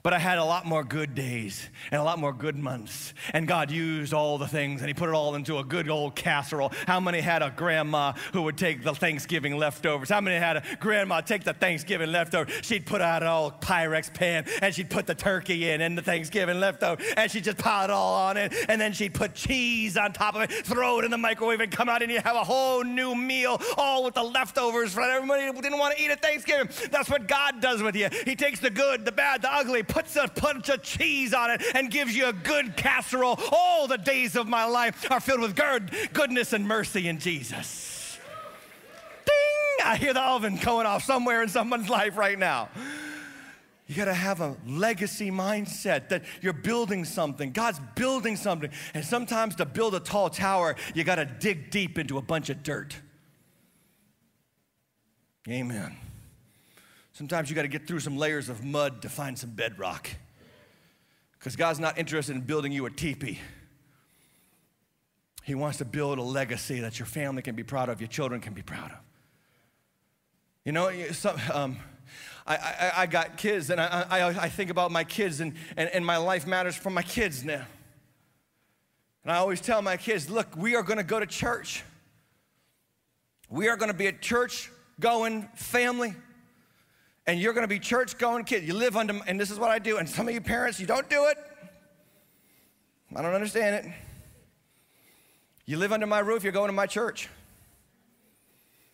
But 0.08 0.14
I 0.14 0.20
had 0.20 0.38
a 0.38 0.44
lot 0.44 0.64
more 0.64 0.84
good 0.84 1.14
days 1.14 1.68
and 1.92 2.00
a 2.00 2.02
lot 2.02 2.18
more 2.18 2.32
good 2.32 2.56
months. 2.56 3.12
And 3.34 3.46
God 3.46 3.70
used 3.70 4.14
all 4.14 4.38
the 4.38 4.48
things 4.48 4.80
and 4.80 4.88
He 4.88 4.94
put 4.94 5.10
it 5.10 5.14
all 5.14 5.34
into 5.34 5.58
a 5.58 5.62
good 5.62 5.90
old 5.90 6.16
casserole. 6.16 6.72
How 6.86 6.98
many 6.98 7.20
had 7.20 7.42
a 7.42 7.50
grandma 7.50 8.14
who 8.32 8.40
would 8.40 8.56
take 8.56 8.82
the 8.82 8.94
Thanksgiving 8.94 9.58
leftovers? 9.58 10.08
How 10.08 10.22
many 10.22 10.36
had 10.36 10.56
a 10.56 10.62
grandma 10.80 11.20
take 11.20 11.44
the 11.44 11.52
Thanksgiving 11.52 12.10
leftovers? 12.10 12.54
She'd 12.62 12.86
put 12.86 13.02
out 13.02 13.22
an 13.22 13.28
old 13.28 13.60
Pyrex 13.60 14.10
pan 14.14 14.46
and 14.62 14.74
she'd 14.74 14.88
put 14.88 15.06
the 15.06 15.14
turkey 15.14 15.68
in 15.68 15.82
and 15.82 15.98
the 15.98 16.00
Thanksgiving 16.00 16.58
leftover 16.58 17.02
and 17.18 17.30
she'd 17.30 17.44
just 17.44 17.58
pile 17.58 17.84
it 17.84 17.90
all 17.90 18.14
on 18.14 18.38
it. 18.38 18.54
And 18.66 18.80
then 18.80 18.94
she'd 18.94 19.12
put 19.12 19.34
cheese 19.34 19.98
on 19.98 20.14
top 20.14 20.36
of 20.36 20.40
it, 20.40 20.50
throw 20.50 21.00
it 21.00 21.04
in 21.04 21.10
the 21.10 21.18
microwave 21.18 21.60
and 21.60 21.70
come 21.70 21.90
out 21.90 22.00
and 22.00 22.10
you 22.10 22.22
have 22.22 22.36
a 22.36 22.44
whole 22.44 22.82
new 22.82 23.14
meal 23.14 23.60
all 23.76 24.04
with 24.04 24.14
the 24.14 24.24
leftovers 24.24 24.94
for 24.94 25.02
everybody 25.02 25.44
who 25.44 25.52
didn't 25.60 25.78
want 25.78 25.98
to 25.98 26.02
eat 26.02 26.10
at 26.10 26.22
Thanksgiving. 26.22 26.70
That's 26.90 27.10
what 27.10 27.28
God 27.28 27.60
does 27.60 27.82
with 27.82 27.94
you. 27.94 28.08
He 28.24 28.34
takes 28.34 28.58
the 28.58 28.70
good, 28.70 29.04
the 29.04 29.12
bad, 29.12 29.42
the 29.42 29.52
ugly, 29.52 29.82
puts 29.98 30.14
a 30.14 30.28
bunch 30.40 30.68
of 30.68 30.80
cheese 30.80 31.34
on 31.34 31.50
it, 31.50 31.60
and 31.74 31.90
gives 31.90 32.14
you 32.14 32.28
a 32.28 32.32
good 32.32 32.76
casserole. 32.76 33.36
All 33.50 33.88
the 33.88 33.98
days 33.98 34.36
of 34.36 34.46
my 34.46 34.64
life 34.64 35.10
are 35.10 35.18
filled 35.18 35.40
with 35.40 35.56
good, 35.56 35.90
goodness 36.12 36.52
and 36.52 36.68
mercy 36.68 37.08
in 37.08 37.18
Jesus. 37.18 38.16
Ding! 39.26 39.86
I 39.86 39.96
hear 39.96 40.14
the 40.14 40.22
oven 40.22 40.56
going 40.62 40.86
off 40.86 41.02
somewhere 41.02 41.42
in 41.42 41.48
someone's 41.48 41.88
life 41.88 42.16
right 42.16 42.38
now. 42.38 42.68
You 43.88 43.96
got 43.96 44.04
to 44.04 44.14
have 44.14 44.40
a 44.40 44.56
legacy 44.68 45.32
mindset 45.32 46.10
that 46.10 46.22
you're 46.42 46.52
building 46.52 47.04
something. 47.04 47.50
God's 47.50 47.80
building 47.96 48.36
something. 48.36 48.70
And 48.94 49.04
sometimes 49.04 49.56
to 49.56 49.66
build 49.66 49.96
a 49.96 50.00
tall 50.00 50.30
tower, 50.30 50.76
you 50.94 51.02
got 51.02 51.16
to 51.16 51.24
dig 51.24 51.70
deep 51.70 51.98
into 51.98 52.18
a 52.18 52.22
bunch 52.22 52.50
of 52.50 52.62
dirt. 52.62 52.94
Amen. 55.48 55.96
Sometimes 57.18 57.50
you 57.50 57.56
got 57.56 57.62
to 57.62 57.68
get 57.68 57.88
through 57.88 57.98
some 57.98 58.16
layers 58.16 58.48
of 58.48 58.62
mud 58.62 59.02
to 59.02 59.08
find 59.08 59.36
some 59.36 59.50
bedrock. 59.50 60.08
Because 61.36 61.56
God's 61.56 61.80
not 61.80 61.98
interested 61.98 62.36
in 62.36 62.42
building 62.42 62.70
you 62.70 62.86
a 62.86 62.90
teepee. 62.92 63.40
He 65.42 65.56
wants 65.56 65.78
to 65.78 65.84
build 65.84 66.18
a 66.18 66.22
legacy 66.22 66.78
that 66.78 67.00
your 67.00 67.06
family 67.06 67.42
can 67.42 67.56
be 67.56 67.64
proud 67.64 67.88
of, 67.88 68.00
your 68.00 68.06
children 68.06 68.40
can 68.40 68.52
be 68.52 68.62
proud 68.62 68.92
of. 68.92 68.98
You 70.64 70.70
know, 70.70 70.92
some, 71.10 71.40
um, 71.52 71.78
I, 72.46 72.54
I, 72.54 72.92
I, 72.98 73.06
got 73.06 73.36
kids, 73.36 73.68
and 73.70 73.80
I, 73.80 74.06
I, 74.08 74.26
I 74.28 74.48
think 74.48 74.70
about 74.70 74.92
my 74.92 75.02
kids, 75.02 75.40
and, 75.40 75.54
and, 75.76 75.90
and 75.92 76.06
my 76.06 76.18
life 76.18 76.46
matters 76.46 76.76
for 76.76 76.90
my 76.90 77.02
kids 77.02 77.42
now. 77.42 77.66
And 79.24 79.32
I 79.32 79.38
always 79.38 79.60
tell 79.60 79.82
my 79.82 79.96
kids, 79.96 80.30
look, 80.30 80.56
we 80.56 80.76
are 80.76 80.84
going 80.84 80.98
to 80.98 81.02
go 81.02 81.18
to 81.18 81.26
church. 81.26 81.82
We 83.50 83.66
are 83.66 83.76
going 83.76 83.90
to 83.90 83.98
be 83.98 84.06
a 84.06 84.12
church 84.12 84.70
going 85.00 85.48
family 85.56 86.14
and 87.28 87.38
you're 87.38 87.52
going 87.52 87.62
to 87.62 87.68
be 87.68 87.78
church 87.78 88.16
going 88.16 88.42
kid. 88.44 88.66
You 88.66 88.72
live 88.72 88.96
under, 88.96 89.20
and 89.26 89.38
this 89.38 89.50
is 89.50 89.58
what 89.58 89.70
I 89.70 89.78
do. 89.78 89.98
And 89.98 90.08
some 90.08 90.26
of 90.26 90.32
you 90.32 90.40
parents, 90.40 90.80
you 90.80 90.86
don't 90.86 91.08
do 91.10 91.26
it. 91.26 91.36
I 93.14 93.20
don't 93.20 93.34
understand 93.34 93.76
it. 93.76 93.92
You 95.66 95.76
live 95.76 95.92
under 95.92 96.06
my 96.06 96.20
roof, 96.20 96.42
you're 96.42 96.54
going 96.54 96.68
to 96.68 96.72
my 96.72 96.86
church. 96.86 97.28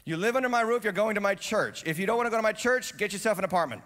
You 0.04 0.16
live 0.16 0.34
under 0.34 0.48
my 0.48 0.62
roof, 0.62 0.82
you're 0.82 0.92
going 0.92 1.14
to 1.14 1.20
my 1.20 1.36
church. 1.36 1.84
If 1.86 2.00
you 2.00 2.06
don't 2.06 2.16
want 2.16 2.26
to 2.26 2.30
go 2.30 2.36
to 2.36 2.42
my 2.42 2.52
church, 2.52 2.96
get 2.98 3.12
yourself 3.12 3.38
an 3.38 3.44
apartment. 3.44 3.82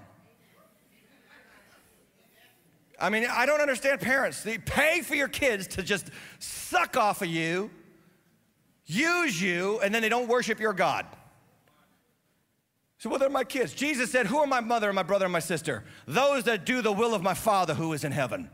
I 2.99 3.11
mean, 3.11 3.27
I 3.31 3.45
don't 3.45 3.61
understand 3.61 4.01
parents. 4.01 4.43
They 4.43 4.57
pay 4.57 5.03
for 5.03 5.15
your 5.15 5.29
kids 5.29 5.67
to 5.69 5.83
just 5.83 6.11
suck 6.39 6.97
off 6.97 7.21
of 7.21 7.29
you, 7.29 7.71
use 8.87 9.41
you, 9.41 9.79
and 9.81 9.95
then 9.95 10.01
they 10.01 10.09
don't 10.09 10.27
worship 10.27 10.59
your 10.59 10.73
God. 10.73 11.05
So, 12.99 13.09
well, 13.09 13.21
they're 13.21 13.31
my 13.31 13.45
kids. 13.45 13.73
Jesus 13.75 14.11
said, 14.11 14.27
Who 14.27 14.39
are 14.39 14.47
my 14.47 14.61
mother 14.61 14.89
and 14.89 14.97
my 14.97 15.05
brother 15.05 15.25
and 15.25 15.33
my 15.33 15.39
sister? 15.39 15.85
Those 16.07 16.45
that 16.45 16.67
do 16.67 16.83
the 16.83 16.93
will 16.93 17.15
of 17.15 17.23
my 17.23 17.35
Father 17.35 17.75
who 17.75 17.93
is 17.93 18.03
in 18.03 18.13
heaven. 18.13 18.51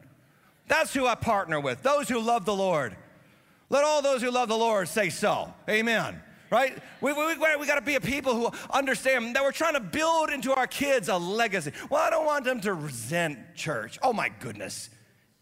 That's 0.69 0.93
who 0.93 1.07
I 1.07 1.15
partner 1.15 1.61
with, 1.61 1.83
those 1.83 2.09
who 2.09 2.21
love 2.21 2.45
the 2.45 2.55
Lord. 2.55 2.97
Let 3.71 3.85
all 3.85 4.03
those 4.03 4.23
who 4.23 4.31
love 4.31 4.49
the 4.49 4.57
Lord 4.57 4.89
say 4.89 5.09
so. 5.09 5.53
Amen. 5.69 6.21
Right? 6.51 6.79
We, 7.01 7.13
we, 7.13 7.27
we, 7.27 7.57
we 7.57 7.67
got 7.67 7.77
to 7.77 7.81
be 7.81 7.95
a 7.95 8.01
people 8.01 8.35
who 8.35 8.51
understand 8.71 9.35
that 9.35 9.43
we're 9.43 9.51
trying 9.51 9.75
to 9.75 9.81
build 9.81 10.31
into 10.31 10.55
our 10.55 10.67
kids 10.67 11.09
a 11.09 11.17
legacy. 11.17 11.73
Well, 11.91 12.01
I 12.01 12.11
don't 12.11 12.27
want 12.27 12.45
them 12.45 12.61
to 12.61 12.75
resent 12.75 13.39
church. 13.57 13.99
Oh, 14.03 14.13
my 14.13 14.29
goodness. 14.29 14.91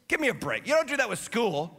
Give 0.09 0.21
me 0.21 0.29
a 0.29 0.35
break. 0.35 0.67
You 0.67 0.75
don't 0.75 0.89
do 0.89 0.97
that 0.97 1.09
with 1.09 1.19
school. 1.19 1.77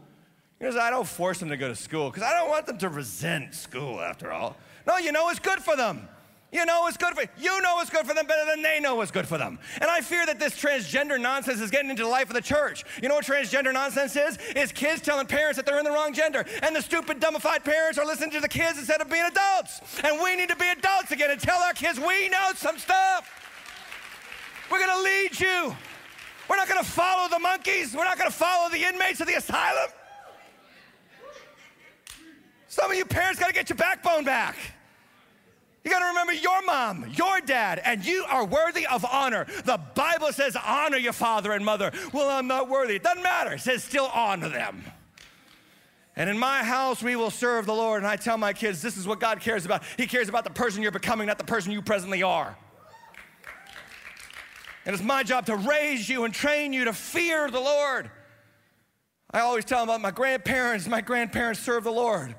Know, 0.60 0.80
I 0.80 0.90
don't 0.90 1.08
force 1.08 1.40
them 1.40 1.50
to 1.50 1.58
go 1.58 1.68
to 1.68 1.76
school 1.76 2.10
because 2.10 2.24
I 2.24 2.34
don't 2.34 2.50
want 2.50 2.66
them 2.66 2.78
to 2.80 2.90
resent 2.90 3.56
school 3.56 4.00
after 4.00 4.32
all. 4.32 4.56
No, 4.86 4.98
you 4.98 5.12
know 5.12 5.30
it's 5.30 5.40
good 5.40 5.60
for 5.60 5.76
them. 5.76 6.08
You 6.54 6.66
know 6.68 6.82
what's 6.82 6.98
good 6.98 7.16
for 7.16 7.26
you 7.40 7.62
know 7.62 7.76
what's 7.76 7.90
good 7.90 8.06
for 8.06 8.14
them 8.14 8.28
better 8.28 8.46
than 8.46 8.62
they 8.62 8.80
know 8.80 8.94
what's 8.96 9.10
good 9.10 9.28
for 9.28 9.40
them. 9.40 9.58
And 9.82 9.90
I 9.90 10.02
fear 10.02 10.24
that 10.28 10.40
this 10.40 10.54
transgender 10.54 11.20
nonsense 11.20 11.60
is 11.60 11.72
getting 11.72 11.90
into 11.90 12.04
the 12.04 12.10
life 12.10 12.30
of 12.30 12.36
the 12.36 12.42
church. 12.42 12.84
You 13.02 13.10
know 13.10 13.16
what 13.16 13.26
transgender 13.26 13.74
nonsense 13.74 14.16
is? 14.16 14.38
Is 14.56 14.72
kids 14.72 15.02
telling 15.02 15.26
parents 15.26 15.58
that 15.58 15.66
they're 15.66 15.80
in 15.80 15.84
the 15.84 15.92
wrong 15.92 16.14
gender. 16.14 16.46
And 16.62 16.76
the 16.76 16.82
stupid 16.82 17.20
dumbified 17.20 17.64
parents 17.64 17.98
are 17.98 18.06
listening 18.06 18.30
to 18.32 18.40
the 18.40 18.48
kids 18.48 18.78
instead 18.78 19.02
of 19.02 19.10
being 19.10 19.26
adults. 19.26 19.82
And 20.04 20.22
we 20.22 20.36
need 20.36 20.50
to 20.50 20.56
be 20.56 20.70
adults 20.70 21.12
again 21.12 21.32
and 21.32 21.40
tell 21.40 21.60
our 21.60 21.74
kids 21.74 22.00
we 22.00 22.30
know 22.30 22.52
some 22.56 22.78
stuff. 22.78 23.28
We're 24.70 24.80
gonna 24.80 25.04
lead 25.04 25.40
you. 25.40 25.76
We're 26.48 26.58
not 26.58 26.68
gonna 26.68 26.84
follow 26.84 27.30
the 27.30 27.40
monkeys. 27.40 27.96
We're 27.96 28.06
not 28.06 28.20
gonna 28.20 28.30
follow 28.30 28.70
the 28.70 28.84
inmates 28.84 29.20
of 29.22 29.28
the 29.28 29.36
asylum. 29.36 29.90
Some 32.68 32.92
of 32.92 32.98
you 32.98 33.06
parents 33.06 33.40
gotta 33.40 33.54
get 33.54 33.70
your 33.70 33.78
backbone 33.78 34.24
back. 34.24 34.56
You 35.84 35.92
got 35.92 36.00
to 36.00 36.06
remember 36.06 36.34
your 36.34 36.62
mom, 36.64 37.12
your 37.14 37.42
dad, 37.42 37.82
and 37.84 38.06
you 38.06 38.24
are 38.30 38.46
worthy 38.46 38.88
of 38.88 39.04
honor. 39.04 39.46
The 39.66 39.80
Bible 39.96 40.32
says, 40.32 40.56
honor 40.56 40.98
your 40.98 41.12
father 41.12 41.52
and 41.52 41.66
mother. 41.66 41.92
Well, 42.14 42.30
I'm 42.30 42.48
not 42.48 42.70
worthy. 42.70 42.96
It 42.96 43.04
doesn't 43.04 43.22
matter. 43.22 43.54
It 43.56 43.60
says, 43.60 43.84
still 43.84 44.10
honor 44.14 44.48
them. 44.48 44.84
And 46.16 46.30
in 46.30 46.38
my 46.38 46.64
house, 46.64 47.04
we 47.04 47.18
will 47.18 47.32
serve 47.32 47.66
the 47.66 47.74
Lord. 47.74 48.02
And 48.02 48.08
I 48.08 48.16
tell 48.16 48.38
my 48.38 48.54
kids, 48.54 48.82
this 48.82 48.96
is 48.96 49.06
what 49.06 49.20
God 49.20 49.42
cares 49.42 49.66
about. 49.66 49.84
He 49.98 50.08
cares 50.08 50.30
about 50.30 50.46
the 50.46 50.52
person 50.52 50.82
you're 50.82 50.92
becoming, 50.92 51.28
not 51.28 51.38
the 51.38 51.44
person 51.44 51.74
you 51.74 51.82
presently 51.82 52.24
are. 52.24 52.56
And 54.86 54.94
it's 54.94 55.04
my 55.04 55.24
job 55.24 55.48
to 55.48 55.56
raise 55.58 56.08
you 56.08 56.24
and 56.24 56.34
train 56.34 56.72
you 56.72 56.86
to 56.86 56.94
fear 56.94 57.50
the 57.50 57.60
Lord. 57.60 58.10
I 59.32 59.42
always 59.42 59.66
tell 59.66 59.80
them 59.80 59.90
about 59.90 60.02
my 60.02 60.12
grandparents. 60.12 60.88
My 60.88 61.02
grandparents 61.02 61.60
served 61.60 61.86
the 61.86 61.92
Lord 61.92 62.36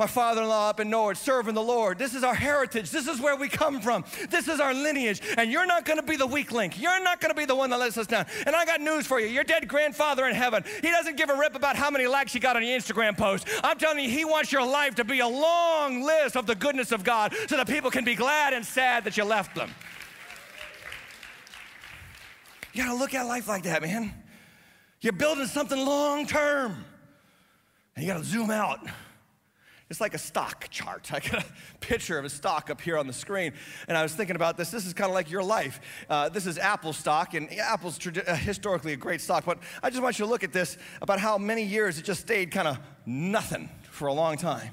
my 0.00 0.06
father 0.06 0.40
in 0.40 0.48
law 0.48 0.70
up 0.70 0.80
in 0.80 0.88
Norwich 0.88 1.18
serving 1.18 1.54
the 1.54 1.62
Lord. 1.62 1.98
This 1.98 2.14
is 2.14 2.24
our 2.24 2.34
heritage. 2.34 2.90
This 2.90 3.06
is 3.06 3.20
where 3.20 3.36
we 3.36 3.50
come 3.50 3.82
from. 3.82 4.02
This 4.30 4.48
is 4.48 4.58
our 4.58 4.72
lineage. 4.72 5.20
And 5.36 5.52
you're 5.52 5.66
not 5.66 5.84
going 5.84 5.98
to 5.98 6.02
be 6.02 6.16
the 6.16 6.26
weak 6.26 6.52
link. 6.52 6.80
You're 6.80 7.02
not 7.02 7.20
going 7.20 7.28
to 7.28 7.38
be 7.38 7.44
the 7.44 7.54
one 7.54 7.68
that 7.68 7.78
lets 7.78 7.98
us 7.98 8.06
down. 8.06 8.24
And 8.46 8.56
I 8.56 8.64
got 8.64 8.80
news 8.80 9.06
for 9.06 9.20
you. 9.20 9.26
Your 9.26 9.44
dead 9.44 9.68
grandfather 9.68 10.26
in 10.26 10.34
heaven, 10.34 10.64
he 10.80 10.90
doesn't 10.90 11.18
give 11.18 11.28
a 11.28 11.36
rip 11.36 11.54
about 11.54 11.76
how 11.76 11.90
many 11.90 12.06
likes 12.06 12.34
you 12.34 12.40
got 12.40 12.56
on 12.56 12.66
your 12.66 12.78
Instagram 12.78 13.14
post. 13.14 13.46
I'm 13.62 13.76
telling 13.76 14.02
you, 14.02 14.08
he 14.08 14.24
wants 14.24 14.50
your 14.50 14.66
life 14.66 14.94
to 14.94 15.04
be 15.04 15.20
a 15.20 15.28
long 15.28 16.02
list 16.02 16.34
of 16.34 16.46
the 16.46 16.54
goodness 16.54 16.92
of 16.92 17.04
God 17.04 17.34
so 17.46 17.58
that 17.58 17.68
people 17.68 17.90
can 17.90 18.04
be 18.04 18.14
glad 18.14 18.54
and 18.54 18.64
sad 18.64 19.04
that 19.04 19.18
you 19.18 19.24
left 19.24 19.54
them. 19.54 19.70
You 22.72 22.84
got 22.84 22.90
to 22.90 22.98
look 22.98 23.12
at 23.12 23.26
life 23.26 23.48
like 23.48 23.64
that, 23.64 23.82
man. 23.82 24.14
You're 25.02 25.12
building 25.12 25.46
something 25.46 25.78
long 25.78 26.26
term. 26.26 26.86
And 27.94 28.06
you 28.06 28.10
got 28.10 28.18
to 28.18 28.24
zoom 28.24 28.50
out. 28.50 28.80
It's 29.90 30.00
like 30.00 30.14
a 30.14 30.18
stock 30.18 30.68
chart. 30.70 31.12
I 31.12 31.18
got 31.18 31.42
a 31.42 31.44
picture 31.80 32.18
of 32.18 32.24
a 32.24 32.30
stock 32.30 32.70
up 32.70 32.80
here 32.80 32.96
on 32.96 33.06
the 33.08 33.12
screen, 33.12 33.52
and 33.88 33.98
I 33.98 34.02
was 34.02 34.14
thinking 34.14 34.36
about 34.36 34.56
this. 34.56 34.70
This 34.70 34.86
is 34.86 34.94
kind 34.94 35.10
of 35.10 35.14
like 35.14 35.30
your 35.30 35.42
life. 35.42 35.80
Uh, 36.08 36.28
this 36.28 36.46
is 36.46 36.58
Apple 36.58 36.92
stock, 36.92 37.34
and 37.34 37.52
Apple's 37.58 37.98
tradi- 37.98 38.26
uh, 38.26 38.34
historically 38.36 38.92
a 38.92 38.96
great 38.96 39.20
stock, 39.20 39.44
but 39.44 39.58
I 39.82 39.90
just 39.90 40.02
want 40.02 40.18
you 40.18 40.24
to 40.24 40.30
look 40.30 40.44
at 40.44 40.52
this 40.52 40.78
about 41.02 41.18
how 41.18 41.36
many 41.36 41.64
years 41.64 41.98
it 41.98 42.04
just 42.04 42.20
stayed 42.20 42.52
kind 42.52 42.68
of 42.68 42.78
nothing 43.04 43.68
for 43.90 44.06
a 44.06 44.14
long 44.14 44.36
time. 44.36 44.70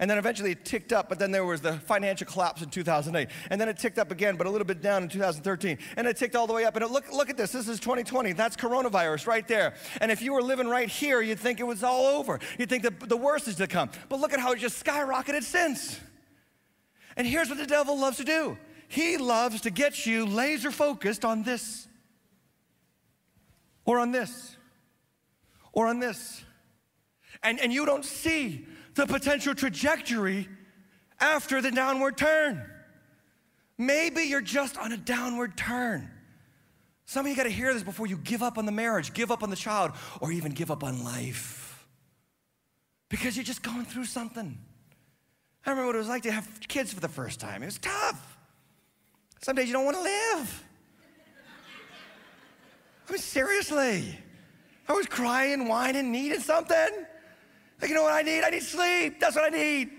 And 0.00 0.10
then 0.10 0.18
eventually 0.18 0.52
it 0.52 0.64
ticked 0.64 0.92
up, 0.92 1.08
but 1.08 1.18
then 1.18 1.30
there 1.30 1.44
was 1.44 1.60
the 1.60 1.74
financial 1.74 2.26
collapse 2.26 2.62
in 2.62 2.70
2008. 2.70 3.28
And 3.50 3.60
then 3.60 3.68
it 3.68 3.78
ticked 3.78 3.98
up 3.98 4.10
again, 4.10 4.36
but 4.36 4.46
a 4.46 4.50
little 4.50 4.64
bit 4.64 4.82
down 4.82 5.02
in 5.02 5.08
2013. 5.08 5.78
And 5.96 6.06
it 6.06 6.16
ticked 6.16 6.36
all 6.36 6.46
the 6.46 6.52
way 6.52 6.64
up. 6.64 6.76
And 6.76 6.84
it, 6.84 6.90
look, 6.90 7.12
look 7.12 7.30
at 7.30 7.36
this. 7.36 7.52
This 7.52 7.68
is 7.68 7.80
2020. 7.80 8.32
That's 8.32 8.56
coronavirus 8.56 9.26
right 9.26 9.46
there. 9.46 9.74
And 10.00 10.10
if 10.10 10.22
you 10.22 10.32
were 10.32 10.42
living 10.42 10.68
right 10.68 10.88
here, 10.88 11.20
you'd 11.20 11.38
think 11.38 11.60
it 11.60 11.66
was 11.66 11.82
all 11.82 12.06
over. 12.06 12.40
You'd 12.58 12.68
think 12.68 12.82
that 12.82 13.08
the 13.08 13.16
worst 13.16 13.48
is 13.48 13.56
to 13.56 13.66
come. 13.66 13.90
But 14.08 14.20
look 14.20 14.32
at 14.32 14.40
how 14.40 14.52
it 14.52 14.58
just 14.58 14.84
skyrocketed 14.84 15.42
since. 15.42 16.00
And 17.16 17.26
here's 17.26 17.48
what 17.48 17.58
the 17.58 17.66
devil 17.66 17.98
loves 17.98 18.16
to 18.18 18.24
do 18.24 18.58
he 18.88 19.16
loves 19.16 19.62
to 19.62 19.70
get 19.70 20.06
you 20.06 20.26
laser 20.26 20.70
focused 20.70 21.24
on 21.24 21.42
this, 21.42 21.88
or 23.84 23.98
on 23.98 24.12
this, 24.12 24.56
or 25.72 25.88
on 25.88 25.98
this. 25.98 26.44
And, 27.42 27.58
and 27.60 27.72
you 27.72 27.86
don't 27.86 28.04
see 28.04 28.66
the 28.94 29.06
potential 29.06 29.54
trajectory 29.54 30.48
after 31.20 31.60
the 31.60 31.70
downward 31.70 32.16
turn. 32.16 32.64
Maybe 33.76 34.22
you're 34.22 34.40
just 34.40 34.78
on 34.78 34.92
a 34.92 34.96
downward 34.96 35.56
turn. 35.56 36.10
Some 37.06 37.26
of 37.26 37.30
you 37.30 37.36
got 37.36 37.44
to 37.44 37.50
hear 37.50 37.74
this 37.74 37.82
before 37.82 38.06
you 38.06 38.16
give 38.16 38.42
up 38.42 38.56
on 38.56 38.66
the 38.66 38.72
marriage, 38.72 39.12
give 39.12 39.30
up 39.30 39.42
on 39.42 39.50
the 39.50 39.56
child, 39.56 39.92
or 40.20 40.32
even 40.32 40.52
give 40.52 40.70
up 40.70 40.82
on 40.82 41.04
life. 41.04 41.86
Because 43.08 43.36
you're 43.36 43.44
just 43.44 43.62
going 43.62 43.84
through 43.84 44.06
something. 44.06 44.58
I 45.66 45.70
remember 45.70 45.88
what 45.88 45.96
it 45.96 45.98
was 45.98 46.08
like 46.08 46.22
to 46.22 46.32
have 46.32 46.48
kids 46.68 46.92
for 46.92 47.00
the 47.00 47.08
first 47.08 47.40
time. 47.40 47.62
It 47.62 47.66
was 47.66 47.78
tough. 47.78 48.38
Some 49.42 49.56
days 49.56 49.66
you 49.66 49.72
don't 49.72 49.84
want 49.84 49.96
to 49.96 50.02
live. 50.02 50.64
I 53.08 53.12
mean, 53.12 53.20
seriously. 53.20 54.18
I 54.88 54.92
was 54.92 55.06
crying, 55.06 55.68
whining, 55.68 56.12
needing 56.12 56.40
something. 56.40 57.06
Like, 57.84 57.90
you 57.90 57.96
know 57.96 58.04
what 58.04 58.14
I 58.14 58.22
need? 58.22 58.42
I 58.42 58.48
need 58.48 58.62
sleep. 58.62 59.20
That's 59.20 59.36
what 59.36 59.44
I 59.44 59.54
need. 59.54 59.90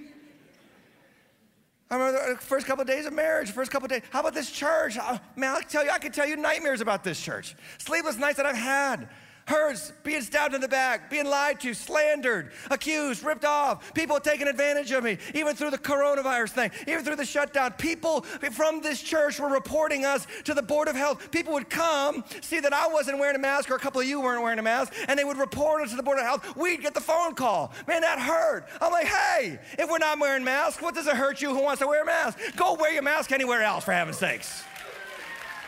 I 1.91 1.95
remember 1.97 2.33
the 2.33 2.41
first 2.41 2.65
couple 2.65 2.81
of 2.81 2.87
days 2.87 3.05
of 3.05 3.13
marriage, 3.13 3.51
first 3.51 3.69
couple 3.69 3.85
of 3.85 3.91
days. 3.91 4.01
How 4.09 4.21
about 4.21 4.33
this 4.33 4.49
church? 4.49 4.97
Uh, 4.97 5.19
man, 5.35 5.53
I 5.53 5.59
can 5.59 5.69
tell 5.69 5.85
you, 5.85 5.91
I 5.91 5.99
can 5.99 6.11
tell 6.11 6.25
you 6.25 6.35
nightmares 6.35 6.81
about 6.81 7.03
this 7.03 7.21
church. 7.21 7.55
Sleepless 7.77 8.17
nights 8.17 8.37
that 8.37 8.47
I've 8.47 8.55
had. 8.55 9.07
Hers, 9.47 9.93
being 10.03 10.21
stabbed 10.21 10.55
in 10.55 10.61
the 10.61 10.67
back, 10.67 11.09
being 11.09 11.27
lied 11.27 11.59
to, 11.59 11.75
slandered, 11.75 12.51
accused, 12.71 13.23
ripped 13.23 13.45
off, 13.45 13.93
people 13.93 14.19
taking 14.19 14.47
advantage 14.47 14.91
of 14.91 15.03
me, 15.03 15.19
even 15.35 15.55
through 15.55 15.69
the 15.69 15.77
coronavirus 15.77 16.49
thing, 16.49 16.71
even 16.87 17.03
through 17.03 17.15
the 17.15 17.25
shutdown. 17.25 17.71
People 17.73 18.21
from 18.21 18.81
this 18.81 19.01
church 19.01 19.39
were 19.39 19.49
reporting 19.49 20.03
us 20.03 20.25
to 20.45 20.55
the 20.55 20.63
Board 20.63 20.87
of 20.87 20.95
Health. 20.95 21.29
People 21.29 21.53
would 21.53 21.69
come, 21.69 22.23
see 22.41 22.59
that 22.59 22.73
I 22.73 22.87
wasn't 22.87 23.19
wearing 23.19 23.35
a 23.35 23.39
mask 23.39 23.69
or 23.69 23.75
a 23.75 23.79
couple 23.79 24.01
of 24.01 24.07
you 24.07 24.19
weren't 24.19 24.41
wearing 24.41 24.57
a 24.57 24.63
mask, 24.63 24.93
and 25.07 25.19
they 25.19 25.23
would 25.23 25.37
report 25.37 25.83
us 25.83 25.91
to 25.91 25.95
the 25.95 26.03
Board 26.03 26.17
of 26.17 26.23
Health. 26.23 26.55
We'd 26.55 26.81
get 26.81 26.95
the 26.95 27.01
phone 27.01 27.35
call. 27.35 27.71
Man, 27.87 28.01
that 28.01 28.17
hurt. 28.17 28.67
I'm 28.81 28.91
like, 28.91 29.05
hey, 29.05 29.59
if 29.77 29.87
we're 29.89 29.99
not 29.99 30.19
wearing 30.19 30.43
masks, 30.43 30.81
what 30.81 30.95
does 30.95 31.05
it 31.05 31.15
hurt 31.15 31.43
you 31.43 31.53
who 31.53 31.61
wants 31.61 31.81
to 31.81 31.87
wear 31.87 32.01
a 32.01 32.05
mask? 32.05 32.39
Go 32.55 32.73
wear 32.73 32.91
your 32.91 33.03
mask 33.03 33.31
anywhere 33.31 33.61
else, 33.61 33.83
for 33.83 33.91
heaven's 33.91 34.17
sakes. 34.17 34.63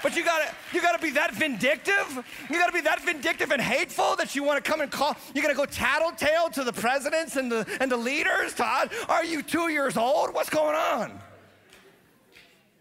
But 0.03 0.15
you 0.15 0.23
gotta, 0.23 0.53
you 0.73 0.81
gotta 0.81 0.99
be 0.99 1.11
that 1.11 1.33
vindictive. 1.33 2.23
You 2.49 2.59
gotta 2.59 2.73
be 2.73 2.81
that 2.81 3.01
vindictive 3.01 3.51
and 3.51 3.61
hateful 3.61 4.15
that 4.17 4.35
you 4.35 4.43
wanna 4.43 4.61
come 4.61 4.81
and 4.81 4.91
call. 4.91 5.15
You're 5.33 5.43
gonna 5.43 5.55
go 5.55 5.65
tattletale 5.65 6.49
to 6.49 6.63
the 6.63 6.73
presidents 6.73 7.35
and 7.35 7.51
the, 7.51 7.65
and 7.79 7.91
the 7.91 7.97
leaders. 7.97 8.53
Todd, 8.53 8.91
are 9.09 9.25
you 9.25 9.41
two 9.41 9.69
years 9.69 9.97
old? 9.97 10.33
What's 10.33 10.49
going 10.49 10.75
on? 10.75 11.19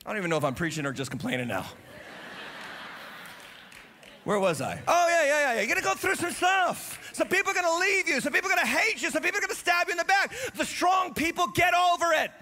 I 0.04 0.10
don't 0.10 0.18
even 0.18 0.30
know 0.30 0.36
if 0.36 0.44
I'm 0.44 0.54
preaching 0.54 0.86
or 0.86 0.92
just 0.92 1.10
complaining 1.10 1.48
now. 1.48 1.66
Where 4.26 4.40
was 4.40 4.60
I? 4.60 4.82
Oh, 4.88 5.06
yeah, 5.08 5.22
yeah, 5.22 5.28
yeah. 5.28 5.54
Yeah. 5.54 5.60
You're 5.60 5.68
gonna 5.68 5.82
go 5.82 5.94
through 5.94 6.16
some 6.16 6.32
stuff. 6.32 6.98
Some 7.12 7.28
people 7.28 7.52
are 7.52 7.54
gonna 7.54 7.78
leave 7.78 8.08
you. 8.08 8.20
Some 8.20 8.32
people 8.32 8.50
are 8.50 8.56
gonna 8.56 8.66
hate 8.66 9.00
you. 9.00 9.08
Some 9.10 9.22
people 9.22 9.38
are 9.38 9.40
gonna 9.40 9.54
stab 9.54 9.86
you 9.86 9.92
in 9.92 9.98
the 9.98 10.04
back. 10.04 10.34
The 10.54 10.64
strong 10.64 11.14
people 11.14 11.46
get 11.48 11.74
over 11.74 12.12
it. 12.12 12.32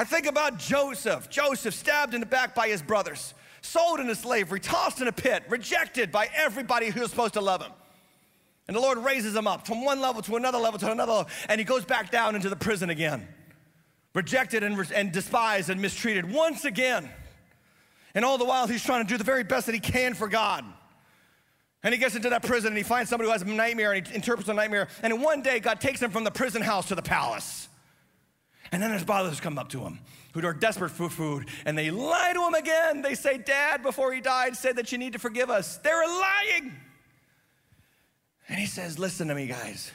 I 0.00 0.04
think 0.04 0.24
about 0.24 0.58
Joseph. 0.58 1.28
Joseph 1.28 1.74
stabbed 1.74 2.14
in 2.14 2.20
the 2.20 2.26
back 2.26 2.54
by 2.54 2.68
his 2.68 2.80
brothers, 2.80 3.34
sold 3.60 4.00
into 4.00 4.14
slavery, 4.14 4.58
tossed 4.58 5.02
in 5.02 5.08
a 5.08 5.12
pit, 5.12 5.42
rejected 5.50 6.10
by 6.10 6.30
everybody 6.34 6.88
who 6.88 7.02
was 7.02 7.10
supposed 7.10 7.34
to 7.34 7.42
love 7.42 7.60
him. 7.60 7.72
And 8.66 8.74
the 8.74 8.80
Lord 8.80 8.96
raises 8.96 9.36
him 9.36 9.46
up 9.46 9.66
from 9.66 9.84
one 9.84 10.00
level 10.00 10.22
to 10.22 10.36
another 10.36 10.56
level 10.56 10.80
to 10.80 10.90
another 10.90 11.12
level, 11.12 11.30
and 11.50 11.58
he 11.58 11.66
goes 11.66 11.84
back 11.84 12.10
down 12.10 12.34
into 12.34 12.48
the 12.48 12.56
prison 12.56 12.88
again. 12.88 13.28
Rejected 14.14 14.62
and, 14.62 14.90
and 14.90 15.12
despised 15.12 15.68
and 15.68 15.82
mistreated 15.82 16.32
once 16.32 16.64
again. 16.64 17.06
And 18.14 18.24
all 18.24 18.38
the 18.38 18.46
while, 18.46 18.66
he's 18.68 18.82
trying 18.82 19.04
to 19.04 19.08
do 19.08 19.18
the 19.18 19.24
very 19.24 19.44
best 19.44 19.66
that 19.66 19.74
he 19.74 19.80
can 19.80 20.14
for 20.14 20.28
God. 20.28 20.64
And 21.82 21.92
he 21.92 22.00
gets 22.00 22.16
into 22.16 22.30
that 22.30 22.42
prison 22.42 22.68
and 22.68 22.78
he 22.78 22.84
finds 22.84 23.10
somebody 23.10 23.28
who 23.28 23.32
has 23.32 23.42
a 23.42 23.44
nightmare 23.44 23.92
and 23.92 24.06
he 24.06 24.14
interprets 24.14 24.48
a 24.48 24.54
nightmare. 24.54 24.88
And 25.02 25.12
in 25.12 25.20
one 25.20 25.42
day, 25.42 25.60
God 25.60 25.78
takes 25.78 26.00
him 26.00 26.10
from 26.10 26.24
the 26.24 26.30
prison 26.30 26.62
house 26.62 26.88
to 26.88 26.94
the 26.94 27.02
palace. 27.02 27.68
And 28.72 28.82
then 28.82 28.92
his 28.92 29.04
brothers 29.04 29.40
come 29.40 29.58
up 29.58 29.68
to 29.70 29.80
him 29.80 29.98
who 30.32 30.46
are 30.46 30.54
desperate 30.54 30.90
for 30.90 31.08
food 31.08 31.48
and 31.64 31.76
they 31.76 31.90
lie 31.90 32.32
to 32.32 32.46
him 32.46 32.54
again. 32.54 33.02
They 33.02 33.14
say, 33.14 33.38
Dad, 33.38 33.82
before 33.82 34.12
he 34.12 34.20
died, 34.20 34.56
said 34.56 34.76
that 34.76 34.92
you 34.92 34.98
need 34.98 35.12
to 35.14 35.18
forgive 35.18 35.50
us. 35.50 35.78
They're 35.78 36.06
lying. 36.06 36.72
And 38.48 38.58
he 38.58 38.66
says, 38.66 38.98
Listen 38.98 39.28
to 39.28 39.34
me, 39.34 39.46
guys. 39.46 39.90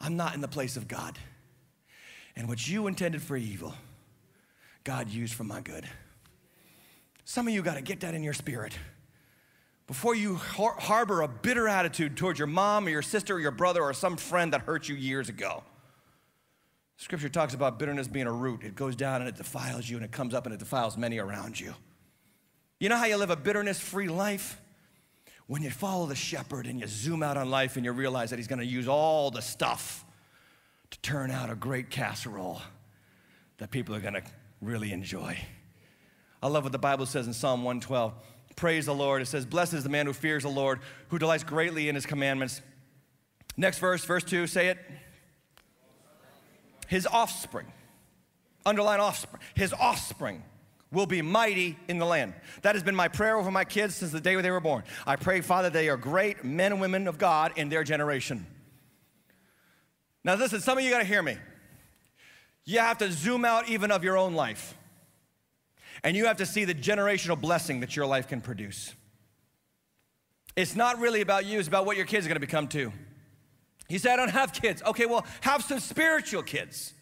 I'm 0.00 0.16
not 0.16 0.34
in 0.34 0.40
the 0.40 0.48
place 0.48 0.76
of 0.76 0.88
God. 0.88 1.18
And 2.34 2.48
what 2.48 2.66
you 2.66 2.86
intended 2.86 3.22
for 3.22 3.36
evil, 3.36 3.74
God 4.84 5.08
used 5.08 5.34
for 5.34 5.44
my 5.44 5.60
good. 5.60 5.88
Some 7.24 7.48
of 7.48 7.54
you 7.54 7.62
got 7.62 7.74
to 7.74 7.82
get 7.82 8.00
that 8.00 8.14
in 8.14 8.22
your 8.22 8.34
spirit. 8.34 8.76
Before 9.86 10.14
you 10.14 10.34
har- 10.36 10.76
harbor 10.78 11.22
a 11.22 11.28
bitter 11.28 11.66
attitude 11.66 12.16
towards 12.16 12.38
your 12.38 12.46
mom 12.46 12.86
or 12.86 12.90
your 12.90 13.02
sister 13.02 13.36
or 13.36 13.40
your 13.40 13.52
brother 13.52 13.82
or 13.82 13.92
some 13.94 14.16
friend 14.16 14.52
that 14.52 14.62
hurt 14.62 14.88
you 14.88 14.94
years 14.94 15.28
ago. 15.28 15.62
Scripture 16.96 17.28
talks 17.28 17.54
about 17.54 17.78
bitterness 17.78 18.08
being 18.08 18.26
a 18.26 18.32
root. 18.32 18.62
It 18.62 18.74
goes 18.74 18.96
down 18.96 19.20
and 19.20 19.28
it 19.28 19.36
defiles 19.36 19.88
you, 19.88 19.96
and 19.96 20.04
it 20.04 20.12
comes 20.12 20.34
up 20.34 20.46
and 20.46 20.54
it 20.54 20.58
defiles 20.58 20.96
many 20.96 21.18
around 21.18 21.60
you. 21.60 21.74
You 22.80 22.88
know 22.88 22.96
how 22.96 23.06
you 23.06 23.16
live 23.16 23.30
a 23.30 23.36
bitterness 23.36 23.78
free 23.78 24.08
life? 24.08 24.60
When 25.46 25.62
you 25.62 25.70
follow 25.70 26.06
the 26.06 26.16
shepherd 26.16 26.66
and 26.66 26.80
you 26.80 26.86
zoom 26.88 27.22
out 27.22 27.36
on 27.36 27.50
life 27.50 27.76
and 27.76 27.84
you 27.84 27.92
realize 27.92 28.30
that 28.30 28.38
he's 28.38 28.48
going 28.48 28.58
to 28.58 28.66
use 28.66 28.88
all 28.88 29.30
the 29.30 29.42
stuff 29.42 30.04
to 30.90 31.00
turn 31.00 31.30
out 31.30 31.50
a 31.50 31.54
great 31.54 31.88
casserole 31.88 32.60
that 33.58 33.70
people 33.70 33.94
are 33.94 34.00
going 34.00 34.14
to 34.14 34.22
really 34.60 34.90
enjoy. 34.90 35.38
I 36.42 36.48
love 36.48 36.64
what 36.64 36.72
the 36.72 36.78
Bible 36.78 37.06
says 37.06 37.26
in 37.26 37.32
Psalm 37.32 37.62
112. 37.62 38.12
Praise 38.56 38.86
the 38.86 38.94
Lord. 38.94 39.22
It 39.22 39.26
says, 39.26 39.46
Blessed 39.46 39.74
is 39.74 39.82
the 39.84 39.88
man 39.88 40.06
who 40.06 40.12
fears 40.12 40.42
the 40.42 40.48
Lord, 40.48 40.80
who 41.08 41.18
delights 41.18 41.44
greatly 41.44 41.88
in 41.88 41.94
his 41.94 42.06
commandments. 42.06 42.60
Next 43.56 43.78
verse, 43.78 44.04
verse 44.04 44.24
2, 44.24 44.46
say 44.46 44.68
it 44.68 44.78
his 46.86 47.06
offspring, 47.06 47.66
underline 48.64 49.00
offspring, 49.00 49.42
his 49.54 49.72
offspring 49.72 50.42
will 50.92 51.06
be 51.06 51.22
mighty 51.22 51.76
in 51.88 51.98
the 51.98 52.06
land. 52.06 52.34
That 52.62 52.74
has 52.74 52.82
been 52.82 52.94
my 52.94 53.08
prayer 53.08 53.36
over 53.36 53.50
my 53.50 53.64
kids 53.64 53.96
since 53.96 54.12
the 54.12 54.20
day 54.20 54.40
they 54.40 54.50
were 54.50 54.60
born. 54.60 54.84
I 55.06 55.16
pray, 55.16 55.40
Father, 55.40 55.70
they 55.70 55.88
are 55.88 55.96
great 55.96 56.44
men 56.44 56.72
and 56.72 56.80
women 56.80 57.08
of 57.08 57.18
God 57.18 57.52
in 57.56 57.68
their 57.68 57.84
generation. 57.84 58.46
Now, 60.24 60.34
listen, 60.34 60.60
some 60.60 60.78
of 60.78 60.84
you 60.84 60.90
got 60.90 61.00
to 61.00 61.04
hear 61.04 61.22
me. 61.22 61.36
You 62.64 62.80
have 62.80 62.98
to 62.98 63.12
zoom 63.12 63.44
out 63.44 63.68
even 63.68 63.90
of 63.90 64.02
your 64.02 64.16
own 64.16 64.34
life. 64.34 64.76
And 66.02 66.16
you 66.16 66.26
have 66.26 66.38
to 66.38 66.46
see 66.46 66.64
the 66.64 66.74
generational 66.74 67.40
blessing 67.40 67.80
that 67.80 67.96
your 67.96 68.06
life 68.06 68.28
can 68.28 68.40
produce. 68.40 68.94
It's 70.56 70.74
not 70.74 70.98
really 70.98 71.20
about 71.20 71.44
you, 71.46 71.58
it's 71.58 71.68
about 71.68 71.86
what 71.86 71.96
your 71.96 72.06
kids 72.06 72.26
are 72.26 72.28
going 72.28 72.36
to 72.36 72.40
become 72.40 72.66
too. 72.66 72.92
He 73.88 73.98
said, 73.98 74.12
I 74.12 74.16
don't 74.16 74.30
have 74.30 74.52
kids. 74.52 74.82
Okay, 74.84 75.06
well, 75.06 75.26
have 75.42 75.62
some 75.62 75.78
spiritual 75.80 76.42
kids. 76.42 76.92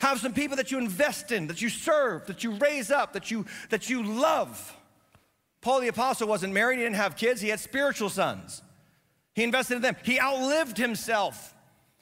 Have 0.00 0.20
some 0.20 0.32
people 0.32 0.56
that 0.56 0.72
you 0.72 0.78
invest 0.78 1.30
in, 1.30 1.46
that 1.46 1.62
you 1.62 1.68
serve, 1.68 2.26
that 2.26 2.42
you 2.42 2.52
raise 2.52 2.90
up, 2.90 3.12
that 3.12 3.30
you, 3.30 3.46
that 3.70 3.88
you 3.88 4.02
love. 4.02 4.76
Paul 5.60 5.80
the 5.80 5.88
Apostle 5.88 6.26
wasn't 6.26 6.52
married, 6.52 6.78
he 6.78 6.84
didn't 6.84 6.96
have 6.96 7.16
kids, 7.16 7.40
he 7.40 7.50
had 7.50 7.60
spiritual 7.60 8.08
sons. 8.08 8.62
He 9.34 9.44
invested 9.44 9.76
in 9.76 9.82
them. 9.82 9.96
He 10.02 10.20
outlived 10.20 10.76
himself 10.76 11.54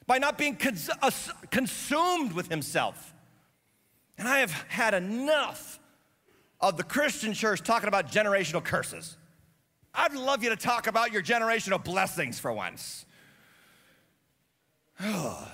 by 0.07 0.17
not 0.17 0.37
being 0.37 0.55
cons- 0.55 0.89
uh, 1.01 1.11
consumed 1.51 2.33
with 2.33 2.49
himself. 2.49 3.13
And 4.17 4.27
I 4.27 4.39
have 4.39 4.51
had 4.67 4.93
enough 4.93 5.79
of 6.59 6.77
the 6.77 6.83
Christian 6.83 7.33
church 7.33 7.61
talking 7.63 7.87
about 7.87 8.11
generational 8.11 8.63
curses. 8.63 9.15
I'd 9.93 10.13
love 10.13 10.43
you 10.43 10.49
to 10.49 10.55
talk 10.55 10.87
about 10.87 11.11
your 11.11 11.21
generational 11.21 11.83
blessings 11.83 12.39
for 12.39 12.51
once. 12.51 13.05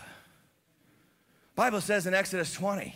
Bible 1.55 1.81
says 1.81 2.05
in 2.07 2.13
Exodus 2.13 2.53
20, 2.53 2.93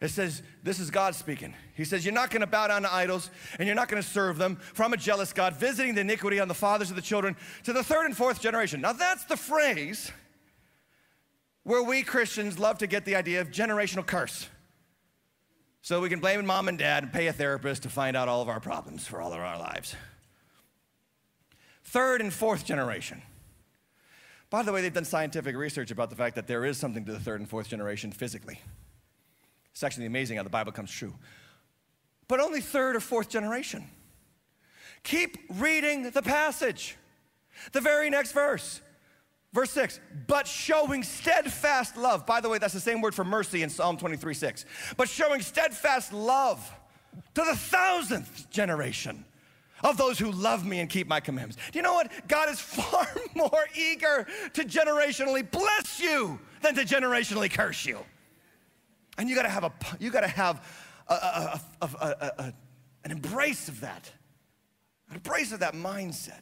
it 0.00 0.08
says, 0.08 0.42
this 0.62 0.80
is 0.80 0.90
God 0.90 1.14
speaking. 1.14 1.54
He 1.74 1.84
says, 1.84 2.04
You're 2.04 2.12
not 2.14 2.30
gonna 2.30 2.46
bow 2.46 2.66
down 2.66 2.82
to 2.82 2.92
idols 2.92 3.30
and 3.58 3.66
you're 3.66 3.76
not 3.76 3.88
gonna 3.88 4.02
serve 4.02 4.36
them 4.36 4.56
from 4.56 4.92
a 4.92 4.96
jealous 4.96 5.32
God, 5.32 5.54
visiting 5.54 5.94
the 5.94 6.02
iniquity 6.02 6.40
on 6.40 6.48
the 6.48 6.54
fathers 6.54 6.90
of 6.90 6.96
the 6.96 7.02
children 7.02 7.36
to 7.62 7.72
the 7.72 7.82
third 7.82 8.04
and 8.06 8.16
fourth 8.16 8.40
generation. 8.40 8.80
Now, 8.80 8.92
that's 8.92 9.24
the 9.24 9.36
phrase 9.36 10.12
where 11.62 11.82
we 11.82 12.02
Christians 12.02 12.58
love 12.58 12.78
to 12.78 12.86
get 12.86 13.04
the 13.04 13.16
idea 13.16 13.40
of 13.40 13.50
generational 13.50 14.04
curse. 14.04 14.48
So 15.80 16.00
we 16.00 16.08
can 16.08 16.20
blame 16.20 16.44
mom 16.44 16.68
and 16.68 16.78
dad 16.78 17.02
and 17.02 17.12
pay 17.12 17.26
a 17.26 17.32
therapist 17.32 17.82
to 17.84 17.88
find 17.88 18.16
out 18.16 18.28
all 18.28 18.42
of 18.42 18.48
our 18.48 18.60
problems 18.60 19.06
for 19.06 19.20
all 19.20 19.32
of 19.32 19.38
our 19.38 19.58
lives. 19.58 19.94
Third 21.84 22.20
and 22.20 22.32
fourth 22.32 22.64
generation. 22.64 23.22
By 24.54 24.62
the 24.62 24.70
way, 24.70 24.82
they've 24.82 24.94
done 24.94 25.04
scientific 25.04 25.56
research 25.56 25.90
about 25.90 26.10
the 26.10 26.14
fact 26.14 26.36
that 26.36 26.46
there 26.46 26.64
is 26.64 26.78
something 26.78 27.04
to 27.06 27.12
the 27.12 27.18
third 27.18 27.40
and 27.40 27.50
fourth 27.50 27.68
generation 27.68 28.12
physically. 28.12 28.60
It's 29.72 29.82
actually 29.82 30.06
amazing 30.06 30.36
how 30.36 30.44
the 30.44 30.48
Bible 30.48 30.70
comes 30.70 30.92
true. 30.92 31.12
But 32.28 32.38
only 32.38 32.60
third 32.60 32.94
or 32.94 33.00
fourth 33.00 33.28
generation. 33.28 33.82
Keep 35.02 35.38
reading 35.58 36.08
the 36.08 36.22
passage. 36.22 36.96
The 37.72 37.80
very 37.80 38.10
next 38.10 38.30
verse, 38.30 38.80
verse 39.52 39.72
6, 39.72 39.98
but 40.28 40.46
showing 40.46 41.02
steadfast 41.02 41.96
love. 41.96 42.24
By 42.24 42.40
the 42.40 42.48
way, 42.48 42.58
that's 42.58 42.74
the 42.74 42.78
same 42.78 43.00
word 43.00 43.16
for 43.16 43.24
mercy 43.24 43.64
in 43.64 43.70
Psalm 43.70 43.96
23 43.96 44.34
6. 44.34 44.66
But 44.96 45.08
showing 45.08 45.40
steadfast 45.40 46.12
love 46.12 46.72
to 47.34 47.42
the 47.44 47.56
thousandth 47.56 48.48
generation 48.50 49.24
of 49.84 49.98
those 49.98 50.18
who 50.18 50.32
love 50.32 50.66
me 50.66 50.80
and 50.80 50.88
keep 50.88 51.06
my 51.06 51.20
commandments. 51.20 51.62
Do 51.70 51.78
you 51.78 51.82
know 51.82 51.92
what? 51.92 52.10
God 52.26 52.48
is 52.48 52.58
far 52.60 53.06
more 53.34 53.66
eager 53.76 54.26
to 54.54 54.64
generationally 54.64 55.48
bless 55.48 56.00
you 56.00 56.40
than 56.62 56.74
to 56.74 56.82
generationally 56.82 57.52
curse 57.52 57.84
you. 57.84 57.98
And 59.18 59.28
you 59.28 59.36
gotta 59.36 59.50
have, 59.50 59.64
a, 59.64 59.72
you 60.00 60.10
gotta 60.10 60.26
have 60.26 60.66
a, 61.06 61.60
a, 61.80 61.86
a, 61.86 62.54
an 63.04 63.10
embrace 63.10 63.68
of 63.68 63.82
that, 63.82 64.10
an 65.10 65.16
embrace 65.16 65.52
of 65.52 65.60
that 65.60 65.74
mindset. 65.74 66.40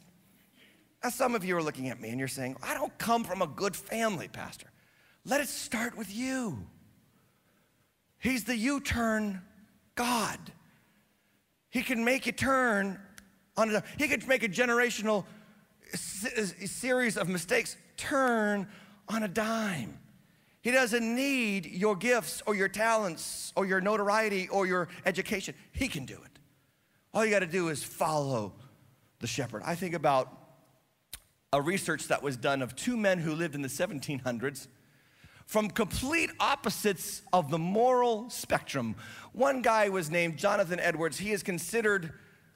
Now, 1.03 1.09
some 1.09 1.35
of 1.35 1.43
you 1.43 1.57
are 1.57 1.61
looking 1.61 1.89
at 1.89 1.99
me 1.99 2.09
and 2.09 2.17
you're 2.17 2.29
saying, 2.29 2.55
I 2.63 2.73
don't 2.73 2.97
come 2.97 3.25
from 3.25 3.41
a 3.41 3.47
good 3.47 3.75
family, 3.75 4.29
Pastor. 4.29 4.67
Let 5.25 5.41
it 5.41 5.49
start 5.49 5.97
with 5.97 6.13
you. 6.15 6.65
He's 8.19 8.45
the 8.45 8.55
U 8.55 8.79
turn 8.79 9.41
God. 9.95 10.39
He 11.69 11.81
can 11.81 12.05
make 12.05 12.25
you 12.25 12.31
turn 12.31 12.99
he 13.97 14.07
could 14.07 14.27
make 14.27 14.43
a 14.43 14.49
generational 14.49 15.25
uh, 15.93 15.97
series 16.65 17.17
of 17.17 17.29
mistakes 17.29 17.77
turn 17.97 18.67
on 19.07 19.23
a 19.23 19.27
dime. 19.27 19.99
He 20.61 20.71
doesn't 20.71 21.15
need 21.15 21.65
your 21.65 21.95
gifts 21.95 22.41
or 22.45 22.55
your 22.55 22.69
talents 22.69 23.51
or 23.55 23.65
your 23.65 23.81
notoriety 23.81 24.47
or 24.47 24.65
your 24.65 24.87
education. 25.05 25.55
He 25.73 25.87
can 25.87 26.05
do 26.05 26.13
it. 26.13 26.39
All 27.13 27.23
you 27.23 27.31
got 27.31 27.39
to 27.39 27.45
do 27.45 27.67
is 27.67 27.83
follow 27.83 28.53
the 29.19 29.27
shepherd. 29.27 29.61
I 29.65 29.75
think 29.75 29.93
about 29.93 30.35
a 31.51 31.61
research 31.61 32.07
that 32.07 32.23
was 32.23 32.37
done 32.37 32.61
of 32.61 32.75
two 32.75 32.97
men 32.97 33.19
who 33.19 33.35
lived 33.35 33.55
in 33.55 33.61
the 33.61 33.67
1700s 33.67 34.67
from 35.45 35.69
complete 35.69 36.31
opposites 36.39 37.21
of 37.31 37.51
the 37.51 37.59
moral 37.59 38.29
spectrum. 38.29 38.95
One 39.33 39.61
guy 39.61 39.89
was 39.89 40.09
named 40.09 40.37
Jonathan 40.37 40.79
Edwards. 40.79 41.19
He 41.19 41.31
is 41.31 41.43
considered 41.43 42.13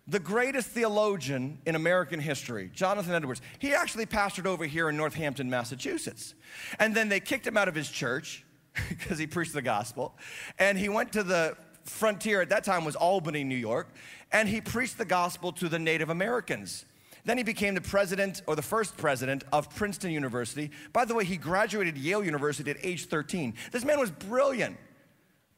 the 0.07 0.19
greatest 0.19 0.69
theologian 0.69 1.59
in 1.65 1.75
American 1.75 2.19
history, 2.19 2.71
Jonathan 2.73 3.13
Edwards. 3.13 3.41
He 3.59 3.73
actually 3.73 4.05
pastored 4.05 4.45
over 4.45 4.65
here 4.65 4.89
in 4.89 4.95
Northampton, 4.95 5.49
Massachusetts. 5.49 6.33
And 6.79 6.95
then 6.95 7.09
they 7.09 7.19
kicked 7.19 7.45
him 7.45 7.57
out 7.57 7.67
of 7.67 7.75
his 7.75 7.89
church 7.89 8.45
because 8.89 9.17
he 9.17 9.27
preached 9.27 9.53
the 9.53 9.61
gospel. 9.61 10.15
And 10.59 10.77
he 10.77 10.87
went 10.87 11.11
to 11.13 11.23
the 11.23 11.57
frontier, 11.83 12.41
at 12.41 12.49
that 12.49 12.63
time 12.63 12.85
was 12.85 12.95
Albany, 12.95 13.43
New 13.43 13.55
York, 13.55 13.89
and 14.31 14.47
he 14.47 14.61
preached 14.61 14.97
the 14.97 15.05
gospel 15.05 15.51
to 15.53 15.69
the 15.69 15.79
Native 15.79 16.09
Americans. 16.09 16.85
Then 17.25 17.37
he 17.37 17.43
became 17.43 17.75
the 17.75 17.81
president 17.81 18.41
or 18.47 18.55
the 18.55 18.61
first 18.61 18.95
president 18.95 19.43
of 19.51 19.73
Princeton 19.75 20.11
University. 20.11 20.71
By 20.93 21.03
the 21.03 21.13
way, 21.13 21.25
he 21.25 21.35
graduated 21.35 21.97
Yale 21.97 22.23
University 22.23 22.71
at 22.71 22.77
age 22.83 23.07
13. 23.07 23.53
This 23.73 23.83
man 23.83 23.99
was 23.99 24.11
brilliant, 24.11 24.77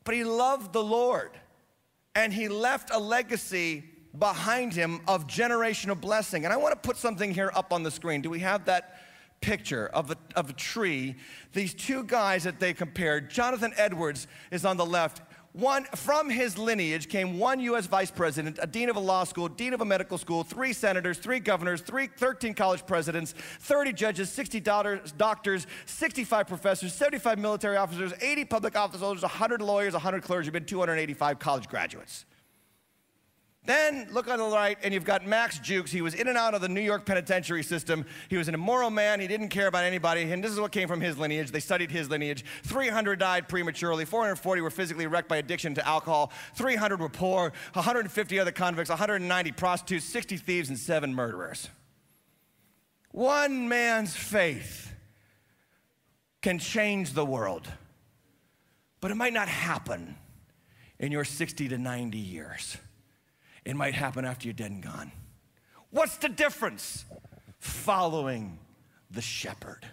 but 0.04 0.16
he 0.16 0.24
loved 0.24 0.74
the 0.74 0.84
Lord. 0.84 1.32
And 2.16 2.34
he 2.34 2.48
left 2.48 2.90
a 2.92 2.98
legacy 2.98 3.84
behind 4.18 4.74
him 4.74 5.02
of 5.08 5.28
generational 5.28 6.00
blessing. 6.00 6.46
And 6.46 6.54
I 6.54 6.58
want 6.58 6.72
to 6.82 6.88
put 6.88 6.98
something 6.98 7.34
here 7.34 7.52
up 7.54 7.72
on 7.72 7.84
the 7.84 7.92
screen. 7.92 8.22
Do 8.22 8.30
we 8.30 8.40
have 8.40 8.66
that 8.66 9.00
picture 9.42 9.88
of 9.88 10.12
a, 10.12 10.18
of 10.36 10.50
a 10.50 10.54
tree? 10.54 11.16
These 11.54 11.74
two 11.74 12.04
guys 12.04 12.44
that 12.44 12.60
they 12.60 12.74
compared, 12.74 13.30
Jonathan 13.30 13.74
Edwards 13.78 14.28
is 14.52 14.66
on 14.66 14.78
the 14.78 14.86
left. 14.86 15.22
One 15.54 15.86
from 15.96 16.30
his 16.30 16.60
lineage 16.60 17.10
came 17.10 17.40
one 17.40 17.60
U.S. 17.62 17.88
vice 17.88 18.12
president, 18.12 18.60
a 18.62 18.68
dean 18.68 18.88
of 18.88 18.96
a 18.96 19.00
law 19.00 19.24
school, 19.24 19.48
dean 19.48 19.74
of 19.74 19.82
a 19.82 19.86
medical 19.86 20.20
school, 20.20 20.44
three 20.44 20.74
senators, 20.74 21.18
three 21.18 21.40
governors, 21.40 21.82
three, 21.82 22.08
13 22.08 22.54
college 22.54 22.86
presidents, 22.86 23.34
30 23.62 23.94
judges, 23.94 24.30
60 24.30 24.60
doctors, 24.60 25.66
65 25.88 26.48
professors, 26.48 26.94
75 26.94 27.40
military 27.40 27.78
officers, 27.78 28.14
80 28.22 28.46
public 28.46 28.78
office 28.78 29.02
holders, 29.02 29.24
100 29.24 29.62
lawyers, 29.62 29.94
100 29.94 30.22
clergymen, 30.22 30.66
285 30.66 31.40
college 31.40 31.68
graduates. 31.68 32.26
Then 33.66 34.08
look 34.12 34.28
on 34.30 34.40
the 34.40 34.46
right, 34.46 34.78
and 34.84 34.94
you've 34.94 35.04
got 35.04 35.28
Max 35.28 35.60
Jukes. 35.60 35.92
He 35.92 36.02
was 36.02 36.14
in 36.14 36.28
and 36.28 36.38
out 36.38 36.54
of 36.54 36.62
the 36.62 36.70
New 36.70 36.82
York 36.82 37.06
penitentiary 37.06 37.62
system. 37.62 38.06
He 38.30 38.38
was 38.38 38.48
an 38.48 38.54
immoral 38.54 38.90
man. 38.90 39.20
He 39.20 39.28
didn't 39.28 39.50
care 39.50 39.68
about 39.68 39.84
anybody. 39.84 40.32
And 40.32 40.44
this 40.44 40.52
is 40.52 40.60
what 40.60 40.72
came 40.72 40.88
from 40.88 41.02
his 41.02 41.18
lineage. 41.18 41.52
They 41.52 41.60
studied 41.60 41.92
his 41.92 42.10
lineage. 42.10 42.46
300 42.64 43.20
died 43.20 43.50
prematurely. 43.50 44.06
440 44.06 44.62
were 44.62 44.70
physically 44.70 45.08
wrecked 45.08 45.28
by 45.28 45.38
addiction 45.38 45.76
to 45.76 45.86
alcohol. 45.86 46.32
300 46.56 47.00
were 47.00 47.10
poor. 47.10 47.52
150 47.74 48.40
other 48.40 48.52
convicts. 48.52 48.90
190 48.90 49.52
prostitutes. 49.52 50.06
60 50.06 50.38
thieves, 50.38 50.70
and 50.70 50.78
seven 50.78 51.14
murderers. 51.14 51.70
One 53.12 53.68
man's 53.68 54.16
faith 54.16 54.94
can 56.42 56.60
change 56.60 57.14
the 57.14 57.26
world, 57.26 57.68
but 59.02 59.12
it 59.12 59.16
might 59.16 59.34
not 59.34 59.50
happen 59.50 60.16
in 60.98 61.12
your 61.12 61.26
60 61.26 61.68
to 61.68 61.78
90 61.78 62.18
years. 62.18 62.78
It 63.70 63.76
might 63.76 63.94
happen 63.94 64.26
after 64.26 64.48
you're 64.48 64.54
dead 64.56 64.72
and 64.72 64.82
gone. 64.82 65.12
What's 65.92 66.18
the 66.18 66.28
difference? 66.28 67.06
Following 67.60 68.58
the 69.12 69.22
shepherd. 69.22 69.86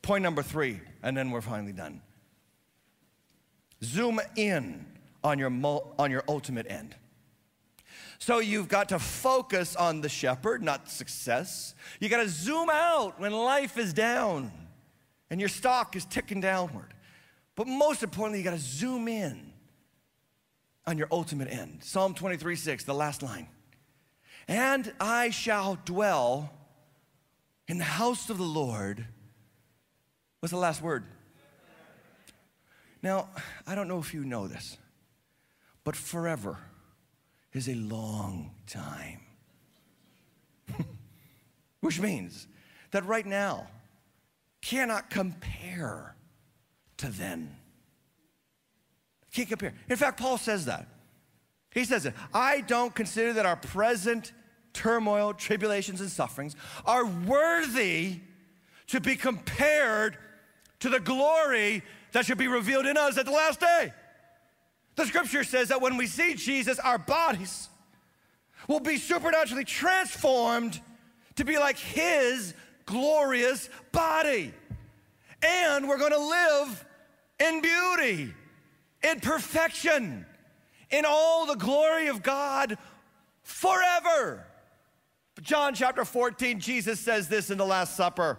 Point 0.00 0.22
number 0.22 0.42
three, 0.42 0.80
and 1.02 1.14
then 1.14 1.30
we're 1.30 1.42
finally 1.42 1.74
done. 1.74 2.00
Zoom 3.84 4.22
in 4.36 4.86
on 5.22 5.38
your, 5.38 5.52
on 5.98 6.10
your 6.10 6.24
ultimate 6.28 6.64
end. 6.70 6.94
So 8.18 8.38
you've 8.38 8.68
got 8.68 8.88
to 8.88 8.98
focus 8.98 9.76
on 9.76 10.00
the 10.00 10.08
shepherd, 10.08 10.62
not 10.62 10.88
success. 10.88 11.74
You 12.00 12.08
got 12.08 12.22
to 12.22 12.28
zoom 12.30 12.70
out 12.72 13.20
when 13.20 13.32
life 13.32 13.76
is 13.76 13.92
down 13.92 14.50
and 15.28 15.40
your 15.40 15.50
stock 15.50 15.94
is 15.94 16.06
ticking 16.06 16.40
downward. 16.40 16.94
But 17.54 17.66
most 17.66 18.02
importantly, 18.02 18.38
you 18.38 18.44
got 18.44 18.52
to 18.52 18.58
zoom 18.58 19.08
in 19.08 19.47
on 20.88 20.96
your 20.96 21.06
ultimate 21.10 21.52
end. 21.52 21.80
Psalm 21.82 22.14
23 22.14 22.56
6, 22.56 22.84
the 22.84 22.94
last 22.94 23.22
line. 23.22 23.46
And 24.48 24.90
I 24.98 25.28
shall 25.28 25.78
dwell 25.84 26.50
in 27.68 27.76
the 27.76 27.84
house 27.84 28.30
of 28.30 28.38
the 28.38 28.44
Lord. 28.44 29.04
What's 30.40 30.50
the 30.50 30.58
last 30.58 30.80
word? 30.80 31.04
Now, 33.02 33.28
I 33.66 33.74
don't 33.74 33.86
know 33.86 33.98
if 33.98 34.14
you 34.14 34.24
know 34.24 34.48
this, 34.48 34.78
but 35.84 35.94
forever 35.94 36.56
is 37.52 37.68
a 37.68 37.74
long 37.74 38.52
time. 38.66 39.20
Which 41.80 42.00
means 42.00 42.48
that 42.92 43.04
right 43.04 43.26
now 43.26 43.66
cannot 44.62 45.10
compare 45.10 46.16
to 46.96 47.08
then. 47.08 47.57
Can't 49.32 49.48
compare. 49.48 49.74
In 49.88 49.96
fact, 49.96 50.18
Paul 50.18 50.38
says 50.38 50.64
that. 50.66 50.86
He 51.70 51.84
says 51.84 52.06
it. 52.06 52.14
I 52.32 52.62
don't 52.62 52.94
consider 52.94 53.34
that 53.34 53.46
our 53.46 53.56
present 53.56 54.32
turmoil, 54.72 55.34
tribulations, 55.34 56.00
and 56.00 56.10
sufferings 56.10 56.56
are 56.86 57.04
worthy 57.04 58.20
to 58.88 59.00
be 59.00 59.16
compared 59.16 60.16
to 60.80 60.88
the 60.88 61.00
glory 61.00 61.82
that 62.12 62.24
should 62.24 62.38
be 62.38 62.48
revealed 62.48 62.86
in 62.86 62.96
us 62.96 63.18
at 63.18 63.26
the 63.26 63.32
last 63.32 63.60
day. 63.60 63.92
The 64.96 65.06
scripture 65.06 65.44
says 65.44 65.68
that 65.68 65.80
when 65.80 65.96
we 65.96 66.06
see 66.06 66.34
Jesus, 66.34 66.78
our 66.78 66.98
bodies 66.98 67.68
will 68.66 68.80
be 68.80 68.96
supernaturally 68.96 69.64
transformed 69.64 70.80
to 71.36 71.44
be 71.44 71.58
like 71.58 71.78
his 71.78 72.54
glorious 72.86 73.68
body. 73.92 74.52
And 75.42 75.88
we're 75.88 75.98
gonna 75.98 76.18
live 76.18 76.84
in 77.38 77.60
beauty 77.60 78.34
in 79.02 79.20
perfection, 79.20 80.26
in 80.90 81.04
all 81.06 81.46
the 81.46 81.56
glory 81.56 82.08
of 82.08 82.22
God 82.22 82.78
forever. 83.42 84.44
John 85.40 85.74
chapter 85.74 86.04
14, 86.04 86.58
Jesus 86.58 86.98
says 86.98 87.28
this 87.28 87.50
in 87.50 87.58
the 87.58 87.66
Last 87.66 87.96
Supper. 87.96 88.38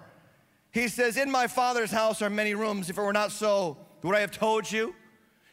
He 0.71 0.87
says, 0.87 1.17
In 1.17 1.31
my 1.31 1.47
Father's 1.47 1.91
house 1.91 2.21
are 2.21 2.29
many 2.29 2.53
rooms. 2.53 2.89
If 2.89 2.97
it 2.97 3.01
were 3.01 3.13
not 3.13 3.31
so, 3.31 3.77
would 4.03 4.15
I 4.15 4.19
have 4.19 4.31
told 4.31 4.69
you? 4.71 4.93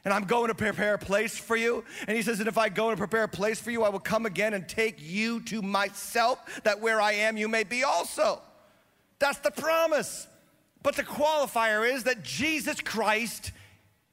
And 0.05 0.13
I'm 0.13 0.25
going 0.25 0.49
to 0.49 0.55
prepare 0.55 0.95
a 0.95 0.99
place 0.99 1.37
for 1.37 1.57
you. 1.57 1.85
And 2.07 2.17
he 2.17 2.23
says, 2.23 2.39
And 2.39 2.49
if 2.49 2.59
I 2.59 2.69
go 2.69 2.91
and 2.91 2.99
prepare 2.99 3.25
a 3.25 3.29
place 3.29 3.61
for 3.61 3.71
you, 3.71 3.83
I 3.83 3.89
will 3.89 4.01
come 4.01 4.27
again 4.27 4.55
and 4.55 4.69
take 4.69 4.97
you 5.01 5.41
to 5.45 5.63
myself, 5.63 6.61
that 6.65 6.81
where 6.81 7.01
I 7.01 7.13
am, 7.13 7.37
you 7.37 7.49
may 7.49 7.65
be 7.65 7.83
also. 7.83 8.41
That's 9.19 9.39
the 9.39 9.51
promise. 9.51 10.27
But 10.83 10.97
the 10.97 11.03
qualifier 11.03 11.91
is 11.93 12.05
that 12.05 12.23
Jesus 12.23 12.81
Christ 12.81 13.53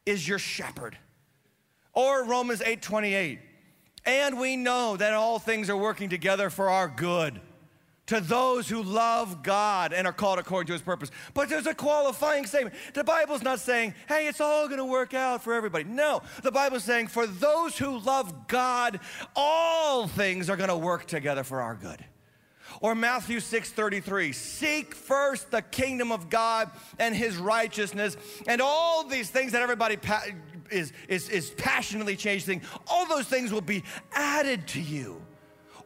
is 0.05 0.27
your 0.27 0.39
shepherd. 0.39 0.97
Or 1.93 2.25
Romans 2.25 2.61
8 2.61 2.81
28. 2.81 3.39
And 4.05 4.37
we 4.39 4.57
know 4.57 4.97
that 4.97 5.13
all 5.13 5.39
things 5.39 5.69
are 5.69 5.77
working 5.77 6.09
together 6.09 6.49
for 6.49 6.69
our 6.69 6.89
good 6.89 7.39
to 8.07 8.19
those 8.19 8.67
who 8.67 8.83
love 8.83 9.43
God 9.43 9.93
and 9.93 10.05
are 10.05 10.13
called 10.13 10.39
according 10.39 10.67
to 10.67 10.73
his 10.73 10.81
purpose. 10.81 11.09
But 11.33 11.49
there's 11.49 11.67
a 11.67 11.73
qualifying 11.73 12.45
statement. 12.45 12.75
The 12.93 13.03
Bible's 13.03 13.43
not 13.43 13.59
saying, 13.59 13.93
hey, 14.09 14.27
it's 14.27 14.41
all 14.41 14.67
gonna 14.67 14.85
work 14.85 15.13
out 15.13 15.41
for 15.41 15.53
everybody. 15.53 15.85
No, 15.85 16.21
the 16.41 16.51
Bible's 16.51 16.83
saying, 16.83 17.07
for 17.07 17.25
those 17.25 17.77
who 17.77 17.99
love 17.99 18.47
God, 18.47 18.99
all 19.35 20.07
things 20.07 20.49
are 20.49 20.57
gonna 20.57 20.77
work 20.77 21.05
together 21.05 21.43
for 21.43 21.61
our 21.61 21.75
good. 21.75 22.03
Or 22.83 22.95
Matthew 22.95 23.39
6:33, 23.39 24.33
seek 24.33 24.93
first 24.93 25.49
the 25.51 25.61
kingdom 25.61 26.11
of 26.11 26.29
God 26.29 26.69
and 26.99 27.15
his 27.15 27.37
righteousness, 27.37 28.17
and 28.45 28.61
all 28.61 29.05
these 29.05 29.29
things 29.29 29.53
that 29.53 29.61
everybody 29.61 29.95
pa- 29.95 30.25
is, 30.69 30.91
is, 31.07 31.29
is 31.29 31.51
passionately 31.51 32.17
chasing, 32.17 32.61
all 32.87 33.07
those 33.07 33.25
things 33.25 33.53
will 33.53 33.61
be 33.61 33.85
added 34.11 34.67
to 34.67 34.81
you. 34.81 35.21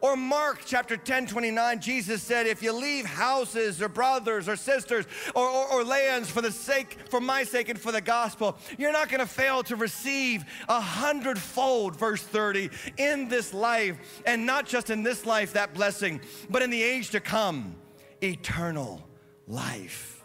Or 0.00 0.16
Mark 0.16 0.60
chapter 0.64 0.96
10, 0.96 1.26
29, 1.26 1.80
Jesus 1.80 2.22
said, 2.22 2.46
if 2.46 2.62
you 2.62 2.72
leave 2.72 3.04
houses 3.04 3.82
or 3.82 3.88
brothers 3.88 4.48
or 4.48 4.54
sisters 4.54 5.06
or, 5.34 5.48
or, 5.48 5.72
or 5.72 5.84
lands 5.84 6.30
for 6.30 6.40
the 6.40 6.52
sake, 6.52 6.96
for 7.08 7.20
my 7.20 7.42
sake 7.42 7.68
and 7.68 7.80
for 7.80 7.90
the 7.90 8.00
gospel, 8.00 8.56
you're 8.78 8.92
not 8.92 9.08
gonna 9.08 9.26
fail 9.26 9.64
to 9.64 9.74
receive 9.74 10.44
a 10.68 10.80
hundredfold, 10.80 11.96
verse 11.96 12.22
30, 12.22 12.70
in 12.96 13.28
this 13.28 13.52
life. 13.52 14.22
And 14.24 14.46
not 14.46 14.66
just 14.66 14.88
in 14.90 15.02
this 15.02 15.26
life, 15.26 15.54
that 15.54 15.74
blessing, 15.74 16.20
but 16.48 16.62
in 16.62 16.70
the 16.70 16.82
age 16.82 17.10
to 17.10 17.20
come, 17.20 17.74
eternal 18.22 19.02
life. 19.48 20.22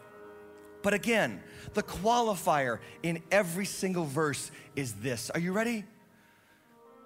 But 0.82 0.94
again, 0.94 1.42
the 1.72 1.82
qualifier 1.82 2.78
in 3.02 3.22
every 3.32 3.66
single 3.66 4.04
verse 4.04 4.52
is 4.76 4.92
this. 4.94 5.30
Are 5.30 5.40
you 5.40 5.52
ready? 5.52 5.84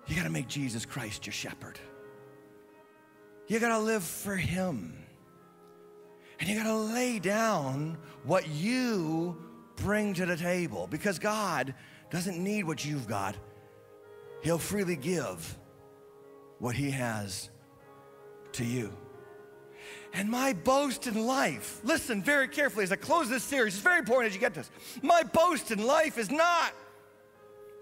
You 0.06 0.16
got 0.16 0.24
to 0.24 0.30
make 0.30 0.48
Jesus 0.48 0.84
Christ 0.84 1.26
your 1.26 1.32
shepherd. 1.32 1.78
You 3.48 3.58
got 3.58 3.68
to 3.68 3.78
live 3.78 4.04
for 4.04 4.36
Him. 4.36 4.94
And 6.38 6.48
you 6.48 6.56
got 6.56 6.64
to 6.64 6.76
lay 6.76 7.18
down 7.18 7.98
what 8.24 8.46
you 8.48 9.36
bring 9.76 10.14
to 10.14 10.26
the 10.26 10.36
table 10.36 10.86
because 10.88 11.18
God 11.18 11.74
doesn't 12.10 12.38
need 12.38 12.64
what 12.64 12.84
you've 12.84 13.08
got. 13.08 13.36
He'll 14.42 14.58
freely 14.58 14.96
give 14.96 15.58
what 16.58 16.76
He 16.76 16.90
has 16.90 17.48
to 18.52 18.64
you. 18.64 18.92
And 20.12 20.30
my 20.30 20.52
boast 20.52 21.06
in 21.06 21.26
life, 21.26 21.80
listen 21.84 22.22
very 22.22 22.48
carefully 22.48 22.84
as 22.84 22.92
I 22.92 22.96
close 22.96 23.28
this 23.28 23.42
series, 23.42 23.74
it's 23.74 23.82
very 23.82 23.98
important 23.98 24.30
as 24.30 24.34
you 24.34 24.40
get 24.40 24.54
this. 24.54 24.70
My 25.02 25.22
boast 25.22 25.70
in 25.70 25.84
life 25.84 26.18
is 26.18 26.30
not 26.30 26.72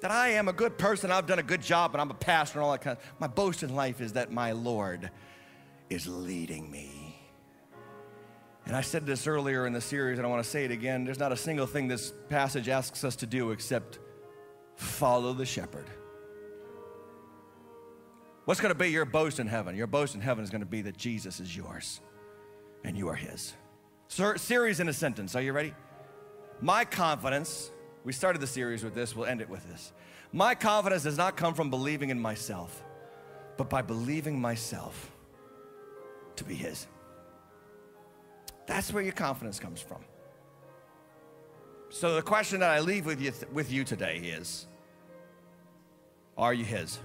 that 0.00 0.10
I 0.10 0.30
am 0.30 0.48
a 0.48 0.52
good 0.52 0.76
person, 0.76 1.10
I've 1.10 1.26
done 1.26 1.38
a 1.38 1.44
good 1.44 1.62
job, 1.62 1.94
and 1.94 2.00
I'm 2.00 2.10
a 2.10 2.14
pastor 2.14 2.58
and 2.58 2.64
all 2.64 2.72
that 2.72 2.82
kind 2.82 2.96
of 2.96 3.20
My 3.20 3.26
boast 3.26 3.62
in 3.62 3.74
life 3.74 4.00
is 4.00 4.12
that 4.14 4.30
my 4.30 4.52
Lord 4.52 5.10
is 5.90 6.06
leading 6.06 6.70
me. 6.70 7.16
And 8.66 8.74
I 8.74 8.80
said 8.80 9.06
this 9.06 9.26
earlier 9.26 9.66
in 9.66 9.72
the 9.72 9.80
series, 9.80 10.18
and 10.18 10.26
I 10.26 10.30
want 10.30 10.42
to 10.42 10.48
say 10.48 10.64
it 10.64 10.72
again. 10.72 11.04
There's 11.04 11.20
not 11.20 11.30
a 11.30 11.36
single 11.36 11.66
thing 11.66 11.86
this 11.86 12.12
passage 12.28 12.68
asks 12.68 13.04
us 13.04 13.14
to 13.16 13.26
do 13.26 13.52
except 13.52 14.00
follow 14.74 15.32
the 15.32 15.46
shepherd. 15.46 15.86
What's 18.44 18.60
going 18.60 18.72
to 18.72 18.78
be 18.78 18.90
your 18.90 19.04
boast 19.04 19.38
in 19.38 19.46
heaven? 19.46 19.76
Your 19.76 19.86
boast 19.86 20.14
in 20.14 20.20
heaven 20.20 20.42
is 20.42 20.50
going 20.50 20.60
to 20.60 20.66
be 20.66 20.82
that 20.82 20.96
Jesus 20.96 21.40
is 21.40 21.56
yours 21.56 22.00
and 22.84 22.96
you 22.96 23.08
are 23.08 23.14
his. 23.14 23.54
Sir, 24.08 24.36
series 24.36 24.78
in 24.78 24.88
a 24.88 24.92
sentence. 24.92 25.34
Are 25.34 25.42
you 25.42 25.52
ready? 25.52 25.74
My 26.60 26.84
confidence, 26.84 27.70
we 28.04 28.12
started 28.12 28.40
the 28.40 28.46
series 28.46 28.84
with 28.84 28.94
this, 28.94 29.14
we'll 29.14 29.26
end 29.26 29.40
it 29.40 29.50
with 29.50 29.68
this. 29.68 29.92
My 30.32 30.54
confidence 30.54 31.02
does 31.02 31.18
not 31.18 31.36
come 31.36 31.54
from 31.54 31.70
believing 31.70 32.10
in 32.10 32.20
myself, 32.20 32.82
but 33.56 33.68
by 33.68 33.82
believing 33.82 34.40
myself 34.40 35.10
to 36.36 36.44
be 36.44 36.54
his. 36.54 36.86
That's 38.66 38.92
where 38.92 39.02
your 39.02 39.12
confidence 39.12 39.58
comes 39.58 39.80
from. 39.80 40.00
So 41.88 42.16
the 42.16 42.22
question 42.22 42.60
that 42.60 42.70
I 42.70 42.80
leave 42.80 43.06
with 43.06 43.20
you, 43.20 43.32
with 43.52 43.70
you 43.70 43.84
today 43.84 44.18
is 44.18 44.66
Are 46.36 46.52
you 46.52 46.64
his? 46.64 46.98